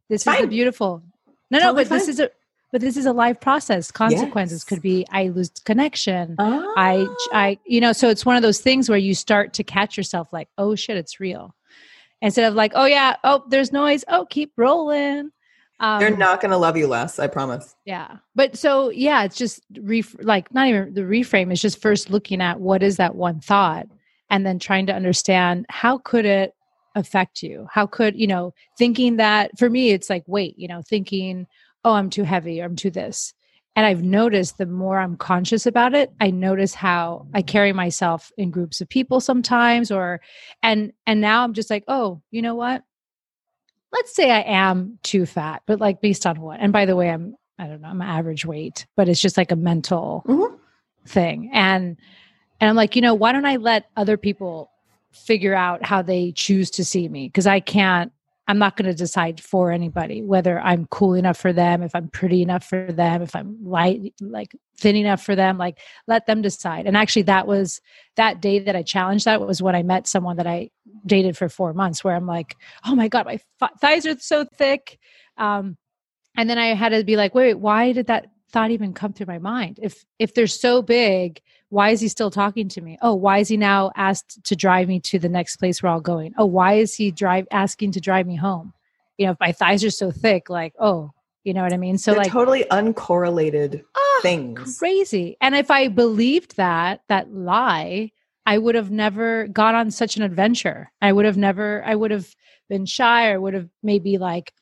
this 0.08 0.24
fine. 0.24 0.42
is 0.42 0.48
beautiful. 0.48 1.02
No, 1.50 1.58
totally 1.58 1.72
no, 1.72 1.76
but 1.76 1.88
fine. 1.88 1.98
this 1.98 2.08
is 2.08 2.20
a 2.20 2.30
but 2.72 2.80
this 2.80 2.96
is 2.96 3.04
a 3.04 3.12
live 3.12 3.38
process. 3.40 3.90
Consequences 3.90 4.60
yes. 4.62 4.64
could 4.64 4.82
be 4.82 5.06
I 5.10 5.28
lose 5.28 5.50
connection. 5.64 6.36
Oh. 6.38 6.74
I 6.76 7.06
I 7.32 7.58
you 7.66 7.80
know, 7.80 7.92
so 7.92 8.08
it's 8.08 8.26
one 8.26 8.36
of 8.36 8.42
those 8.42 8.60
things 8.60 8.88
where 8.88 8.98
you 8.98 9.14
start 9.14 9.52
to 9.54 9.64
catch 9.64 9.96
yourself 9.96 10.32
like, 10.32 10.48
oh 10.58 10.74
shit, 10.74 10.96
it's 10.96 11.20
real 11.20 11.54
instead 12.22 12.44
of 12.48 12.54
like, 12.54 12.72
oh 12.74 12.86
yeah, 12.86 13.16
oh 13.24 13.44
there's 13.48 13.72
noise, 13.72 14.04
oh 14.08 14.24
keep 14.24 14.52
rolling. 14.56 15.30
Um, 15.80 15.98
They're 15.98 16.16
not 16.16 16.40
going 16.40 16.52
to 16.52 16.56
love 16.56 16.76
you 16.76 16.86
less, 16.86 17.18
I 17.18 17.26
promise. 17.26 17.74
Yeah, 17.84 18.18
but 18.36 18.56
so 18.56 18.90
yeah, 18.90 19.24
it's 19.24 19.36
just 19.36 19.60
ref- 19.80 20.16
like 20.20 20.54
not 20.54 20.68
even 20.68 20.94
the 20.94 21.02
reframe. 21.02 21.50
It's 21.50 21.60
just 21.60 21.82
first 21.82 22.08
looking 22.08 22.40
at 22.40 22.60
what 22.60 22.82
is 22.82 22.96
that 22.96 23.16
one 23.16 23.40
thought, 23.40 23.88
and 24.32 24.46
then 24.46 24.58
trying 24.58 24.86
to 24.86 24.94
understand 24.94 25.66
how 25.68 25.98
could 25.98 26.24
it 26.24 26.54
affect 26.96 27.42
you. 27.42 27.68
How 27.70 27.86
could 27.86 28.18
you 28.18 28.26
know 28.26 28.52
thinking 28.76 29.16
that 29.18 29.56
for 29.58 29.70
me, 29.70 29.90
it's 29.90 30.10
like 30.10 30.24
wait, 30.26 30.58
you 30.58 30.66
know, 30.66 30.82
thinking 30.82 31.46
oh, 31.84 31.92
I'm 31.92 32.10
too 32.10 32.24
heavy 32.24 32.60
or 32.60 32.64
I'm 32.64 32.76
too 32.76 32.90
this. 32.90 33.34
And 33.74 33.86
I've 33.86 34.02
noticed 34.02 34.58
the 34.58 34.66
more 34.66 34.98
I'm 34.98 35.16
conscious 35.16 35.66
about 35.66 35.94
it, 35.94 36.12
I 36.20 36.30
notice 36.30 36.74
how 36.74 37.26
I 37.34 37.42
carry 37.42 37.72
myself 37.72 38.30
in 38.36 38.50
groups 38.50 38.80
of 38.80 38.88
people 38.88 39.20
sometimes 39.20 39.90
or 39.90 40.20
and 40.62 40.92
and 41.06 41.20
now 41.20 41.44
I'm 41.44 41.54
just 41.54 41.70
like, 41.70 41.84
oh, 41.86 42.22
you 42.30 42.42
know 42.42 42.54
what? 42.54 42.82
Let's 43.92 44.14
say 44.14 44.30
I 44.30 44.40
am 44.40 44.98
too 45.02 45.26
fat, 45.26 45.62
but 45.66 45.80
like 45.80 46.00
based 46.00 46.26
on 46.26 46.40
what? 46.40 46.60
And 46.60 46.72
by 46.72 46.86
the 46.86 46.96
way, 46.96 47.10
I'm 47.10 47.36
I 47.58 47.66
don't 47.66 47.82
know, 47.82 47.88
I'm 47.88 48.02
average 48.02 48.46
weight, 48.46 48.86
but 48.96 49.08
it's 49.08 49.20
just 49.20 49.36
like 49.36 49.52
a 49.52 49.56
mental 49.56 50.24
mm-hmm. 50.26 50.56
thing. 51.06 51.50
And 51.52 51.98
and 52.62 52.70
I'm 52.70 52.76
like, 52.76 52.94
you 52.94 53.02
know, 53.02 53.12
why 53.12 53.32
don't 53.32 53.44
I 53.44 53.56
let 53.56 53.90
other 53.96 54.16
people 54.16 54.70
figure 55.10 55.52
out 55.54 55.84
how 55.84 56.00
they 56.00 56.30
choose 56.30 56.70
to 56.70 56.84
see 56.84 57.08
me? 57.08 57.26
Because 57.26 57.46
I 57.46 57.58
can't 57.58 58.12
I'm 58.48 58.58
not 58.58 58.76
going 58.76 58.86
to 58.90 58.94
decide 58.94 59.40
for 59.40 59.70
anybody 59.70 60.22
whether 60.22 60.60
I'm 60.60 60.86
cool 60.86 61.14
enough 61.14 61.38
for 61.38 61.52
them, 61.52 61.82
if 61.82 61.94
I'm 61.94 62.08
pretty 62.08 62.42
enough 62.42 62.64
for 62.64 62.90
them, 62.92 63.22
if 63.22 63.36
I'm 63.36 63.56
light, 63.64 64.14
like 64.20 64.54
thin 64.76 64.96
enough 64.96 65.24
for 65.24 65.36
them. 65.36 65.58
Like, 65.58 65.78
let 66.08 66.26
them 66.26 66.42
decide. 66.42 66.86
And 66.86 66.96
actually, 66.96 67.22
that 67.22 67.46
was 67.46 67.80
that 68.16 68.40
day 68.40 68.58
that 68.58 68.76
I 68.76 68.82
challenged 68.82 69.24
that 69.24 69.40
was 69.40 69.62
when 69.62 69.76
I 69.76 69.82
met 69.82 70.06
someone 70.06 70.36
that 70.36 70.46
I 70.46 70.70
dated 71.06 71.36
for 71.36 71.48
four 71.48 71.72
months, 71.72 72.02
where 72.02 72.14
I'm 72.14 72.26
like, 72.26 72.56
oh 72.84 72.94
my 72.94 73.08
God, 73.08 73.26
my 73.26 73.38
thighs 73.80 74.06
are 74.06 74.18
so 74.18 74.44
thick. 74.44 74.98
Um, 75.36 75.76
and 76.36 76.50
then 76.50 76.58
I 76.58 76.74
had 76.74 76.90
to 76.90 77.04
be 77.04 77.16
like, 77.16 77.34
wait, 77.34 77.54
why 77.54 77.92
did 77.92 78.08
that 78.08 78.26
thought 78.52 78.70
even 78.70 78.92
come 78.92 79.12
through 79.12 79.26
my 79.26 79.38
mind? 79.38 79.80
If 79.82 80.04
if 80.18 80.34
they're 80.34 80.46
so 80.46 80.82
big, 80.82 81.40
why 81.70 81.90
is 81.90 82.00
he 82.00 82.08
still 82.08 82.30
talking 82.30 82.68
to 82.68 82.80
me? 82.80 82.98
Oh 83.02 83.14
why 83.14 83.38
is 83.38 83.48
he 83.48 83.56
now 83.56 83.90
asked 83.96 84.44
to 84.44 84.54
drive 84.56 84.88
me 84.88 85.00
to 85.00 85.18
the 85.18 85.28
next 85.28 85.56
place 85.56 85.82
we're 85.82 85.88
all 85.88 86.00
going? 86.00 86.34
Oh 86.36 86.46
why 86.46 86.74
is 86.74 86.94
he 86.94 87.10
drive 87.10 87.46
asking 87.50 87.92
to 87.92 88.00
drive 88.00 88.26
me 88.26 88.36
home? 88.36 88.72
You 89.18 89.26
know 89.26 89.32
if 89.32 89.40
my 89.40 89.52
thighs 89.52 89.82
are 89.84 89.90
so 89.90 90.10
thick 90.10 90.48
like 90.50 90.74
oh 90.78 91.12
you 91.44 91.54
know 91.54 91.62
what 91.62 91.72
i 91.72 91.76
mean? 91.76 91.98
So 91.98 92.12
They're 92.12 92.20
like 92.20 92.30
totally 92.30 92.64
uncorrelated 92.70 93.82
oh, 93.96 94.20
things. 94.22 94.78
crazy. 94.78 95.36
And 95.40 95.54
if 95.54 95.70
i 95.70 95.88
believed 95.88 96.56
that 96.56 97.02
that 97.08 97.32
lie 97.32 98.12
i 98.46 98.58
would 98.58 98.74
have 98.74 98.90
never 98.90 99.48
gone 99.48 99.74
on 99.74 99.90
such 99.90 100.16
an 100.16 100.22
adventure. 100.22 100.92
I 101.00 101.12
would 101.12 101.24
have 101.24 101.36
never 101.36 101.82
i 101.84 101.94
would 101.94 102.10
have 102.10 102.34
been 102.68 102.86
shy 102.86 103.30
or 103.30 103.40
would 103.40 103.54
have 103.54 103.68
maybe 103.82 104.18
like 104.18 104.52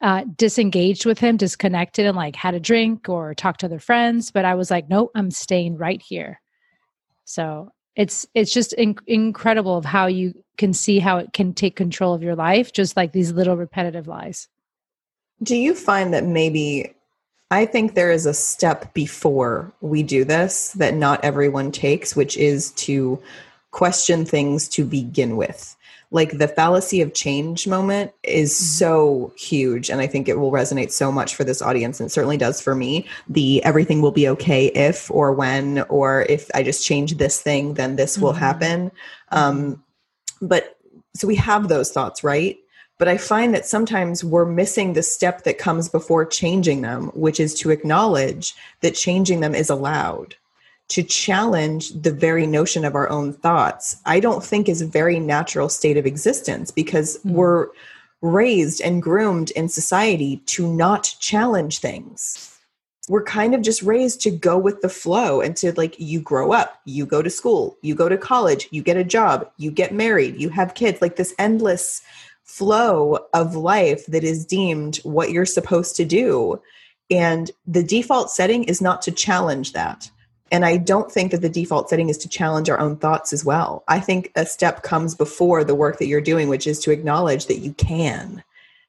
uh, 0.00 0.24
disengaged 0.36 1.06
with 1.06 1.18
him, 1.18 1.36
disconnected, 1.36 2.06
and 2.06 2.16
like 2.16 2.36
had 2.36 2.54
a 2.54 2.60
drink 2.60 3.08
or 3.08 3.34
talked 3.34 3.60
to 3.60 3.66
other 3.66 3.78
friends. 3.78 4.30
But 4.30 4.44
I 4.44 4.54
was 4.54 4.70
like, 4.70 4.88
nope, 4.88 5.10
I'm 5.14 5.30
staying 5.30 5.76
right 5.76 6.02
here. 6.02 6.40
So 7.24 7.72
it's 7.94 8.26
it's 8.34 8.52
just 8.52 8.72
in- 8.74 8.98
incredible 9.06 9.76
of 9.76 9.84
how 9.84 10.06
you 10.06 10.34
can 10.58 10.72
see 10.72 10.98
how 10.98 11.18
it 11.18 11.32
can 11.32 11.54
take 11.54 11.76
control 11.76 12.14
of 12.14 12.22
your 12.22 12.36
life, 12.36 12.72
just 12.72 12.96
like 12.96 13.12
these 13.12 13.32
little 13.32 13.56
repetitive 13.56 14.06
lies. 14.06 14.48
Do 15.42 15.56
you 15.56 15.74
find 15.74 16.14
that 16.14 16.24
maybe 16.24 16.94
I 17.50 17.66
think 17.66 17.94
there 17.94 18.10
is 18.10 18.26
a 18.26 18.34
step 18.34 18.92
before 18.94 19.72
we 19.80 20.02
do 20.02 20.24
this 20.24 20.72
that 20.72 20.94
not 20.94 21.24
everyone 21.24 21.72
takes, 21.72 22.16
which 22.16 22.36
is 22.36 22.72
to 22.72 23.22
question 23.70 24.24
things 24.24 24.68
to 24.68 24.84
begin 24.84 25.36
with 25.36 25.76
like 26.10 26.38
the 26.38 26.48
fallacy 26.48 27.00
of 27.00 27.14
change 27.14 27.66
moment 27.66 28.12
is 28.22 28.52
mm-hmm. 28.52 28.64
so 28.64 29.32
huge 29.36 29.90
and 29.90 30.00
i 30.00 30.06
think 30.06 30.28
it 30.28 30.38
will 30.38 30.52
resonate 30.52 30.90
so 30.90 31.10
much 31.10 31.34
for 31.34 31.44
this 31.44 31.62
audience 31.62 32.00
and 32.00 32.10
certainly 32.10 32.36
does 32.36 32.60
for 32.60 32.74
me 32.74 33.06
the 33.28 33.62
everything 33.64 34.00
will 34.00 34.12
be 34.12 34.28
okay 34.28 34.66
if 34.66 35.10
or 35.10 35.32
when 35.32 35.80
or 35.82 36.22
if 36.28 36.50
i 36.54 36.62
just 36.62 36.84
change 36.84 37.16
this 37.16 37.40
thing 37.40 37.74
then 37.74 37.96
this 37.96 38.14
mm-hmm. 38.14 38.24
will 38.24 38.32
happen 38.32 38.90
um 39.30 39.82
but 40.40 40.76
so 41.14 41.26
we 41.26 41.36
have 41.36 41.68
those 41.68 41.90
thoughts 41.90 42.22
right 42.22 42.56
but 42.98 43.08
i 43.08 43.16
find 43.16 43.54
that 43.54 43.66
sometimes 43.66 44.22
we're 44.22 44.46
missing 44.46 44.92
the 44.92 45.02
step 45.02 45.44
that 45.44 45.58
comes 45.58 45.88
before 45.88 46.24
changing 46.24 46.82
them 46.82 47.08
which 47.14 47.40
is 47.40 47.54
to 47.54 47.70
acknowledge 47.70 48.54
that 48.80 48.94
changing 48.94 49.40
them 49.40 49.54
is 49.54 49.70
allowed 49.70 50.36
to 50.88 51.02
challenge 51.02 51.90
the 51.90 52.12
very 52.12 52.46
notion 52.46 52.84
of 52.84 52.94
our 52.94 53.08
own 53.08 53.32
thoughts, 53.32 53.96
I 54.06 54.20
don't 54.20 54.44
think 54.44 54.68
is 54.68 54.80
a 54.80 54.86
very 54.86 55.18
natural 55.18 55.68
state 55.68 55.96
of 55.96 56.06
existence 56.06 56.70
because 56.70 57.18
mm-hmm. 57.18 57.32
we're 57.32 57.68
raised 58.22 58.80
and 58.80 59.02
groomed 59.02 59.50
in 59.52 59.68
society 59.68 60.38
to 60.46 60.72
not 60.72 61.14
challenge 61.20 61.78
things. 61.78 62.52
We're 63.08 63.22
kind 63.22 63.54
of 63.54 63.62
just 63.62 63.82
raised 63.82 64.20
to 64.22 64.30
go 64.30 64.58
with 64.58 64.80
the 64.80 64.88
flow 64.88 65.40
and 65.40 65.56
to 65.58 65.72
like, 65.76 65.98
you 65.98 66.20
grow 66.20 66.52
up, 66.52 66.80
you 66.84 67.06
go 67.06 67.22
to 67.22 67.30
school, 67.30 67.76
you 67.82 67.94
go 67.94 68.08
to 68.08 68.16
college, 68.16 68.68
you 68.72 68.82
get 68.82 68.96
a 68.96 69.04
job, 69.04 69.48
you 69.58 69.70
get 69.70 69.94
married, 69.94 70.40
you 70.40 70.48
have 70.48 70.74
kids, 70.74 71.00
like 71.00 71.14
this 71.16 71.34
endless 71.38 72.02
flow 72.42 73.18
of 73.32 73.54
life 73.54 74.06
that 74.06 74.24
is 74.24 74.44
deemed 74.44 74.96
what 74.98 75.30
you're 75.30 75.46
supposed 75.46 75.94
to 75.96 76.04
do. 76.04 76.60
And 77.08 77.50
the 77.66 77.84
default 77.84 78.30
setting 78.30 78.64
is 78.64 78.80
not 78.80 79.02
to 79.02 79.12
challenge 79.12 79.72
that 79.72 80.10
and 80.52 80.64
I 80.64 80.76
don't 80.76 81.10
think 81.10 81.32
that 81.32 81.42
the 81.42 81.48
default 81.48 81.90
setting 81.90 82.08
is 82.08 82.18
to 82.18 82.28
challenge 82.28 82.70
our 82.70 82.78
own 82.78 82.96
thoughts 82.96 83.32
as 83.32 83.44
well. 83.44 83.82
I 83.88 83.98
think 83.98 84.30
a 84.36 84.46
step 84.46 84.82
comes 84.82 85.14
before 85.14 85.64
the 85.64 85.74
work 85.74 85.98
that 85.98 86.06
you're 86.06 86.20
doing, 86.20 86.48
which 86.48 86.66
is 86.66 86.78
to 86.80 86.92
acknowledge 86.92 87.46
that 87.46 87.58
you 87.58 87.72
can. 87.74 88.44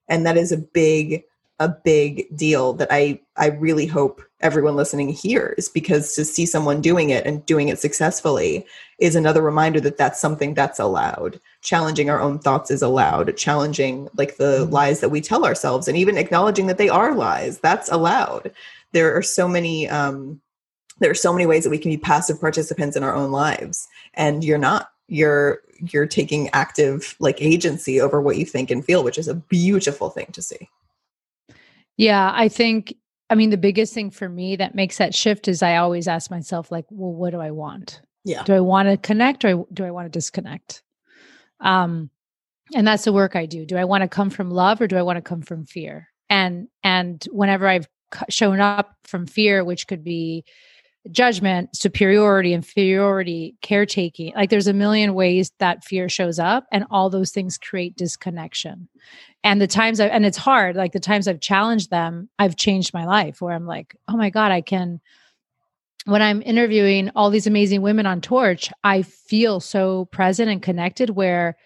And 0.07 0.25
that 0.25 0.37
is 0.37 0.51
a 0.51 0.57
big, 0.57 1.23
a 1.59 1.67
big 1.67 2.27
deal 2.35 2.73
that 2.73 2.89
I, 2.91 3.19
I 3.35 3.47
really 3.47 3.87
hope 3.87 4.21
everyone 4.39 4.75
listening 4.75 5.09
hears 5.09 5.67
because 5.67 6.13
to 6.13 6.23
see 6.23 6.45
someone 6.45 6.79
doing 6.79 7.09
it 7.09 7.25
and 7.25 7.43
doing 7.47 7.69
it 7.69 7.79
successfully 7.79 8.63
is 8.99 9.15
another 9.15 9.41
reminder 9.41 9.79
that 9.79 9.97
that's 9.97 10.21
something 10.21 10.53
that's 10.53 10.79
allowed. 10.79 11.39
Challenging 11.61 12.11
our 12.11 12.21
own 12.21 12.37
thoughts 12.37 12.69
is 12.69 12.83
allowed. 12.83 13.35
Challenging 13.35 14.07
like 14.15 14.37
the 14.37 14.59
mm-hmm. 14.59 14.71
lies 14.71 14.99
that 14.99 15.09
we 15.09 15.21
tell 15.21 15.43
ourselves 15.43 15.87
and 15.87 15.97
even 15.97 16.17
acknowledging 16.17 16.67
that 16.67 16.77
they 16.77 16.89
are 16.89 17.15
lies, 17.15 17.57
that's 17.57 17.91
allowed. 17.91 18.51
There 18.91 19.17
are 19.17 19.23
so 19.23 19.47
many, 19.47 19.89
um, 19.89 20.39
there 20.99 21.11
are 21.11 21.15
so 21.15 21.31
many 21.31 21.45
ways 21.45 21.63
that 21.63 21.69
we 21.69 21.77
can 21.77 21.91
be 21.91 21.97
passive 21.97 22.39
participants 22.39 22.95
in 22.95 23.03
our 23.03 23.15
own 23.15 23.31
lives. 23.31 23.87
And 24.13 24.43
you're 24.43 24.57
not 24.57 24.89
you're 25.07 25.61
you're 25.91 26.07
taking 26.07 26.49
active 26.49 27.15
like 27.19 27.41
agency 27.41 28.01
over 28.01 28.21
what 28.21 28.37
you 28.37 28.45
think 28.45 28.69
and 28.69 28.83
feel 28.83 29.03
which 29.03 29.17
is 29.17 29.27
a 29.27 29.35
beautiful 29.35 30.09
thing 30.09 30.27
to 30.33 30.41
see. 30.41 30.69
Yeah 31.95 32.31
i 32.35 32.47
think 32.47 32.93
i 33.29 33.35
mean 33.35 33.49
the 33.49 33.57
biggest 33.57 33.93
thing 33.93 34.11
for 34.11 34.27
me 34.27 34.55
that 34.57 34.75
makes 34.75 34.97
that 34.97 35.15
shift 35.15 35.47
is 35.47 35.63
i 35.63 35.77
always 35.77 36.07
ask 36.07 36.29
myself 36.29 36.71
like 36.71 36.85
well 36.89 37.13
what 37.13 37.31
do 37.31 37.39
i 37.39 37.51
want? 37.51 38.01
Yeah. 38.25 38.43
Do 38.43 38.53
i 38.53 38.59
want 38.59 38.89
to 38.89 38.97
connect 38.97 39.45
or 39.45 39.65
do 39.71 39.85
i 39.85 39.91
want 39.91 40.05
to 40.05 40.09
disconnect? 40.09 40.83
Um 41.59 42.09
and 42.75 42.85
that's 42.85 43.05
the 43.05 43.13
work 43.13 43.35
i 43.35 43.45
do. 43.45 43.65
Do 43.65 43.77
i 43.77 43.85
want 43.85 44.01
to 44.01 44.09
come 44.09 44.29
from 44.29 44.51
love 44.51 44.81
or 44.81 44.87
do 44.87 44.97
i 44.97 45.01
want 45.01 45.17
to 45.17 45.21
come 45.21 45.41
from 45.41 45.65
fear? 45.65 46.09
And 46.29 46.67
and 46.83 47.23
whenever 47.31 47.67
i've 47.67 47.87
shown 48.29 48.59
up 48.59 48.95
from 49.03 49.25
fear 49.25 49.63
which 49.63 49.87
could 49.87 50.03
be 50.03 50.45
judgment, 51.11 51.75
superiority, 51.75 52.53
inferiority, 52.53 53.55
caretaking. 53.61 54.33
Like 54.35 54.49
there's 54.49 54.67
a 54.67 54.73
million 54.73 55.13
ways 55.13 55.51
that 55.59 55.83
fear 55.83 56.09
shows 56.09 56.39
up, 56.39 56.65
and 56.71 56.85
all 56.89 57.09
those 57.09 57.31
things 57.31 57.57
create 57.57 57.95
disconnection. 57.95 58.87
And 59.43 59.61
the 59.61 59.67
times 59.67 59.99
I, 59.99 60.07
and 60.07 60.25
it's 60.25 60.37
hard, 60.37 60.75
like 60.75 60.91
the 60.91 60.99
times 60.99 61.27
I've 61.27 61.39
challenged 61.39 61.89
them, 61.89 62.29
I've 62.39 62.55
changed 62.55 62.93
my 62.93 63.05
life 63.05 63.41
where 63.41 63.53
I'm 63.53 63.65
like, 63.65 63.95
oh 64.07 64.17
my 64.17 64.29
God, 64.29 64.51
I 64.51 64.61
can. 64.61 64.99
When 66.05 66.21
I'm 66.21 66.41
interviewing 66.41 67.11
all 67.15 67.29
these 67.29 67.47
amazing 67.47 67.81
women 67.81 68.05
on 68.05 68.21
Torch, 68.21 68.71
I 68.83 69.01
feel 69.01 69.59
so 69.59 70.05
present 70.05 70.49
and 70.49 70.61
connected. 70.61 71.09
Where 71.09 71.57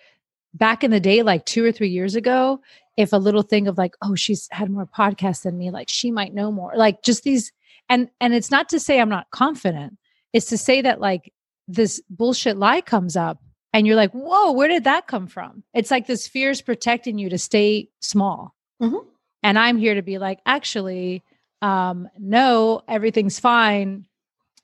back 0.54 0.84
in 0.84 0.92
the 0.92 1.00
day, 1.00 1.22
like 1.22 1.46
two 1.46 1.64
or 1.64 1.72
three 1.72 1.90
years 1.90 2.16
ago, 2.16 2.60
if 2.98 3.14
a 3.14 3.18
little 3.18 3.44
thing 3.44 3.68
of 3.68 3.78
like, 3.78 3.96
oh, 4.02 4.16
she's 4.16 4.48
had 4.52 4.70
more 4.70 4.86
podcasts 4.86 5.44
than 5.44 5.58
me, 5.58 5.72
like 5.72 5.90
she 5.90 6.12
might 6.12 6.34
know 6.34 6.52
more, 6.52 6.74
like 6.76 7.04
just 7.04 7.24
these 7.24 7.52
and 7.92 8.10
and 8.22 8.34
it's 8.34 8.50
not 8.50 8.70
to 8.70 8.80
say 8.80 9.00
i'm 9.00 9.10
not 9.10 9.30
confident. 9.30 9.98
It's 10.34 10.48
to 10.48 10.58
say 10.58 10.82
that 10.82 11.02
like 11.02 11.34
this 11.68 12.02
bullshit 12.10 12.58
lie 12.58 12.82
comes 12.82 13.16
up 13.16 13.38
and 13.74 13.86
you're 13.86 13.98
like 13.98 14.12
whoa 14.14 14.54
where 14.54 14.70
did 14.70 14.86
that 14.86 15.06
come 15.06 15.28
from? 15.28 15.64
It's 15.76 15.92
like 15.92 16.08
this 16.08 16.28
fear 16.28 16.50
is 16.50 16.62
protecting 16.62 17.20
you 17.20 17.30
to 17.30 17.38
stay 17.38 17.90
small. 18.00 18.56
Mm-hmm. 18.82 19.08
and 19.44 19.60
i'm 19.60 19.78
here 19.78 19.94
to 19.94 20.02
be 20.02 20.18
like 20.18 20.40
actually 20.48 21.22
um 21.62 22.08
no 22.18 22.82
everything's 22.88 23.40
fine. 23.40 24.08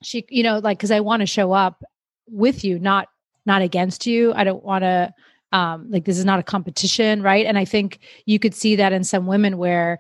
She 0.02 0.26
you 0.30 0.42
know 0.42 0.58
like 0.60 0.80
because 0.80 0.92
i 0.92 1.02
want 1.02 1.20
to 1.20 1.28
show 1.28 1.52
up 1.52 1.84
with 2.28 2.64
you 2.64 2.80
not 2.80 3.10
not 3.46 3.62
against 3.62 4.08
you. 4.08 4.34
I 4.34 4.44
don't 4.44 4.64
want 4.64 4.84
to 4.84 5.14
um 5.52 5.92
like 5.92 6.06
this 6.06 6.18
is 6.18 6.26
not 6.26 6.40
a 6.40 6.44
competition 6.44 7.22
right? 7.22 7.46
And 7.46 7.58
i 7.58 7.66
think 7.66 8.00
you 8.26 8.40
could 8.40 8.56
see 8.56 8.78
that 8.78 8.94
in 8.94 9.04
some 9.04 9.28
women 9.28 9.58
where 9.58 10.00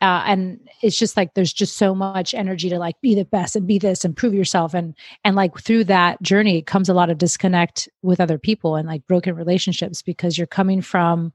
uh, 0.00 0.22
and 0.26 0.60
it's 0.82 0.98
just 0.98 1.16
like 1.16 1.34
there's 1.34 1.52
just 1.52 1.76
so 1.76 1.94
much 1.94 2.34
energy 2.34 2.68
to 2.68 2.78
like 2.78 3.00
be 3.00 3.14
the 3.14 3.24
best 3.24 3.56
and 3.56 3.66
be 3.66 3.78
this 3.78 4.04
and 4.04 4.16
prove 4.16 4.34
yourself. 4.34 4.74
And 4.74 4.94
and 5.24 5.36
like 5.36 5.58
through 5.58 5.84
that 5.84 6.20
journey 6.22 6.62
comes 6.62 6.88
a 6.88 6.94
lot 6.94 7.10
of 7.10 7.18
disconnect 7.18 7.88
with 8.02 8.20
other 8.20 8.38
people 8.38 8.76
and 8.76 8.88
like 8.88 9.06
broken 9.06 9.34
relationships 9.34 10.02
because 10.02 10.36
you're 10.36 10.46
coming 10.46 10.82
from 10.82 11.32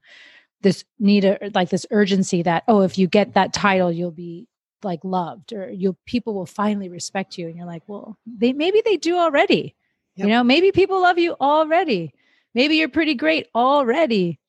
this 0.62 0.84
need 0.98 1.24
a, 1.24 1.38
like 1.54 1.70
this 1.70 1.86
urgency 1.90 2.42
that 2.42 2.64
oh 2.68 2.82
if 2.82 2.98
you 2.98 3.06
get 3.06 3.32
that 3.32 3.54
title 3.54 3.90
you'll 3.90 4.10
be 4.10 4.46
like 4.82 5.00
loved 5.04 5.52
or 5.52 5.70
you 5.70 5.96
people 6.04 6.34
will 6.34 6.46
finally 6.46 6.88
respect 6.88 7.38
you. 7.38 7.46
And 7.46 7.56
you're 7.56 7.66
like 7.66 7.82
well 7.86 8.18
they 8.26 8.52
maybe 8.52 8.82
they 8.84 8.96
do 8.96 9.16
already. 9.16 9.74
Yep. 10.16 10.26
you 10.26 10.32
know 10.32 10.44
maybe 10.44 10.72
people 10.72 11.00
love 11.00 11.18
you 11.18 11.34
already. 11.40 12.12
Maybe 12.52 12.76
you're 12.76 12.88
pretty 12.88 13.14
great 13.14 13.46
already 13.54 14.39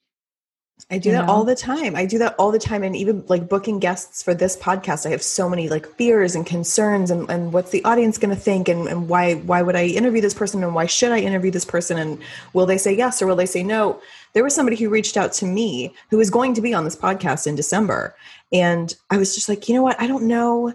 I 0.89 0.97
do 0.97 1.11
that 1.11 1.25
know? 1.25 1.31
all 1.31 1.43
the 1.43 1.55
time. 1.55 1.95
I 1.95 2.05
do 2.05 2.17
that 2.19 2.35
all 2.37 2.51
the 2.51 2.59
time. 2.59 2.83
And 2.83 2.95
even 2.95 3.23
like 3.27 3.47
booking 3.47 3.79
guests 3.79 4.23
for 4.23 4.33
this 4.33 4.57
podcast, 4.57 5.05
I 5.05 5.09
have 5.09 5.21
so 5.21 5.49
many 5.49 5.69
like 5.69 5.85
fears 5.95 6.35
and 6.35 6.45
concerns 6.45 7.11
and, 7.11 7.29
and 7.29 7.53
what's 7.53 7.71
the 7.71 7.83
audience 7.83 8.17
going 8.17 8.33
to 8.33 8.41
think 8.41 8.67
and, 8.67 8.87
and 8.87 9.07
why, 9.07 9.35
why 9.35 9.61
would 9.61 9.75
I 9.75 9.85
interview 9.85 10.21
this 10.21 10.33
person 10.33 10.63
and 10.63 10.73
why 10.73 10.85
should 10.85 11.11
I 11.11 11.19
interview 11.19 11.51
this 11.51 11.65
person? 11.65 11.97
And 11.97 12.19
will 12.53 12.65
they 12.65 12.77
say 12.77 12.95
yes 12.95 13.21
or 13.21 13.27
will 13.27 13.35
they 13.35 13.45
say 13.45 13.63
no? 13.63 14.01
There 14.33 14.43
was 14.43 14.55
somebody 14.55 14.77
who 14.77 14.89
reached 14.89 15.17
out 15.17 15.33
to 15.33 15.45
me 15.45 15.93
who 16.09 16.17
was 16.17 16.29
going 16.29 16.53
to 16.55 16.61
be 16.61 16.73
on 16.73 16.83
this 16.85 16.95
podcast 16.95 17.47
in 17.47 17.55
December. 17.55 18.15
And 18.51 18.93
I 19.09 19.17
was 19.17 19.35
just 19.35 19.49
like, 19.49 19.67
you 19.67 19.75
know 19.75 19.83
what? 19.83 19.99
I 19.99 20.07
don't 20.07 20.27
know. 20.27 20.73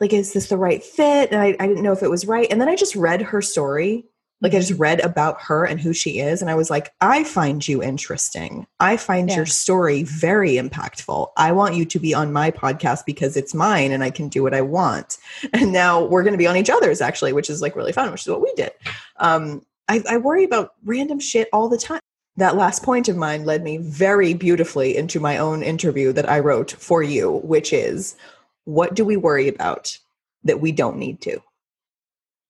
Like, 0.00 0.12
is 0.12 0.32
this 0.32 0.48
the 0.48 0.58
right 0.58 0.84
fit? 0.84 1.32
And 1.32 1.40
I, 1.40 1.56
I 1.58 1.66
didn't 1.66 1.82
know 1.82 1.92
if 1.92 2.02
it 2.02 2.10
was 2.10 2.26
right. 2.26 2.48
And 2.50 2.60
then 2.60 2.68
I 2.68 2.76
just 2.76 2.96
read 2.96 3.22
her 3.22 3.40
story 3.40 4.04
like 4.42 4.52
I 4.52 4.58
just 4.58 4.72
mm-hmm. 4.72 4.82
read 4.82 5.00
about 5.00 5.40
her 5.42 5.64
and 5.64 5.80
who 5.80 5.92
she 5.92 6.18
is, 6.18 6.42
and 6.42 6.50
I 6.50 6.54
was 6.54 6.68
like, 6.68 6.92
I 7.00 7.24
find 7.24 7.66
you 7.66 7.82
interesting. 7.82 8.66
I 8.80 8.96
find 8.96 9.28
yeah. 9.28 9.36
your 9.36 9.46
story 9.46 10.02
very 10.02 10.52
impactful. 10.52 11.28
I 11.36 11.52
want 11.52 11.74
you 11.74 11.84
to 11.86 11.98
be 11.98 12.14
on 12.14 12.32
my 12.32 12.50
podcast 12.50 13.06
because 13.06 13.36
it's 13.36 13.54
mine 13.54 13.92
and 13.92 14.04
I 14.04 14.10
can 14.10 14.28
do 14.28 14.42
what 14.42 14.54
I 14.54 14.60
want. 14.60 15.18
And 15.52 15.72
now 15.72 16.04
we're 16.04 16.22
going 16.22 16.34
to 16.34 16.38
be 16.38 16.46
on 16.46 16.56
each 16.56 16.68
other's 16.68 17.00
actually, 17.00 17.32
which 17.32 17.48
is 17.48 17.62
like 17.62 17.76
really 17.76 17.92
fun, 17.92 18.10
which 18.10 18.22
is 18.22 18.28
what 18.28 18.42
we 18.42 18.52
did. 18.54 18.72
Um, 19.16 19.64
I, 19.88 20.02
I 20.08 20.16
worry 20.18 20.44
about 20.44 20.74
random 20.84 21.18
shit 21.18 21.48
all 21.52 21.68
the 21.68 21.78
time. 21.78 22.00
That 22.36 22.56
last 22.56 22.82
point 22.82 23.08
of 23.08 23.16
mine 23.16 23.44
led 23.44 23.62
me 23.62 23.78
very 23.78 24.34
beautifully 24.34 24.96
into 24.96 25.20
my 25.20 25.38
own 25.38 25.62
interview 25.62 26.12
that 26.12 26.28
I 26.28 26.40
wrote 26.40 26.72
for 26.72 27.02
you, 27.02 27.40
which 27.44 27.72
is 27.72 28.16
what 28.64 28.94
do 28.94 29.04
we 29.04 29.16
worry 29.16 29.48
about 29.48 29.98
that 30.44 30.60
we 30.60 30.72
don't 30.72 30.98
need 30.98 31.20
to? 31.22 31.40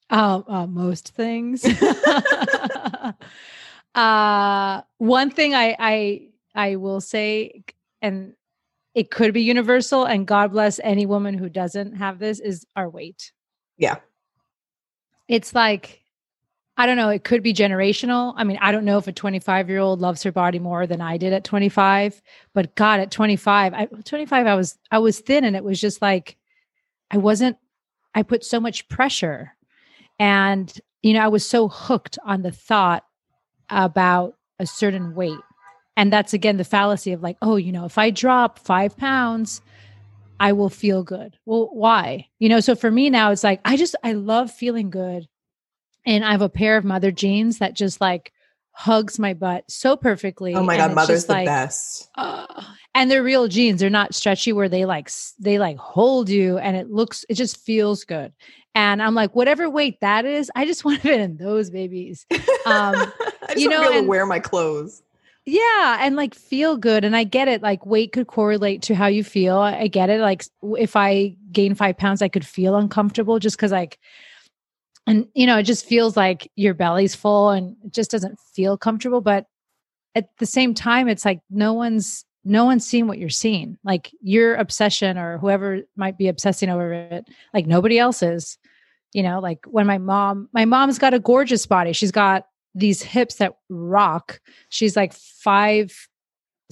Uh, 0.09 0.43
uh, 0.47 0.67
most 0.67 1.15
things. 1.15 1.65
uh, 3.95 4.83
one 4.99 5.31
thing 5.31 5.55
I, 5.55 5.77
I 5.79 6.29
I 6.55 6.77
will 6.77 7.01
say, 7.01 7.65
and 8.01 8.35
it 8.95 9.11
could 9.11 9.35
be 9.35 9.43
universal, 9.43 10.05
and 10.05 10.27
God 10.27 10.53
bless 10.53 10.79
any 10.83 11.07
woman 11.07 11.35
who 11.35 11.49
doesn't 11.49 11.97
have 11.97 12.21
this, 12.21 12.39
is 12.39 12.67
our 12.77 12.89
weight. 12.89 13.33
Yeah, 13.79 13.97
it's 15.27 15.55
like 15.55 16.03
I 16.77 16.87
don't 16.87 16.97
know. 16.97 17.09
It 17.09 17.25
could 17.25 17.43
be 17.43 17.53
generational. 17.53 18.35
I 18.37 18.45
mean, 18.45 18.59
I 18.61 18.71
don't 18.71 18.85
know 18.85 18.99
if 18.99 19.09
a 19.09 19.13
25 19.13 19.69
year 19.69 19.79
old 19.79 20.01
loves 20.01 20.23
her 20.23 20.33
body 20.33 20.61
more 20.61 20.87
than 20.87 21.01
I 21.01 21.17
did 21.17 21.33
at 21.33 21.43
25, 21.43 22.23
but 22.53 22.75
God, 22.77 23.01
at 23.01 23.11
25, 23.11 23.75
I 23.75 23.87
25, 23.87 24.47
I 24.47 24.55
was 24.55 24.79
I 24.91 24.99
was 24.99 25.19
thin, 25.19 25.45
and 25.45 25.57
it 25.57 25.65
was 25.65 25.81
just 25.81 26.01
like 26.01 26.37
I 27.11 27.17
wasn't. 27.17 27.57
I 28.15 28.23
put 28.23 28.45
so 28.45 28.61
much 28.61 28.89
pressure 28.89 29.56
and, 30.19 30.73
you 31.03 31.13
know, 31.13 31.21
I 31.21 31.29
was 31.29 31.47
so 31.47 31.69
hooked 31.69 32.19
on 32.25 32.43
the 32.43 32.53
thought 32.53 33.05
about 33.71 34.37
a 34.59 34.67
certain 34.67 35.15
weight. 35.15 35.39
And 35.97 36.13
that's 36.13 36.35
again 36.35 36.57
the 36.57 36.65
fallacy 36.65 37.13
of 37.13 37.23
like, 37.23 37.37
oh, 37.41 37.57
you 37.57 37.73
know, 37.73 37.85
if 37.85 37.97
I 37.99 38.11
drop 38.11 38.59
five 38.59 38.97
pounds, 38.97 39.63
I 40.39 40.53
will 40.53 40.69
feel 40.69 41.03
good. 41.03 41.39
Well, 41.47 41.71
why? 41.73 42.29
You 42.39 42.51
know, 42.51 42.61
so 42.61 42.75
for 42.75 42.91
me 42.91 43.09
now, 43.09 43.31
it's 43.31 43.45
like, 43.45 43.61
I 43.65 43.77
just, 43.77 43.97
I 44.05 44.13
love 44.13 44.51
feeling 44.51 44.91
good. 44.91 45.27
And 46.05 46.25
I 46.25 46.33
have 46.33 46.43
a 46.43 46.49
pair 46.49 46.77
of 46.77 46.85
mother 46.85 47.11
jeans 47.11 47.59
that 47.59 47.75
just 47.75 48.01
like 48.01 48.33
hugs 48.73 49.19
my 49.19 49.33
butt 49.33 49.65
so 49.71 49.97
perfectly. 49.97 50.55
Oh 50.55 50.63
my 50.63 50.77
God, 50.77 50.95
mother's 50.95 51.25
the 51.25 51.33
like, 51.33 51.47
best. 51.47 52.11
Uh, 52.15 52.63
and 52.95 53.11
they're 53.11 53.23
real 53.23 53.49
jeans. 53.49 53.81
They're 53.81 53.91
not 53.91 54.15
stretchy 54.15 54.53
where 54.53 54.69
they 54.69 54.85
like, 54.85 55.11
they 55.39 55.59
like 55.59 55.79
hold 55.79 56.29
you 56.29 56.59
and 56.59 56.77
it 56.77 56.91
looks, 56.91 57.25
it 57.31 57.35
just 57.35 57.57
feels 57.57 58.05
good. 58.05 58.35
And 58.77 59.03
I'm 59.03 59.15
like, 59.15 59.35
whatever 59.35 59.71
weight 59.71 60.01
that 60.03 60.27
is, 60.27 60.51
I 60.55 60.67
just 60.67 60.85
want 60.85 60.99
to 60.99 61.09
fit 61.09 61.19
in 61.19 61.39
those 61.39 61.71
babies. 61.71 62.27
Um, 62.31 62.39
I 62.67 63.13
just 63.49 63.59
you 63.59 63.71
know, 63.71 63.91
and, 63.91 64.07
wear 64.07 64.27
my 64.27 64.39
clothes. 64.39 65.03
Yeah, 65.47 65.99
and 66.01 66.15
like 66.15 66.35
feel 66.35 66.77
good. 66.77 67.03
And 67.03 67.17
I 67.17 67.25
get 67.25 67.49
it. 67.49 67.63
Like 67.63 67.87
weight 67.87 68.13
could 68.13 68.27
correlate 68.27 68.83
to 68.83 68.95
how 68.95 69.07
you 69.07 69.25
feel. 69.25 69.59
I 69.59 69.87
get 69.87 70.11
it. 70.11 70.21
Like 70.21 70.45
if 70.63 70.95
I 70.95 71.37
gain 71.51 71.75
five 71.75 71.97
pounds, 71.97 72.21
I 72.21 72.29
could 72.29 72.47
feel 72.47 72.77
uncomfortable 72.77 73.39
just 73.39 73.57
because 73.57 73.73
like, 73.73 73.99
and 75.07 75.27
you 75.35 75.47
know, 75.47 75.57
it 75.57 75.63
just 75.63 75.87
feels 75.87 76.17
like 76.17 76.51
your 76.55 76.75
belly's 76.75 77.15
full 77.15 77.51
and 77.51 77.77
it 77.85 77.95
just 77.95 78.11
doesn't 78.11 78.39
feel 78.55 78.77
comfortable. 78.77 79.23
But 79.23 79.47
at 80.15 80.29
the 80.39 80.47
same 80.47 80.75
time, 80.75 81.09
it's 81.09 81.25
like 81.25 81.41
no 81.49 81.73
one's 81.73 82.27
no 82.45 82.65
one's 82.65 82.87
seeing 82.87 83.07
what 83.07 83.19
you're 83.19 83.29
seeing. 83.31 83.79
Like 83.85 84.11
your 84.21 84.57
obsession 84.57 85.17
or 85.17 85.39
whoever 85.39 85.81
might 85.97 86.19
be 86.19 86.29
obsessing 86.29 86.69
over 86.69 86.93
it, 86.93 87.25
like 87.55 87.67
nobody 87.67 87.99
else 87.99 88.23
is. 88.23 88.59
You 89.13 89.23
know, 89.23 89.41
like 89.41 89.65
when 89.67 89.87
my 89.87 89.99
mom, 89.99 90.49
my 90.53 90.65
mom's 90.65 90.99
got 90.99 91.15
a 91.15 91.19
gorgeous 91.19 91.67
body. 91.67 91.93
She's 91.93 92.13
got 92.13 92.47
these 92.75 93.03
hips 93.03 93.37
that 93.37 93.57
rock. 93.69 94.41
She's 94.69 94.97
like 94.97 95.15
five, 95.15 96.09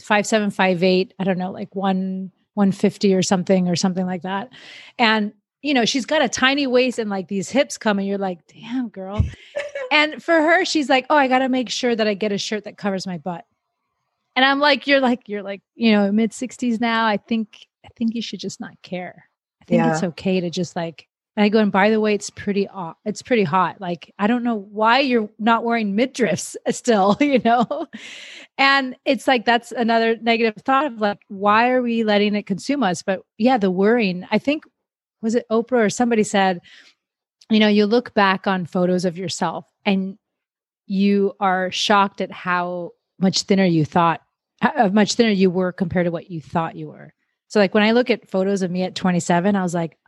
five, 0.01 0.26
seven, 0.26 0.51
five, 0.51 0.82
eight. 0.82 1.14
I 1.18 1.24
don't 1.24 1.39
know, 1.39 1.51
like 1.51 1.74
one, 1.74 2.30
150 2.55 3.14
or 3.14 3.22
something 3.22 3.68
or 3.68 3.76
something 3.76 4.07
like 4.07 4.22
that. 4.22 4.51
And, 4.99 5.32
you 5.62 5.74
know, 5.74 5.85
she's 5.85 6.07
got 6.07 6.22
a 6.22 6.28
tiny 6.28 6.66
waist 6.66 6.99
and 6.99 7.11
like 7.11 7.28
these 7.28 7.49
hips 7.51 7.78
come 7.78 7.99
and 7.99 8.07
you're 8.07 8.18
like, 8.18 8.41
damn, 8.47 8.89
girl. 8.89 9.24
and 9.91 10.22
for 10.22 10.35
her, 10.35 10.64
she's 10.64 10.89
like, 10.89 11.07
oh, 11.11 11.16
I 11.16 11.26
got 11.26 11.41
to 11.41 11.49
make 11.49 11.70
sure 11.70 11.97
that 11.97 12.07
I 12.07 12.14
get 12.14 12.32
a 12.32 12.39
shirt 12.39 12.64
that 12.64 12.76
covers 12.76 13.07
my 13.07 13.18
butt. 13.18 13.45
And 14.37 14.45
I'm 14.45 14.59
like, 14.59 14.87
you're 14.87 15.01
like, 15.01 15.28
you're 15.28 15.43
like, 15.43 15.62
you 15.74 15.93
know, 15.93 16.11
mid 16.12 16.32
60s 16.32 16.80
now. 16.80 17.07
I 17.07 17.16
think, 17.16 17.66
I 17.85 17.89
think 17.97 18.14
you 18.14 18.22
should 18.22 18.41
just 18.41 18.61
not 18.61 18.80
care. 18.82 19.28
I 19.62 19.64
think 19.64 19.78
yeah. 19.78 19.93
it's 19.93 20.03
okay 20.03 20.41
to 20.41 20.51
just 20.51 20.76
like, 20.76 21.09
and 21.37 21.45
I 21.45 21.49
go, 21.49 21.59
and 21.59 21.72
by 21.72 21.91
the 21.91 22.01
way, 22.01 22.14
it's 22.14 22.30
pretty, 22.30 22.68
it's 23.05 23.22
pretty 23.22 23.43
hot. 23.43 23.80
Like, 23.80 24.14
I 24.18 24.26
don't 24.26 24.45
know 24.45 24.55
why 24.55 25.01
you're 25.01 25.28
not 25.39 25.64
wearing 25.64 25.97
midriffs 25.97 26.55
still, 26.70 27.16
you 27.20 27.41
know? 27.41 27.89
And 28.57 28.97
it's 29.05 29.26
like, 29.26 29.45
that's 29.45 29.72
another 29.72 30.16
negative 30.16 30.62
thought 30.62 30.87
of 30.87 31.01
like, 31.01 31.18
why 31.28 31.70
are 31.70 31.82
we 31.82 32.05
letting 32.05 32.35
it 32.35 32.47
consume 32.47 32.82
us? 32.82 33.03
But 33.03 33.22
yeah, 33.37 33.59
the 33.59 33.70
worrying, 33.70 34.26
I 34.30 34.39
think, 34.39 34.64
was 35.22 35.35
it 35.35 35.47
Oprah 35.51 35.87
or 35.87 35.91
somebody 35.91 36.22
said, 36.22 36.61
you 37.51 37.59
know, 37.59 37.68
you 37.68 37.87
look 37.87 38.14
back 38.14 38.47
on 38.47 38.66
photos 38.66 39.05
of 39.05 39.18
yourself 39.18 39.66
and 39.85 40.18
you 40.87 41.35
are 41.41 41.70
shocked 41.70 42.20
at 42.20 42.30
how 42.30 42.93
much 43.18 43.43
thinner 43.43 43.64
you 43.64 43.85
thought 43.85 44.20
how 44.61 44.89
much 44.89 45.14
thinner 45.14 45.30
you 45.30 45.51
were 45.51 45.72
compared 45.72 46.07
to 46.07 46.11
what 46.11 46.30
you 46.30 46.41
thought 46.41 46.76
you 46.76 46.89
were. 46.89 47.12
So 47.49 47.61
like 47.61 47.74
when 47.74 47.82
I 47.82 47.93
look 47.93 48.11
at 48.11 48.30
photos 48.30 48.62
of 48.62 48.70
me 48.70 48.82
at 48.82 48.95
27, 48.95 49.55
I 49.55 49.62
was 49.62 49.74
like, 49.74 49.99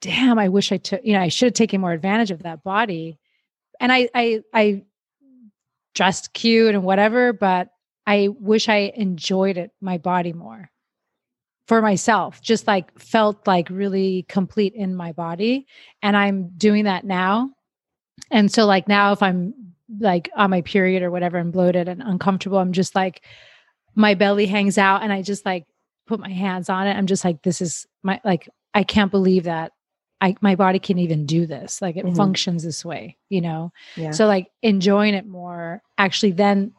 damn, 0.00 0.38
I 0.38 0.48
wish 0.48 0.72
I 0.72 0.76
took, 0.76 1.00
you 1.04 1.12
know, 1.12 1.20
I 1.20 1.28
should 1.28 1.46
have 1.46 1.54
taken 1.54 1.80
more 1.80 1.92
advantage 1.92 2.30
of 2.30 2.42
that 2.42 2.62
body. 2.62 3.18
And 3.80 3.92
I 3.92 4.08
I 4.14 4.40
I 4.52 4.84
dressed 5.94 6.32
cute 6.32 6.74
and 6.74 6.84
whatever, 6.84 7.32
but 7.32 7.70
I 8.06 8.28
wish 8.38 8.68
I 8.68 8.92
enjoyed 8.94 9.56
it, 9.58 9.72
my 9.80 9.98
body 9.98 10.32
more 10.32 10.70
for 11.66 11.82
myself, 11.82 12.40
just 12.40 12.66
like 12.66 12.98
felt 12.98 13.46
like 13.46 13.68
really 13.68 14.24
complete 14.28 14.74
in 14.74 14.94
my 14.96 15.12
body. 15.12 15.66
And 16.02 16.16
I'm 16.16 16.48
doing 16.56 16.84
that 16.84 17.04
now. 17.04 17.50
And 18.30 18.50
so 18.50 18.64
like 18.64 18.88
now 18.88 19.12
if 19.12 19.22
I'm 19.22 19.52
like 20.00 20.30
on 20.34 20.50
my 20.50 20.62
period 20.62 21.02
or 21.02 21.10
whatever 21.10 21.36
and 21.36 21.52
bloated 21.52 21.88
and 21.88 22.02
uncomfortable, 22.02 22.58
I'm 22.58 22.72
just 22.72 22.94
like, 22.94 23.22
my 23.94 24.14
belly 24.14 24.46
hangs 24.46 24.78
out 24.78 25.02
and 25.02 25.12
I 25.12 25.22
just 25.22 25.44
like 25.44 25.66
put 26.06 26.20
my 26.20 26.30
hands 26.30 26.70
on 26.70 26.86
it. 26.86 26.94
I'm 26.94 27.06
just 27.06 27.24
like, 27.24 27.42
this 27.42 27.60
is 27.60 27.86
my, 28.02 28.20
like, 28.24 28.48
I 28.72 28.82
can't 28.84 29.10
believe 29.10 29.44
that 29.44 29.72
I, 30.20 30.36
my 30.40 30.54
body 30.56 30.78
can 30.78 30.98
even 30.98 31.26
do 31.26 31.46
this. 31.46 31.80
Like 31.80 31.96
it 31.96 32.04
mm-hmm. 32.04 32.16
functions 32.16 32.64
this 32.64 32.84
way, 32.84 33.16
you 33.28 33.40
know? 33.40 33.72
Yeah. 33.96 34.10
So 34.10 34.26
like 34.26 34.50
enjoying 34.62 35.14
it 35.14 35.26
more 35.26 35.82
actually 35.96 36.32
then 36.32 36.72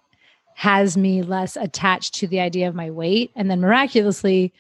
has 0.56 0.98
me 0.98 1.22
less 1.22 1.56
attached 1.56 2.16
to 2.16 2.28
the 2.28 2.42
idea 2.42 2.68
of 2.68 2.76
my 2.76 2.92
weight. 2.92 3.32
And 3.36 3.50
then 3.50 3.62
miraculously, 3.62 4.54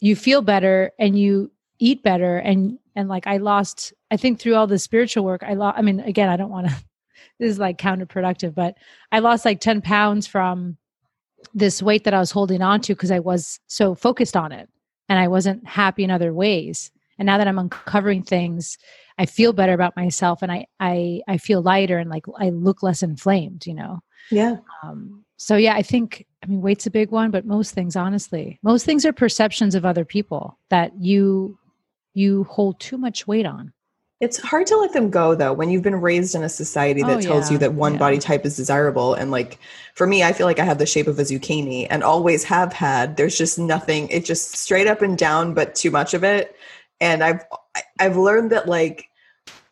you 0.00 0.16
feel 0.16 0.42
better 0.42 0.90
and 0.98 1.16
you 1.16 1.50
eat 1.78 2.02
better. 2.02 2.38
And, 2.38 2.78
and 2.96 3.08
like 3.08 3.26
I 3.26 3.36
lost, 3.36 3.92
I 4.10 4.16
think 4.16 4.40
through 4.40 4.56
all 4.56 4.66
the 4.66 4.80
spiritual 4.80 5.24
work, 5.24 5.44
I 5.44 5.54
lost, 5.54 5.78
I 5.78 5.82
mean, 5.82 6.00
again, 6.00 6.28
I 6.28 6.36
don't 6.36 6.50
want 6.50 6.68
to, 6.68 6.74
this 7.38 7.50
is 7.50 7.58
like 7.58 7.78
counterproductive, 7.78 8.54
but 8.54 8.76
I 9.12 9.20
lost 9.20 9.44
like 9.44 9.60
10 9.60 9.80
pounds 9.80 10.26
from 10.26 10.76
this 11.54 11.80
weight 11.80 12.02
that 12.04 12.14
I 12.14 12.18
was 12.18 12.32
holding 12.32 12.62
on 12.62 12.80
to 12.82 12.94
because 12.94 13.12
I 13.12 13.20
was 13.20 13.60
so 13.68 13.94
focused 13.94 14.36
on 14.36 14.50
it 14.50 14.68
and 15.08 15.18
I 15.18 15.28
wasn't 15.28 15.66
happy 15.66 16.02
in 16.02 16.10
other 16.10 16.34
ways. 16.34 16.90
And 17.18 17.26
now 17.26 17.38
that 17.38 17.48
I'm 17.48 17.58
uncovering 17.58 18.22
things, 18.22 18.76
I 19.18 19.26
feel 19.26 19.52
better 19.52 19.72
about 19.72 19.96
myself 19.96 20.42
and 20.42 20.52
I 20.52 20.66
I 20.78 21.22
I 21.26 21.38
feel 21.38 21.62
lighter 21.62 21.98
and 21.98 22.10
like 22.10 22.24
I 22.38 22.50
look 22.50 22.82
less 22.82 23.02
inflamed, 23.02 23.66
you 23.66 23.74
know. 23.74 24.00
Yeah. 24.30 24.56
Um 24.82 25.24
so 25.36 25.56
yeah, 25.56 25.74
I 25.74 25.82
think 25.82 26.26
I 26.42 26.46
mean 26.46 26.60
weight's 26.60 26.86
a 26.86 26.90
big 26.90 27.10
one, 27.10 27.30
but 27.30 27.46
most 27.46 27.72
things 27.72 27.96
honestly, 27.96 28.58
most 28.62 28.84
things 28.84 29.06
are 29.06 29.12
perceptions 29.12 29.74
of 29.74 29.84
other 29.84 30.04
people 30.04 30.58
that 30.70 30.92
you 30.98 31.58
you 32.14 32.44
hold 32.44 32.80
too 32.80 32.98
much 32.98 33.26
weight 33.26 33.46
on. 33.46 33.72
It's 34.18 34.38
hard 34.38 34.66
to 34.68 34.76
let 34.78 34.94
them 34.94 35.10
go 35.10 35.34
though 35.34 35.52
when 35.52 35.68
you've 35.68 35.82
been 35.82 36.00
raised 36.00 36.34
in 36.34 36.42
a 36.42 36.48
society 36.48 37.02
that 37.02 37.18
oh, 37.18 37.20
tells 37.20 37.48
yeah. 37.48 37.52
you 37.52 37.58
that 37.58 37.74
one 37.74 37.92
yeah. 37.94 37.98
body 37.98 38.18
type 38.18 38.46
is 38.46 38.56
desirable. 38.56 39.12
And 39.12 39.30
like 39.30 39.58
for 39.94 40.06
me, 40.06 40.22
I 40.22 40.32
feel 40.32 40.46
like 40.46 40.58
I 40.58 40.64
have 40.64 40.78
the 40.78 40.86
shape 40.86 41.06
of 41.06 41.18
a 41.18 41.22
zucchini 41.22 41.86
and 41.90 42.02
always 42.02 42.42
have 42.44 42.72
had. 42.72 43.18
There's 43.18 43.36
just 43.36 43.58
nothing, 43.58 44.08
it 44.08 44.24
just 44.24 44.56
straight 44.56 44.86
up 44.86 45.02
and 45.02 45.18
down, 45.18 45.52
but 45.52 45.74
too 45.74 45.90
much 45.90 46.14
of 46.14 46.24
it. 46.24 46.56
And 47.00 47.22
I've 47.22 47.44
I've 48.00 48.16
learned 48.16 48.52
that 48.52 48.68
like 48.68 49.10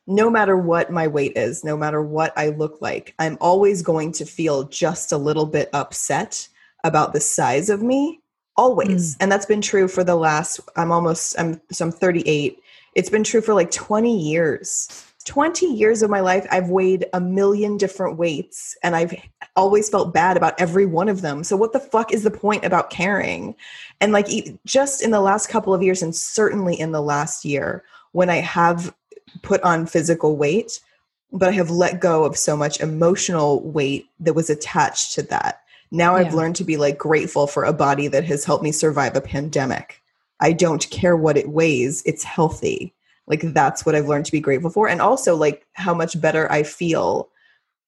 no 0.06 0.28
matter 0.28 0.56
what 0.56 0.90
my 0.90 1.06
weight 1.06 1.32
is, 1.36 1.64
no 1.64 1.76
matter 1.76 2.02
what 2.02 2.32
I 2.36 2.50
look 2.50 2.82
like, 2.82 3.14
I'm 3.18 3.38
always 3.40 3.80
going 3.82 4.12
to 4.12 4.26
feel 4.26 4.64
just 4.64 5.12
a 5.12 5.16
little 5.16 5.46
bit 5.46 5.70
upset 5.72 6.46
about 6.84 7.14
the 7.14 7.20
size 7.20 7.70
of 7.70 7.82
me 7.82 8.20
always. 8.56 9.14
Mm. 9.14 9.16
And 9.20 9.32
that's 9.32 9.46
been 9.46 9.62
true 9.62 9.88
for 9.88 10.04
the 10.04 10.16
last 10.16 10.60
I'm 10.76 10.92
almost 10.92 11.38
I'm 11.38 11.60
so 11.70 11.86
I'm 11.86 11.92
38. 11.92 12.58
It's 12.94 13.10
been 13.10 13.24
true 13.24 13.40
for 13.40 13.54
like 13.54 13.70
20 13.70 14.16
years. 14.16 15.04
20 15.24 15.66
years 15.66 16.02
of 16.02 16.10
my 16.10 16.20
life 16.20 16.46
I've 16.50 16.68
weighed 16.68 17.06
a 17.12 17.20
million 17.20 17.76
different 17.76 18.18
weights 18.18 18.76
and 18.82 18.94
I've 18.94 19.14
always 19.56 19.88
felt 19.88 20.12
bad 20.12 20.36
about 20.36 20.60
every 20.60 20.84
one 20.84 21.08
of 21.08 21.22
them. 21.22 21.44
So 21.44 21.56
what 21.56 21.72
the 21.72 21.80
fuck 21.80 22.12
is 22.12 22.24
the 22.24 22.30
point 22.30 22.64
about 22.64 22.90
caring? 22.90 23.54
And 24.00 24.12
like 24.12 24.26
just 24.66 25.02
in 25.02 25.10
the 25.10 25.20
last 25.20 25.48
couple 25.48 25.72
of 25.72 25.82
years 25.82 26.02
and 26.02 26.14
certainly 26.14 26.78
in 26.78 26.92
the 26.92 27.00
last 27.00 27.44
year 27.44 27.84
when 28.12 28.28
I 28.28 28.36
have 28.36 28.94
put 29.42 29.62
on 29.62 29.86
physical 29.86 30.36
weight, 30.36 30.80
but 31.32 31.48
I 31.48 31.52
have 31.52 31.70
let 31.70 32.00
go 32.00 32.24
of 32.24 32.36
so 32.36 32.56
much 32.56 32.80
emotional 32.80 33.62
weight 33.62 34.06
that 34.20 34.34
was 34.34 34.50
attached 34.50 35.14
to 35.14 35.22
that. 35.22 35.62
Now 35.90 36.16
I've 36.16 36.34
learned 36.34 36.56
to 36.56 36.64
be 36.64 36.76
like 36.76 36.98
grateful 36.98 37.46
for 37.46 37.64
a 37.64 37.72
body 37.72 38.08
that 38.08 38.24
has 38.24 38.44
helped 38.44 38.64
me 38.64 38.72
survive 38.72 39.16
a 39.16 39.20
pandemic. 39.20 40.02
I 40.40 40.52
don't 40.52 40.88
care 40.90 41.16
what 41.16 41.36
it 41.36 41.48
weighs, 41.48 42.02
it's 42.04 42.24
healthy. 42.24 42.94
Like 43.26 43.40
that's 43.40 43.86
what 43.86 43.94
I've 43.94 44.08
learned 44.08 44.26
to 44.26 44.32
be 44.32 44.40
grateful 44.40 44.70
for. 44.70 44.88
And 44.88 45.00
also 45.00 45.34
like 45.34 45.66
how 45.72 45.94
much 45.94 46.20
better 46.20 46.50
I 46.50 46.62
feel 46.62 47.30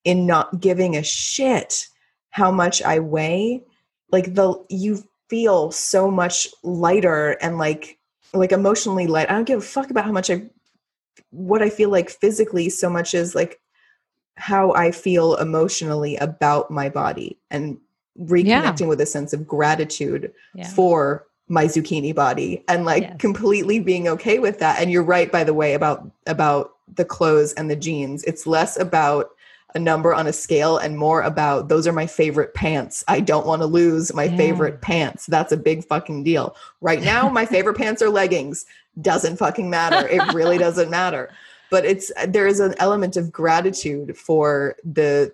in 0.05 0.27
not 0.27 0.61
giving 0.61 0.97
a 0.97 1.03
shit 1.03 1.89
how 2.31 2.51
much 2.51 2.83
I 2.83 2.99
weigh. 2.99 3.65
Like 4.11 4.35
the 4.35 4.55
you 4.69 5.03
feel 5.29 5.73
so 5.73 6.11
much 6.11 6.49
lighter 6.63 7.37
and 7.41 7.59
like 7.59 7.99
like 8.33 8.53
emotionally 8.53 9.07
light. 9.07 9.31
I 9.31 9.35
don't 9.35 9.45
give 9.45 9.59
a 9.59 9.63
fuck 9.63 9.91
about 9.91 10.05
how 10.05 10.13
much 10.13 10.31
I 10.31 10.49
what 11.31 11.63
I 11.63 11.71
feel 11.71 11.91
like 11.91 12.11
physically 12.11 12.69
so 12.71 12.89
much 12.89 13.15
as 13.15 13.35
like 13.35 13.61
how 14.37 14.73
I 14.75 14.91
feel 14.91 15.37
emotionally 15.37 16.17
about 16.17 16.71
my 16.71 16.89
body 16.89 17.39
and 17.51 17.79
reconnecting 18.19 18.81
yeah. 18.81 18.87
with 18.87 19.01
a 19.01 19.07
sense 19.07 19.33
of 19.33 19.47
gratitude 19.47 20.33
yeah. 20.55 20.69
for 20.69 21.27
my 21.49 21.67
zucchini 21.67 22.15
body 22.15 22.65
and 22.69 22.85
like 22.85 23.05
yes. 23.05 23.17
completely 23.19 23.79
being 23.79 24.09
okay 24.09 24.39
with 24.39 24.59
that 24.59 24.81
and 24.81 24.91
you're 24.91 25.03
right 25.03 25.31
by 25.31 25.45
the 25.45 25.55
way 25.55 25.75
about 25.75 26.11
about 26.27 26.75
the 26.95 27.05
clothes 27.05 27.53
and 27.53 27.71
the 27.71 27.77
jeans 27.77 28.25
it's 28.25 28.47
less 28.47 28.79
about 28.79 29.31
a 29.77 29.79
number 29.79 30.15
on 30.15 30.27
a 30.27 30.33
scale 30.33 30.79
and 30.79 30.97
more 30.97 31.21
about 31.21 31.69
those 31.69 31.87
are 31.87 31.93
my 31.93 32.07
favorite 32.07 32.55
pants. 32.55 33.05
I 33.09 33.21
don't 33.21 33.47
want 33.47 33.61
to 33.61 33.67
lose 33.67 34.15
my 34.15 34.25
yeah. 34.25 34.37
favorite 34.37 34.81
pants. 34.81 35.27
That's 35.27 35.53
a 35.53 35.57
big 35.57 35.85
fucking 35.85 36.25
deal. 36.25 36.57
Right 36.81 37.03
now, 37.03 37.29
my 37.29 37.45
favorite 37.55 37.77
pants 37.77 38.01
are 38.01 38.09
leggings. 38.09 38.65
Doesn't 39.03 39.37
fucking 39.37 39.69
matter. 39.69 40.09
It 40.09 40.33
really 40.33 40.57
doesn't 40.57 40.91
matter. 40.91 41.31
But 41.71 41.85
it's 41.85 42.11
there 42.27 42.47
is 42.47 42.59
an 42.59 42.75
element 42.79 43.19
of 43.19 43.31
gratitude 43.31 44.17
for 44.17 44.77
the 44.83 45.31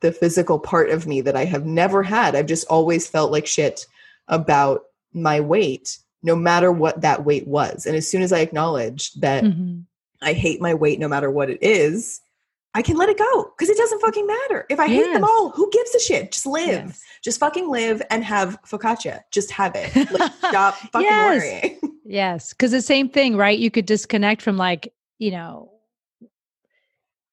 the 0.00 0.12
physical 0.12 0.60
part 0.60 0.90
of 0.90 1.08
me 1.08 1.20
that 1.22 1.34
I 1.34 1.44
have 1.44 1.66
never 1.66 2.04
had. 2.04 2.36
I've 2.36 2.46
just 2.46 2.68
always 2.68 3.08
felt 3.08 3.32
like 3.32 3.46
shit 3.46 3.86
about 4.28 4.84
my 5.14 5.40
weight, 5.40 5.98
no 6.22 6.36
matter 6.36 6.72
what 6.72 7.00
that 7.02 7.24
weight 7.24 7.46
was. 7.46 7.86
And 7.86 7.96
as 7.96 8.08
soon 8.08 8.22
as 8.22 8.32
I 8.32 8.40
acknowledge 8.40 9.12
that 9.14 9.44
mm-hmm. 9.44 9.80
I 10.22 10.32
hate 10.32 10.60
my 10.60 10.74
weight 10.74 10.98
no 10.98 11.08
matter 11.08 11.30
what 11.30 11.50
it 11.50 11.58
is, 11.62 12.20
I 12.76 12.82
can 12.82 12.96
let 12.96 13.08
it 13.08 13.18
go 13.18 13.52
because 13.56 13.70
it 13.70 13.76
doesn't 13.76 14.00
fucking 14.00 14.26
matter. 14.26 14.66
If 14.68 14.80
I 14.80 14.86
yes. 14.86 15.06
hate 15.06 15.12
them 15.12 15.24
all, 15.24 15.50
who 15.50 15.70
gives 15.70 15.94
a 15.94 16.00
shit? 16.00 16.32
Just 16.32 16.44
live. 16.44 16.86
Yes. 16.86 17.02
Just 17.22 17.40
fucking 17.40 17.70
live 17.70 18.02
and 18.10 18.24
have 18.24 18.58
focaccia. 18.62 19.20
Just 19.30 19.50
have 19.52 19.72
it. 19.76 19.94
Like, 20.10 20.32
stop 20.34 20.74
fucking 20.74 21.02
yes. 21.02 21.42
worrying. 21.42 21.80
Yes. 22.06 22.52
Because 22.52 22.70
the 22.70 22.82
same 22.82 23.08
thing, 23.08 23.34
right? 23.34 23.58
You 23.58 23.70
could 23.70 23.86
disconnect 23.86 24.42
from 24.42 24.58
like, 24.58 24.92
you 25.18 25.30
know, 25.30 25.72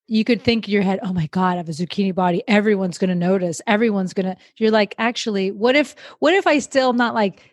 you 0.08 0.24
could 0.24 0.42
think 0.42 0.66
in 0.66 0.74
your 0.74 0.82
head, 0.82 1.00
oh 1.04 1.12
my 1.12 1.28
God, 1.28 1.54
I 1.54 1.58
have 1.58 1.68
a 1.68 1.74
zucchini 1.74 2.16
body. 2.16 2.42
Everyone's 2.48 2.98
going 2.98 3.10
to 3.10 3.16
notice. 3.16 3.62
Everyone's 3.68 4.14
going 4.14 4.28
to, 4.28 4.38
you're 4.56 4.72
like, 4.72 4.96
actually, 4.98 5.52
what 5.52 5.76
if, 5.76 5.94
what 6.20 6.34
if 6.34 6.48
I 6.48 6.60
still 6.60 6.90
am 6.90 6.96
not 6.96 7.14
like, 7.14 7.51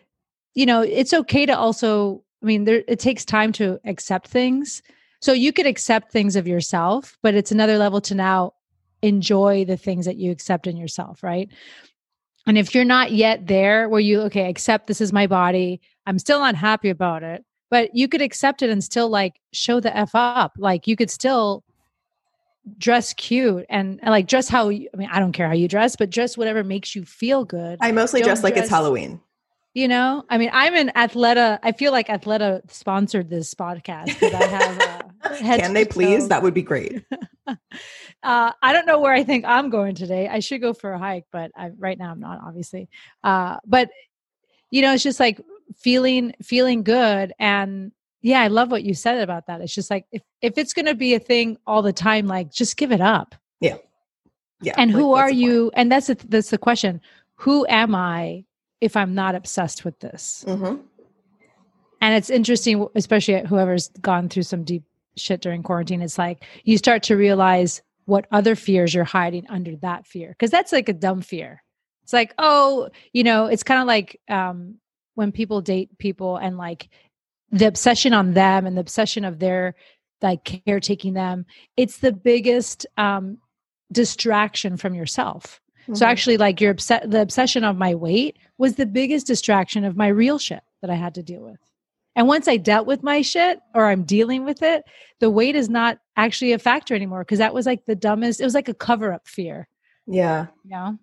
you 0.59 0.65
know, 0.65 0.81
it's 0.81 1.13
okay 1.13 1.45
to 1.45 1.57
also, 1.57 2.21
I 2.43 2.45
mean, 2.45 2.65
there, 2.65 2.83
it 2.85 2.99
takes 2.99 3.23
time 3.23 3.53
to 3.53 3.79
accept 3.85 4.27
things. 4.27 4.81
So 5.21 5.31
you 5.31 5.53
could 5.53 5.65
accept 5.65 6.11
things 6.11 6.35
of 6.35 6.49
yourself, 6.49 7.17
but 7.23 7.33
it's 7.33 7.53
another 7.53 7.77
level 7.77 8.01
to 8.01 8.13
now 8.13 8.55
enjoy 9.01 9.63
the 9.63 9.77
things 9.77 10.05
that 10.05 10.17
you 10.17 10.31
accept 10.31 10.67
in 10.67 10.75
yourself, 10.75 11.23
right? 11.23 11.47
And 12.45 12.57
if 12.57 12.75
you're 12.75 12.83
not 12.83 13.13
yet 13.13 13.47
there 13.47 13.87
where 13.87 14.01
you, 14.01 14.19
okay, 14.23 14.49
accept 14.49 14.87
this 14.87 14.99
is 14.99 15.13
my 15.13 15.27
body, 15.27 15.79
I'm 16.05 16.19
still 16.19 16.39
not 16.39 16.55
happy 16.55 16.89
about 16.89 17.23
it, 17.23 17.45
but 17.69 17.95
you 17.95 18.09
could 18.09 18.21
accept 18.21 18.61
it 18.61 18.69
and 18.69 18.83
still 18.83 19.07
like 19.07 19.39
show 19.53 19.79
the 19.79 19.95
F 19.95 20.11
up. 20.13 20.57
Like 20.57 20.87
you 20.87 20.97
could 20.97 21.09
still 21.09 21.63
dress 22.77 23.13
cute 23.13 23.65
and, 23.69 24.01
and 24.01 24.11
like 24.11 24.27
dress 24.27 24.49
how, 24.49 24.67
you, 24.67 24.89
I 24.93 24.97
mean, 24.97 25.09
I 25.09 25.21
don't 25.21 25.31
care 25.31 25.47
how 25.47 25.53
you 25.53 25.69
dress, 25.69 25.95
but 25.95 26.09
dress 26.09 26.37
whatever 26.37 26.65
makes 26.65 26.97
you 26.97 27.05
feel 27.05 27.45
good. 27.45 27.77
I 27.79 27.93
mostly 27.93 28.21
dress 28.21 28.43
like 28.43 28.57
it's 28.57 28.69
Halloween. 28.69 29.21
You 29.75 29.87
know, 29.87 30.25
I 30.29 30.39
mean, 30.39 30.49
I'm 30.51 30.75
an 30.75 30.91
Athleta. 30.95 31.59
I 31.61 31.73
feel 31.73 31.91
like 31.91 32.07
Athleta 32.07 32.69
sponsored 32.71 33.29
this 33.29 33.53
podcast 33.53 34.21
I 34.33 34.43
have. 34.43 34.81
Uh, 34.81 35.35
Can 35.57 35.73
they 35.73 35.85
please? 35.85 36.27
That 36.27 36.41
would 36.41 36.55
be 36.55 36.63
great. 36.63 37.03
uh, 37.47 37.55
I 38.23 38.73
don't 38.73 38.87
know 38.87 38.99
where 38.99 39.13
I 39.13 39.23
think 39.23 39.45
I'm 39.45 39.69
going 39.69 39.93
today. 39.93 40.27
I 40.27 40.39
should 40.39 40.61
go 40.61 40.73
for 40.73 40.91
a 40.93 40.97
hike, 40.97 41.25
but 41.31 41.51
I, 41.55 41.69
right 41.77 41.99
now 41.99 42.11
I'm 42.11 42.19
not, 42.19 42.39
obviously. 42.43 42.89
Uh, 43.23 43.57
but 43.63 43.89
you 44.71 44.81
know, 44.81 44.93
it's 44.93 45.03
just 45.03 45.19
like 45.19 45.39
feeling 45.77 46.33
feeling 46.41 46.83
good, 46.83 47.33
and 47.37 47.91
yeah, 48.21 48.41
I 48.41 48.47
love 48.47 48.71
what 48.71 48.83
you 48.83 48.95
said 48.95 49.21
about 49.21 49.47
that. 49.47 49.61
It's 49.61 49.73
just 49.73 49.91
like 49.91 50.05
if 50.11 50.23
if 50.41 50.57
it's 50.57 50.73
going 50.73 50.87
to 50.87 50.95
be 50.95 51.13
a 51.13 51.19
thing 51.19 51.57
all 51.67 51.83
the 51.83 51.93
time, 51.93 52.25
like 52.25 52.51
just 52.51 52.75
give 52.75 52.91
it 52.91 53.01
up. 53.01 53.35
Yeah, 53.59 53.77
yeah. 54.61 54.73
And 54.77 54.91
like, 54.91 54.99
who 54.99 55.13
are 55.13 55.31
you? 55.31 55.71
And 55.75 55.91
that's 55.91 56.07
the, 56.07 56.15
that's 56.27 56.49
the 56.49 56.57
question. 56.57 57.01
Who 57.35 57.65
am 57.69 57.93
I 57.95 58.45
if 58.81 58.95
I'm 58.95 59.13
not 59.13 59.35
obsessed 59.35 59.85
with 59.85 59.99
this. 59.99 60.43
Mm-hmm. 60.47 60.81
And 62.01 62.15
it's 62.15 62.29
interesting, 62.29 62.87
especially 62.95 63.45
whoever's 63.45 63.89
gone 64.01 64.29
through 64.29 64.43
some 64.43 64.63
deep 64.63 64.83
shit 65.17 65.41
during 65.41 65.63
quarantine. 65.63 66.01
It's 66.01 66.17
like 66.17 66.43
you 66.63 66.77
start 66.77 67.03
to 67.03 67.15
realize 67.15 67.81
what 68.05 68.25
other 68.31 68.55
fears 68.55 68.93
you're 68.93 69.03
hiding 69.03 69.45
under 69.49 69.75
that 69.77 70.07
fear. 70.07 70.35
Cause 70.39 70.49
that's 70.49 70.71
like 70.71 70.89
a 70.89 70.93
dumb 70.93 71.21
fear. 71.21 71.61
It's 72.03 72.13
like, 72.13 72.33
oh, 72.37 72.89
you 73.13 73.23
know, 73.23 73.45
it's 73.45 73.63
kind 73.63 73.81
of 73.81 73.87
like 73.87 74.19
um, 74.29 74.75
when 75.15 75.31
people 75.31 75.61
date 75.61 75.95
people 75.99 76.37
and 76.37 76.57
like 76.57 76.89
the 77.51 77.67
obsession 77.67 78.13
on 78.13 78.33
them 78.33 78.65
and 78.65 78.75
the 78.75 78.81
obsession 78.81 79.25
of 79.25 79.39
their 79.39 79.75
like 80.21 80.61
caretaking 80.65 81.13
them. 81.13 81.45
It's 81.77 81.99
the 81.99 82.11
biggest 82.11 82.85
um, 82.97 83.37
distraction 83.91 84.77
from 84.77 84.95
yourself. 84.95 85.61
Mm-hmm. 85.89 85.95
So 85.95 86.05
actually, 86.05 86.37
like 86.37 86.61
your 86.61 86.71
obs- 86.71 86.87
the 86.87 87.21
obsession 87.21 87.63
of 87.63 87.75
my 87.75 87.95
weight 87.95 88.37
was 88.59 88.75
the 88.75 88.85
biggest 88.85 89.25
distraction 89.25 89.83
of 89.83 89.97
my 89.97 90.07
real 90.07 90.37
shit 90.37 90.61
that 90.81 90.91
I 90.91 90.95
had 90.95 91.15
to 91.15 91.23
deal 91.23 91.41
with. 91.41 91.57
And 92.15 92.27
once 92.27 92.47
I 92.47 92.57
dealt 92.57 92.85
with 92.85 93.01
my 93.01 93.21
shit 93.21 93.59
or 93.73 93.87
I'm 93.87 94.03
dealing 94.03 94.45
with 94.45 94.61
it, 94.61 94.83
the 95.19 95.29
weight 95.29 95.55
is 95.55 95.69
not 95.69 95.99
actually 96.15 96.53
a 96.53 96.59
factor 96.59 96.93
anymore 96.93 97.21
because 97.21 97.39
that 97.39 97.53
was 97.53 97.65
like 97.65 97.85
the 97.85 97.95
dumbest. 97.95 98.39
It 98.39 98.43
was 98.43 98.53
like 98.53 98.67
a 98.67 98.73
cover 98.73 99.11
up 99.11 99.27
fear. 99.27 99.67
Yeah. 100.05 100.47
You 100.63 100.69
know? 100.71 100.99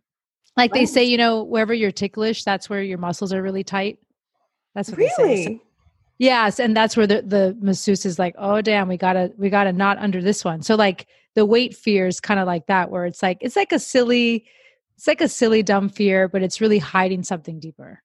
Like 0.57 0.73
they 0.73 0.87
say, 0.87 1.05
you 1.05 1.19
know, 1.19 1.43
wherever 1.43 1.75
you're 1.75 1.91
ticklish, 1.91 2.45
that's 2.45 2.71
where 2.71 2.83
your 2.83 2.97
muscles 2.97 3.33
are 3.33 3.43
really 3.43 3.65
tight. 3.65 3.99
That's 4.75 4.89
what 4.89 4.99
really? 4.99 5.11
they 5.19 5.45
say. 5.45 5.63
Yes, 6.19 6.59
and 6.59 6.75
that's 6.75 6.97
where 6.97 7.07
the 7.07 7.21
the 7.21 7.57
masseuse 7.61 8.07
is 8.07 8.19
like, 8.19 8.35
"Oh 8.39 8.63
damn, 8.63 8.89
we 8.89 8.97
got 8.97 9.15
to 9.15 9.33
we 9.37 9.51
got 9.51 9.65
to 9.65 9.73
knot 9.73 9.99
under 9.99 10.23
this 10.23 10.47
one." 10.47 10.63
So 10.63 10.75
like 10.75 11.07
the 11.35 11.45
weight 11.45 11.77
fear 11.77 12.07
is 12.07 12.21
kind 12.21 12.41
of 12.41 12.47
like 12.47 12.69
that 12.69 12.91
where 12.91 13.05
it's 13.05 13.23
like 13.23 13.37
it's 13.43 13.57
like 13.57 13.73
a 13.73 13.79
silly 13.79 14.47
it's 14.97 15.07
like 15.07 15.21
a 15.21 15.29
silly, 15.29 15.63
dumb 15.63 15.89
fear, 15.89 16.29
but 16.29 16.43
it's 16.43 16.61
really 16.61 16.79
hiding 16.79 17.23
something 17.23 17.61
deeper. 17.61 18.03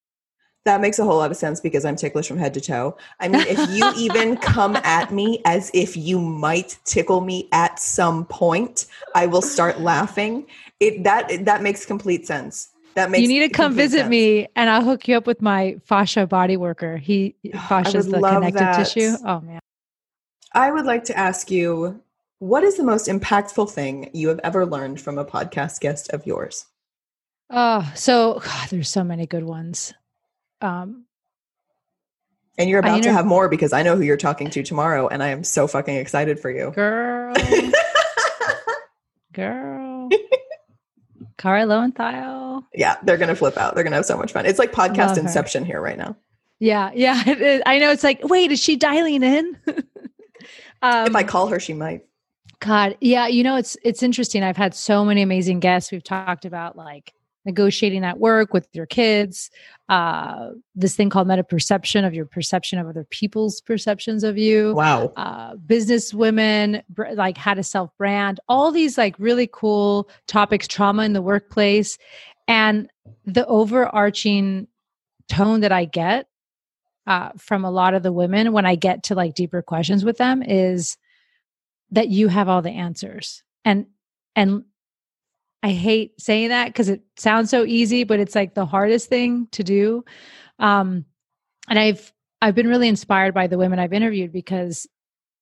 That 0.63 0.79
makes 0.79 0.99
a 0.99 1.03
whole 1.03 1.17
lot 1.17 1.31
of 1.31 1.37
sense 1.37 1.59
because 1.59 1.85
I'm 1.85 1.95
ticklish 1.95 2.27
from 2.27 2.37
head 2.37 2.53
to 2.53 2.61
toe. 2.61 2.95
I 3.19 3.29
mean, 3.29 3.41
if 3.47 3.57
you 3.71 3.91
even 3.97 4.37
come 4.37 4.75
at 4.75 5.11
me 5.11 5.41
as 5.45 5.71
if 5.73 5.97
you 5.97 6.19
might 6.19 6.77
tickle 6.85 7.21
me 7.21 7.47
at 7.51 7.79
some 7.79 8.25
point, 8.25 8.85
I 9.15 9.25
will 9.25 9.41
start 9.41 9.79
laughing. 9.79 10.45
It 10.79 11.03
that 11.03 11.45
that 11.45 11.63
makes 11.63 11.85
complete 11.85 12.27
sense. 12.27 12.69
That 12.93 13.09
makes 13.09 13.21
you 13.21 13.27
need 13.27 13.39
to 13.39 13.49
come 13.49 13.73
visit 13.73 13.99
sense. 13.99 14.09
me, 14.09 14.47
and 14.55 14.69
I'll 14.69 14.83
hook 14.83 15.07
you 15.07 15.17
up 15.17 15.25
with 15.25 15.41
my 15.41 15.77
fascia 15.85 16.27
body 16.27 16.57
worker. 16.57 16.97
He 16.97 17.35
fascia 17.67 17.97
is 17.97 18.07
the 18.07 18.19
connective 18.19 18.59
that. 18.59 18.85
tissue. 18.85 19.15
Oh 19.25 19.39
man! 19.39 19.61
I 20.53 20.69
would 20.69 20.85
like 20.85 21.05
to 21.05 21.17
ask 21.17 21.49
you, 21.49 22.03
what 22.37 22.63
is 22.63 22.77
the 22.77 22.83
most 22.83 23.07
impactful 23.07 23.71
thing 23.71 24.11
you 24.13 24.27
have 24.27 24.41
ever 24.43 24.65
learned 24.65 25.01
from 25.01 25.17
a 25.17 25.25
podcast 25.25 25.79
guest 25.79 26.11
of 26.11 26.27
yours? 26.27 26.65
Oh, 27.51 27.91
so 27.95 28.41
God, 28.43 28.69
there's 28.69 28.89
so 28.89 29.03
many 29.03 29.27
good 29.27 29.43
ones. 29.43 29.93
Um, 30.61 31.05
and 32.57 32.69
you're 32.69 32.79
about 32.79 32.97
inter- 32.97 33.09
to 33.09 33.13
have 33.13 33.25
more 33.25 33.49
because 33.49 33.73
I 33.73 33.83
know 33.83 33.95
who 33.95 34.03
you're 34.03 34.17
talking 34.17 34.49
to 34.51 34.63
tomorrow, 34.63 35.07
and 35.07 35.21
I 35.21 35.29
am 35.29 35.43
so 35.43 35.67
fucking 35.67 35.95
excited 35.95 36.39
for 36.39 36.49
you, 36.49 36.71
girl. 36.71 37.33
girl. 39.33 40.09
Kara 41.37 41.63
Loewentheil. 41.63 42.63
Yeah, 42.73 42.97
they're 43.03 43.17
gonna 43.17 43.35
flip 43.35 43.57
out. 43.57 43.75
They're 43.75 43.83
gonna 43.83 43.95
have 43.95 44.05
so 44.05 44.17
much 44.17 44.31
fun. 44.31 44.45
It's 44.45 44.59
like 44.59 44.71
podcast 44.71 45.17
inception 45.17 45.65
here 45.65 45.81
right 45.81 45.97
now. 45.97 46.15
Yeah, 46.59 46.91
yeah. 46.93 47.23
I 47.65 47.79
know. 47.79 47.91
It's 47.91 48.03
like, 48.03 48.21
wait, 48.23 48.51
is 48.51 48.59
she 48.59 48.75
dialing 48.75 49.23
in? 49.23 49.57
um, 50.83 51.07
if 51.07 51.15
I 51.15 51.23
call 51.23 51.47
her, 51.47 51.59
she 51.59 51.73
might. 51.73 52.05
God, 52.59 52.95
yeah. 53.01 53.25
You 53.25 53.43
know, 53.43 53.55
it's 53.55 53.75
it's 53.83 54.03
interesting. 54.03 54.43
I've 54.43 54.57
had 54.57 54.75
so 54.75 55.03
many 55.03 55.23
amazing 55.23 55.59
guests. 55.59 55.91
We've 55.91 56.03
talked 56.03 56.45
about 56.45 56.77
like 56.77 57.13
negotiating 57.45 58.03
at 58.03 58.19
work 58.19 58.53
with 58.53 58.67
your 58.73 58.85
kids, 58.85 59.49
uh, 59.89 60.49
this 60.75 60.95
thing 60.95 61.09
called 61.09 61.27
meta 61.27 61.43
perception 61.43 62.05
of 62.05 62.13
your 62.13 62.25
perception 62.25 62.79
of 62.79 62.87
other 62.87 63.05
people's 63.09 63.61
perceptions 63.61 64.23
of 64.23 64.37
you. 64.37 64.73
Wow. 64.75 65.11
Uh, 65.17 65.55
business 65.55 66.13
women, 66.13 66.83
br- 66.89 67.09
like 67.13 67.37
how 67.37 67.53
to 67.53 67.63
self 67.63 67.95
brand, 67.97 68.39
all 68.47 68.71
these 68.71 68.97
like 68.97 69.15
really 69.17 69.49
cool 69.51 70.09
topics, 70.27 70.67
trauma 70.67 71.03
in 71.03 71.13
the 71.13 71.21
workplace. 71.21 71.97
And 72.47 72.89
the 73.25 73.45
overarching 73.47 74.67
tone 75.27 75.61
that 75.61 75.71
I 75.71 75.85
get 75.85 76.27
uh, 77.07 77.31
from 77.37 77.65
a 77.65 77.71
lot 77.71 77.93
of 77.93 78.03
the 78.03 78.11
women 78.11 78.51
when 78.51 78.65
I 78.65 78.75
get 78.75 79.03
to 79.03 79.15
like 79.15 79.33
deeper 79.33 79.61
questions 79.61 80.05
with 80.05 80.17
them 80.17 80.43
is 80.43 80.97
that 81.91 82.09
you 82.09 82.27
have 82.27 82.47
all 82.47 82.61
the 82.61 82.71
answers. 82.71 83.43
And, 83.65 83.87
and 84.35 84.63
I 85.63 85.71
hate 85.71 86.19
saying 86.19 86.49
that 86.49 86.67
because 86.67 86.89
it 86.89 87.01
sounds 87.17 87.49
so 87.49 87.65
easy, 87.65 88.03
but 88.03 88.19
it's 88.19 88.35
like 88.35 88.55
the 88.55 88.65
hardest 88.65 89.09
thing 89.09 89.47
to 89.51 89.63
do. 89.63 90.03
Um, 90.59 91.05
and 91.69 91.77
I've 91.77 92.11
I've 92.41 92.55
been 92.55 92.67
really 92.67 92.87
inspired 92.87 93.33
by 93.33 93.47
the 93.47 93.57
women 93.57 93.79
I've 93.79 93.93
interviewed 93.93 94.33
because 94.33 94.87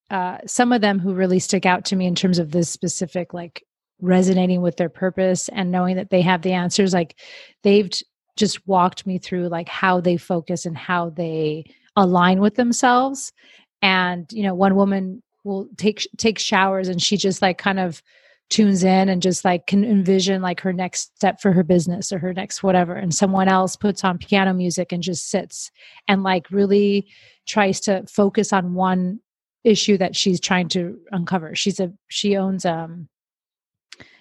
uh, 0.10 0.40
some 0.46 0.74
of 0.74 0.82
them 0.82 1.00
who 1.00 1.14
really 1.14 1.40
stick 1.40 1.66
out 1.66 1.86
to 1.86 1.96
me 1.96 2.08
in 2.08 2.16
terms 2.16 2.40
of 2.40 2.52
this 2.52 2.70
specific 2.70 3.34
like 3.34 3.64
resonating 4.02 4.62
with 4.62 4.78
their 4.78 4.90
purpose 4.90 5.50
and 5.50 5.72
knowing 5.72 5.96
that 5.96 6.10
they 6.10 6.22
have 6.22 6.42
the 6.42 6.54
answers 6.54 6.94
like 6.94 7.20
they've 7.64 7.90
just 8.38 8.66
walked 8.68 9.06
me 9.06 9.18
through 9.18 9.50
like 9.50 9.68
how 9.68 10.00
they 10.00 10.16
focus 10.16 10.66
and 10.66 10.78
how 10.78 11.10
they 11.10 11.64
align 11.96 12.40
with 12.40 12.56
themselves 12.56 13.34
and 13.82 14.32
you 14.32 14.42
know 14.44 14.54
one 14.54 14.76
woman 14.76 15.22
will 15.44 15.68
take 15.78 16.08
take 16.18 16.40
showers 16.40 16.88
and 16.88 17.02
she 17.02 17.18
just 17.18 17.42
like 17.42 17.58
kind 17.58 17.80
of 17.80 18.02
tunes 18.50 18.84
in 18.84 19.10
and 19.10 19.22
just 19.22 19.46
like 19.46 19.68
can 19.68 19.86
envision 19.86 20.42
like 20.42 20.60
her 20.62 20.74
next 20.74 21.16
step 21.16 21.40
for 21.40 21.52
her 21.52 21.64
business 21.64 22.12
or 22.12 22.18
her 22.18 22.34
next 22.34 22.64
whatever. 22.64 22.96
And 22.96 23.14
someone 23.14 23.48
else 23.48 23.76
puts 23.76 24.04
on 24.04 24.18
piano 24.18 24.54
music 24.54 24.92
and 24.92 25.04
just 25.04 25.30
sits 25.30 25.72
and 26.08 26.24
like 26.24 26.50
really 26.50 27.08
tries 27.46 27.80
to 27.82 28.04
focus 28.08 28.52
on 28.52 28.74
one 28.74 29.20
issue 29.64 29.98
that 29.98 30.16
she's 30.16 30.40
trying 30.40 30.68
to 30.70 30.98
uncover. 31.12 31.56
She's 31.56 31.80
a 31.80 31.94
she 32.08 32.38
owns 32.38 32.66
um 32.66 33.08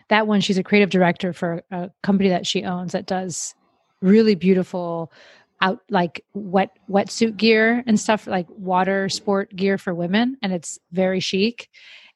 that 0.09 0.27
one 0.27 0.41
she's 0.41 0.59
a 0.59 0.63
creative 0.63 0.91
director 0.91 1.33
for 1.33 1.63
a 1.71 1.91
company 2.03 2.29
that 2.29 2.47
she 2.47 2.65
owns 2.65 2.93
that 2.93 3.07
does 3.07 3.55
really 4.01 4.35
beautiful 4.35 5.13
out 5.61 5.81
like 5.91 6.25
wet 6.35 6.71
wetsuit 6.89 7.37
gear 7.37 7.83
and 7.87 7.99
stuff 7.99 8.27
like 8.27 8.47
water 8.51 9.09
sport 9.09 9.55
gear 9.57 9.77
for 9.77 9.95
women 9.95 10.37
and 10.43 10.53
it's 10.53 10.79
very 10.93 11.21
chic 11.21 11.69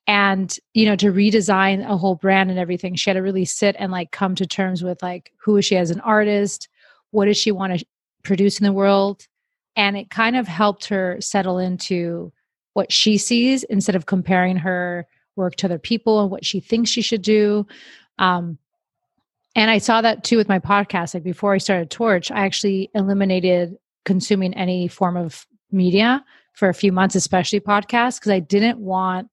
and 0.07 0.59
you 0.75 0.85
know 0.85 0.97
to 0.97 1.13
redesign 1.13 1.89
a 1.89 1.97
whole 1.97 2.17
brand 2.17 2.51
and 2.51 2.59
everything 2.59 2.95
she 2.95 3.11
had 3.11 3.15
to 3.15 3.23
really 3.23 3.45
sit 3.45 3.77
and 3.79 3.93
like 3.93 4.11
come 4.11 4.35
to 4.35 4.47
terms 4.47 4.83
with 4.83 5.03
like 5.03 5.33
who 5.37 5.57
is 5.57 5.65
she 5.65 5.77
as 5.77 5.91
an 5.91 6.01
artist? 6.01 6.69
What 7.11 7.27
does 7.27 7.37
she 7.37 7.53
want 7.53 7.79
to 7.79 7.87
produce 8.23 8.59
in 8.59 8.65
the 8.65 8.73
world? 8.73 9.27
And 9.77 9.97
it 9.97 10.11
kind 10.11 10.37
of 10.37 10.49
helped 10.49 10.87
her 10.87 11.17
settle 11.21 11.59
into 11.59 12.33
what 12.75 12.93
she 12.93 13.19
sees 13.19 13.65
instead 13.65 13.95
of 13.95 14.07
comparing 14.07 14.57
her 14.57 15.07
work 15.37 15.57
to 15.57 15.67
other 15.67 15.79
people 15.79 16.21
and 16.21 16.31
what 16.31 16.45
she 16.45 16.61
thinks 16.61 16.91
she 16.91 17.03
should 17.03 17.23
do. 17.23 17.67
Um, 18.19 18.59
and 19.55 19.71
i 19.71 19.79
saw 19.79 20.01
that 20.01 20.25
too 20.25 20.37
with 20.37 20.49
my 20.49 20.59
podcast 20.59 21.15
like 21.15 21.23
before 21.23 21.53
i 21.53 21.59
started 21.59 21.91
torch 21.91 22.31
i 22.31 22.45
actually 22.45 22.91
eliminated 22.95 23.77
consuming 24.05 24.55
any 24.55 24.89
form 24.89 25.17
of 25.17 25.47
media 25.71 26.25
for 26.53 26.69
a 26.69 26.75
few 26.75 26.93
months 26.93 27.15
especially 27.15 27.61
podcasts 27.61 28.19
because 28.19 28.33
i 28.33 28.41
didn't 28.41 28.79
want 28.79 29.29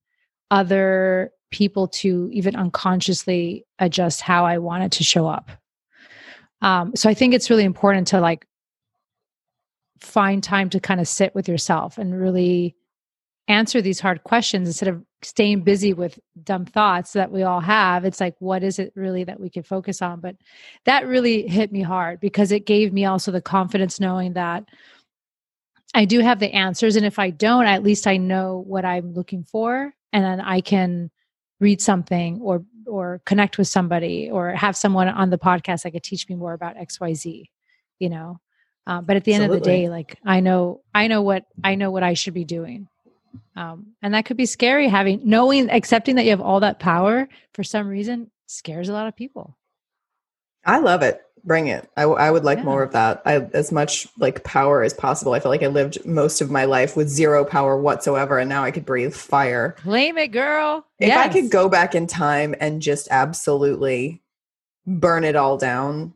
other 0.52 1.32
people 1.52 1.88
to 1.88 2.30
even 2.32 2.56
unconsciously 2.56 3.66
adjust 3.80 4.22
how 4.22 4.46
I 4.46 4.58
wanted 4.58 4.92
to 4.94 5.04
show 5.04 5.28
up. 5.28 5.50
Um, 6.62 6.96
so 6.96 7.10
I 7.10 7.14
think 7.14 7.34
it's 7.34 7.50
really 7.50 7.64
important 7.64 8.08
to 8.08 8.20
like 8.20 8.46
find 10.00 10.44
time 10.44 10.70
to 10.70 10.80
kind 10.80 11.00
of 11.00 11.08
sit 11.08 11.34
with 11.36 11.48
yourself 11.48 11.98
and 11.98 12.20
really 12.20 12.76
answer 13.48 13.82
these 13.82 14.00
hard 14.00 14.24
questions 14.24 14.68
instead 14.68 14.88
of 14.90 15.04
staying 15.24 15.62
busy 15.62 15.92
with 15.92 16.20
dumb 16.44 16.66
thoughts 16.66 17.14
that 17.14 17.32
we 17.32 17.44
all 17.44 17.60
have. 17.60 18.06
It's 18.06 18.22
like, 18.22 18.36
what 18.40 18.64
is 18.64 18.80
it 18.80 18.94
really 18.96 19.24
that 19.24 19.40
we 19.40 19.50
can 19.50 19.64
focus 19.64 20.02
on? 20.02 20.20
But 20.20 20.36
that 20.86 21.08
really 21.08 21.48
hit 21.48 21.72
me 21.72 21.82
hard 21.82 22.20
because 22.20 22.52
it 22.52 22.66
gave 22.66 22.94
me 22.94 23.06
also 23.06 23.32
the 23.32 23.42
confidence 23.42 24.00
knowing 24.00 24.34
that 24.34 24.66
I 25.94 26.06
do 26.06 26.20
have 26.20 26.40
the 26.40 26.54
answers. 26.54 26.96
And 26.96 27.06
if 27.06 27.20
I 27.20 27.30
don't, 27.30 27.66
at 27.66 27.84
least 27.84 28.08
I 28.08 28.18
know 28.18 28.64
what 28.66 28.86
I'm 28.86 29.14
looking 29.14 29.44
for 29.44 29.94
and 30.14 30.24
then 30.24 30.42
I 30.42 30.62
can 30.62 31.10
read 31.60 31.82
something 31.82 32.40
or 32.42 32.64
or 32.86 33.22
connect 33.26 33.58
with 33.58 33.68
somebody 33.68 34.32
or 34.32 34.52
have 34.52 34.76
someone 34.76 35.08
on 35.08 35.30
the 35.30 35.38
podcast 35.38 35.84
that 35.84 35.92
could 35.92 36.04
teach 36.04 36.28
me 36.28 36.36
more 36.36 36.54
about 36.54 36.76
XYZ, 36.76 37.46
you 38.00 38.10
know. 38.10 38.40
Um, 38.88 39.06
but 39.06 39.16
at 39.16 39.24
the 39.24 39.34
Absolutely. 39.34 39.56
end 39.56 39.62
of 39.62 39.64
the 39.64 39.70
day, 39.70 39.90
like 39.90 40.18
I 40.26 40.40
know 40.40 40.82
I 40.94 41.08
know 41.08 41.22
what 41.22 41.46
I 41.64 41.76
know 41.76 41.92
what 41.92 42.04
I 42.04 42.14
should 42.14 42.34
be 42.34 42.46
doing. 42.46 42.88
Um, 43.56 43.94
and 44.02 44.14
that 44.14 44.26
could 44.26 44.38
be 44.38 44.48
scary 44.48 44.88
having 44.88 45.22
knowing 45.24 45.70
accepting 45.70 46.16
that 46.16 46.24
you 46.24 46.32
have 46.32 46.42
all 46.42 46.62
that 46.62 46.80
power 46.80 47.28
for 47.54 47.64
some 47.64 47.88
reason 47.88 48.32
scares 48.48 48.90
a 48.90 48.94
lot 48.94 49.08
of 49.08 49.16
people. 49.16 49.56
I 50.66 50.80
love 50.80 51.04
it 51.04 51.22
bring 51.44 51.68
it 51.68 51.90
I, 51.98 52.04
I 52.04 52.32
would 52.32 52.44
like 52.44 52.60
yeah. 52.60 52.66
more 52.66 52.84
of 52.84 52.92
that 52.94 53.22
I, 53.26 53.38
as 53.54 53.72
much 53.72 54.08
like 54.18 54.44
power 54.44 54.84
as 54.84 54.94
possible 54.94 55.34
i 55.34 55.40
feel 55.40 55.52
like 55.52 55.64
i 55.64 55.68
lived 55.68 56.06
most 56.06 56.42
of 56.42 56.52
my 56.52 56.66
life 56.66 56.96
with 56.96 57.10
zero 57.10 57.46
power 57.46 57.78
whatsoever 57.80 58.38
and 58.38 58.50
now 58.50 58.64
i 58.64 58.72
could 58.72 58.86
breathe 58.86 59.14
fire 59.14 59.76
claim 59.80 60.18
it 60.18 60.30
girl 60.30 60.86
if 61.00 61.08
yes. 61.08 61.26
i 61.26 61.30
could 61.30 61.52
go 61.52 61.70
back 61.70 61.96
in 61.96 62.08
time 62.08 62.56
and 62.60 62.82
just 62.82 63.08
absolutely 63.12 64.22
burn 64.86 65.24
it 65.24 65.36
all 65.36 65.58
down 65.58 66.14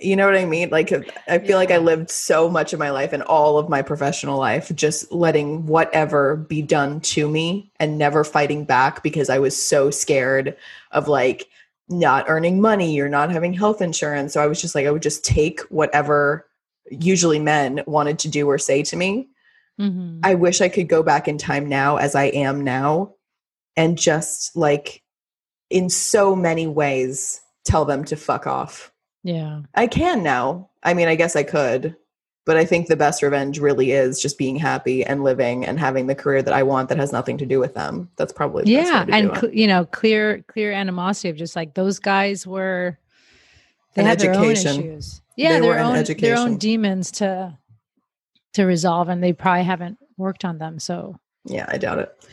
you 0.00 0.16
know 0.16 0.26
what 0.26 0.36
i 0.36 0.44
mean 0.44 0.70
like 0.70 0.92
i 1.28 1.38
feel 1.38 1.50
yeah. 1.50 1.56
like 1.56 1.70
i 1.70 1.76
lived 1.76 2.10
so 2.10 2.48
much 2.48 2.72
of 2.72 2.78
my 2.78 2.90
life 2.90 3.12
and 3.12 3.22
all 3.24 3.58
of 3.58 3.68
my 3.68 3.82
professional 3.82 4.38
life 4.38 4.74
just 4.74 5.10
letting 5.12 5.66
whatever 5.66 6.36
be 6.36 6.62
done 6.62 7.00
to 7.00 7.28
me 7.28 7.70
and 7.78 7.98
never 7.98 8.24
fighting 8.24 8.64
back 8.64 9.02
because 9.02 9.28
i 9.28 9.38
was 9.38 9.60
so 9.60 9.90
scared 9.90 10.56
of 10.92 11.08
like 11.08 11.48
not 11.90 12.24
earning 12.28 12.60
money, 12.60 12.94
you're 12.94 13.08
not 13.08 13.30
having 13.30 13.52
health 13.52 13.82
insurance. 13.82 14.32
So 14.32 14.42
I 14.42 14.46
was 14.46 14.60
just 14.60 14.74
like, 14.74 14.86
I 14.86 14.90
would 14.90 15.02
just 15.02 15.24
take 15.24 15.60
whatever 15.62 16.46
usually 16.90 17.38
men 17.38 17.82
wanted 17.86 18.18
to 18.20 18.28
do 18.28 18.48
or 18.48 18.58
say 18.58 18.82
to 18.84 18.96
me. 18.96 19.28
Mm-hmm. 19.80 20.20
I 20.22 20.34
wish 20.34 20.60
I 20.60 20.68
could 20.68 20.88
go 20.88 21.02
back 21.02 21.26
in 21.26 21.38
time 21.38 21.68
now 21.68 21.96
as 21.96 22.14
I 22.14 22.24
am 22.24 22.62
now 22.62 23.14
and 23.76 23.98
just 23.98 24.56
like 24.56 25.02
in 25.70 25.88
so 25.88 26.36
many 26.36 26.66
ways 26.66 27.40
tell 27.64 27.84
them 27.84 28.04
to 28.04 28.16
fuck 28.16 28.46
off. 28.46 28.92
Yeah. 29.22 29.62
I 29.74 29.86
can 29.86 30.22
now. 30.22 30.70
I 30.82 30.94
mean, 30.94 31.08
I 31.08 31.14
guess 31.14 31.36
I 31.36 31.42
could, 31.42 31.96
but 32.50 32.56
I 32.56 32.64
think 32.64 32.88
the 32.88 32.96
best 32.96 33.22
revenge 33.22 33.60
really 33.60 33.92
is 33.92 34.20
just 34.20 34.36
being 34.36 34.56
happy 34.56 35.04
and 35.04 35.22
living 35.22 35.64
and 35.64 35.78
having 35.78 36.08
the 36.08 36.16
career 36.16 36.42
that 36.42 36.52
I 36.52 36.64
want 36.64 36.88
that 36.88 36.98
has 36.98 37.12
nothing 37.12 37.38
to 37.38 37.46
do 37.46 37.60
with 37.60 37.74
them. 37.74 38.10
That's 38.16 38.32
probably 38.32 38.64
yeah, 38.66 39.06
and 39.08 39.36
cl- 39.36 39.54
you 39.54 39.68
know, 39.68 39.84
clear 39.84 40.42
clear 40.48 40.72
animosity 40.72 41.28
of 41.28 41.36
just 41.36 41.54
like 41.54 41.74
those 41.74 42.00
guys 42.00 42.48
were 42.48 42.98
they 43.94 44.02
had 44.02 44.18
their 44.18 44.34
own 44.34 44.46
issues. 44.46 45.22
Yeah, 45.36 45.60
they 45.60 45.66
their 45.68 45.78
own 45.78 45.94
education. 45.94 46.28
their 46.28 46.38
own 46.38 46.56
demons 46.56 47.12
to 47.12 47.56
to 48.54 48.64
resolve, 48.64 49.08
and 49.08 49.22
they 49.22 49.32
probably 49.32 49.62
haven't 49.62 49.98
worked 50.16 50.44
on 50.44 50.58
them. 50.58 50.80
So 50.80 51.20
yeah, 51.44 51.66
I 51.68 51.78
doubt 51.78 52.00
it. 52.00 52.24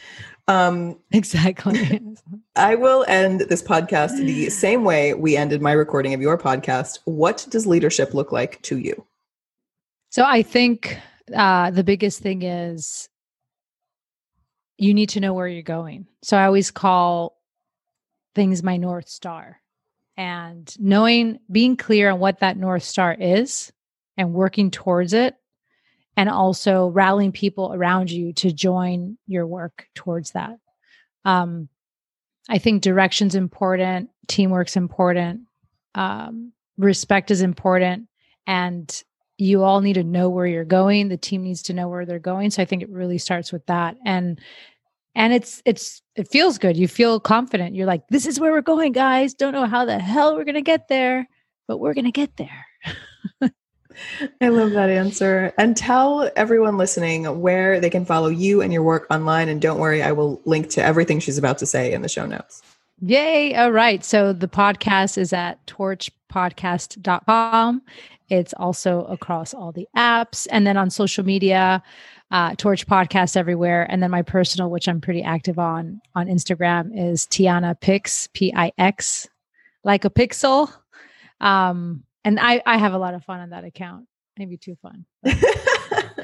Um, 0.47 0.97
exactly. 1.11 2.01
I 2.55 2.73
will 2.73 3.05
end 3.07 3.41
this 3.41 3.61
podcast 3.61 4.17
the 4.17 4.49
same 4.49 4.83
way 4.83 5.13
we 5.13 5.37
ended 5.37 5.61
my 5.61 5.73
recording 5.73 6.15
of 6.15 6.21
your 6.21 6.39
podcast. 6.39 6.97
What 7.05 7.45
does 7.51 7.67
leadership 7.67 8.15
look 8.15 8.31
like 8.31 8.63
to 8.63 8.79
you? 8.79 9.05
So 10.09 10.23
I 10.25 10.41
think 10.41 10.97
uh, 11.35 11.71
the 11.71 11.83
biggest 11.83 12.21
thing 12.21 12.41
is 12.41 13.09
you 14.77 14.93
need 14.93 15.09
to 15.09 15.19
know 15.19 15.33
where 15.33 15.47
you're 15.47 15.63
going. 15.63 16.07
So 16.23 16.37
I 16.37 16.45
always 16.45 16.71
call 16.71 17.37
things 18.35 18.63
my 18.63 18.77
North 18.77 19.09
Star. 19.09 19.59
And 20.15 20.73
knowing, 20.79 21.39
being 21.51 21.77
clear 21.77 22.09
on 22.09 22.19
what 22.19 22.39
that 22.39 22.57
North 22.57 22.83
Star 22.83 23.13
is 23.13 23.71
and 24.17 24.33
working 24.33 24.71
towards 24.71 25.13
it, 25.13 25.35
and 26.15 26.29
also 26.29 26.87
rallying 26.87 27.31
people 27.31 27.71
around 27.73 28.09
you 28.09 28.33
to 28.33 28.51
join 28.51 29.17
your 29.27 29.45
work 29.45 29.87
towards 29.93 30.31
that. 30.31 30.57
Um, 31.25 31.69
I 32.49 32.57
think 32.57 32.81
direction's 32.81 33.35
important, 33.35 34.09
teamwork's 34.27 34.75
important, 34.75 35.41
um, 35.93 36.53
respect 36.77 37.29
is 37.29 37.41
important, 37.41 38.07
and 38.47 39.03
you 39.37 39.63
all 39.63 39.81
need 39.81 39.93
to 39.93 40.03
know 40.03 40.29
where 40.29 40.45
you're 40.47 40.65
going 40.65 41.07
the 41.09 41.17
team 41.17 41.43
needs 41.43 41.61
to 41.61 41.73
know 41.73 41.87
where 41.87 42.05
they're 42.05 42.19
going 42.19 42.49
so 42.49 42.61
i 42.61 42.65
think 42.65 42.81
it 42.81 42.89
really 42.89 43.17
starts 43.17 43.51
with 43.51 43.65
that 43.67 43.95
and 44.05 44.39
and 45.15 45.33
it's 45.33 45.61
it's 45.65 46.01
it 46.15 46.27
feels 46.27 46.57
good 46.57 46.77
you 46.77 46.87
feel 46.87 47.19
confident 47.19 47.75
you're 47.75 47.87
like 47.87 48.07
this 48.09 48.25
is 48.25 48.39
where 48.39 48.51
we're 48.51 48.61
going 48.61 48.91
guys 48.91 49.33
don't 49.33 49.53
know 49.53 49.65
how 49.65 49.85
the 49.85 49.99
hell 49.99 50.35
we're 50.35 50.43
going 50.43 50.55
to 50.55 50.61
get 50.61 50.87
there 50.87 51.27
but 51.67 51.77
we're 51.77 51.93
going 51.93 52.05
to 52.05 52.11
get 52.11 52.35
there 52.37 52.65
I 54.41 54.49
love 54.49 54.71
that 54.71 54.91
answer. 54.91 55.53
And 55.57 55.75
tell 55.75 56.29
everyone 56.35 56.77
listening 56.77 57.41
where 57.41 57.79
they 57.79 57.89
can 57.89 58.05
follow 58.05 58.27
you 58.27 58.61
and 58.61 58.71
your 58.71 58.83
work 58.83 59.07
online. 59.09 59.49
And 59.49 59.59
don't 59.59 59.79
worry, 59.79 60.03
I 60.03 60.11
will 60.11 60.39
link 60.45 60.69
to 60.71 60.83
everything 60.83 61.19
she's 61.19 61.39
about 61.39 61.57
to 61.59 61.65
say 61.65 61.91
in 61.91 62.03
the 62.03 62.09
show 62.09 62.27
notes. 62.27 62.61
Yay. 63.01 63.55
All 63.55 63.71
right. 63.71 64.03
So 64.03 64.33
the 64.33 64.47
podcast 64.47 65.17
is 65.17 65.33
at 65.33 65.65
Torch 65.65 66.11
torchpodcast.com. 66.31 67.81
It's 68.29 68.53
also 68.53 69.05
across 69.05 69.53
all 69.53 69.71
the 69.71 69.87
apps 69.95 70.47
and 70.51 70.67
then 70.67 70.77
on 70.77 70.89
social 70.89 71.23
media, 71.23 71.81
uh, 72.31 72.55
Torch 72.55 72.85
Podcast 72.87 73.37
everywhere. 73.37 73.85
And 73.89 74.03
then 74.03 74.11
my 74.11 74.21
personal, 74.21 74.69
which 74.69 74.87
I'm 74.87 75.01
pretty 75.01 75.23
active 75.23 75.59
on 75.59 76.01
on 76.15 76.27
Instagram, 76.27 76.91
is 76.93 77.25
Tiana 77.27 77.79
Pix, 77.79 78.27
P 78.33 78.53
I 78.55 78.71
X, 78.77 79.27
like 79.83 80.05
a 80.05 80.09
pixel. 80.09 80.71
Um, 81.39 82.03
and 82.25 82.39
I, 82.39 82.61
I 82.65 82.77
have 82.77 82.93
a 82.93 82.97
lot 82.97 83.13
of 83.13 83.23
fun 83.23 83.39
on 83.39 83.51
that 83.51 83.63
account. 83.63 84.07
Maybe 84.37 84.57
too 84.57 84.75
fun. 84.81 85.05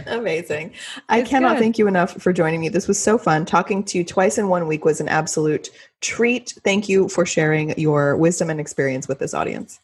Amazing. 0.08 0.74
I 1.10 1.22
cannot 1.22 1.54
good. 1.54 1.60
thank 1.60 1.78
you 1.78 1.88
enough 1.88 2.22
for 2.22 2.34
joining 2.34 2.60
me. 2.60 2.70
This 2.70 2.88
was 2.88 3.00
so 3.00 3.18
fun. 3.18 3.46
Talking 3.46 3.84
to 3.86 3.98
you 3.98 4.04
twice 4.04 4.38
in 4.38 4.50
one 4.50 4.68
week 4.68 4.86
was 4.86 5.00
an 5.00 5.08
absolute 5.08 5.70
treat. 6.02 6.54
Thank 6.64 6.90
you 6.90 7.08
for 7.08 7.26
sharing 7.26 7.78
your 7.80 8.18
wisdom 8.18 8.50
and 8.50 8.60
experience 8.60 9.08
with 9.08 9.20
this 9.20 9.34
audience. 9.34 9.80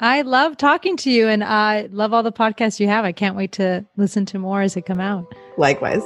I 0.00 0.22
love 0.22 0.56
talking 0.58 0.96
to 0.98 1.10
you 1.10 1.28
and 1.28 1.42
I 1.42 1.88
love 1.90 2.12
all 2.12 2.22
the 2.22 2.32
podcasts 2.32 2.78
you 2.80 2.88
have. 2.88 3.04
I 3.04 3.12
can't 3.12 3.36
wait 3.36 3.52
to 3.52 3.86
listen 3.96 4.26
to 4.26 4.38
more 4.38 4.60
as 4.60 4.74
they 4.74 4.82
come 4.82 5.00
out. 5.00 5.34
Likewise. 5.56 6.02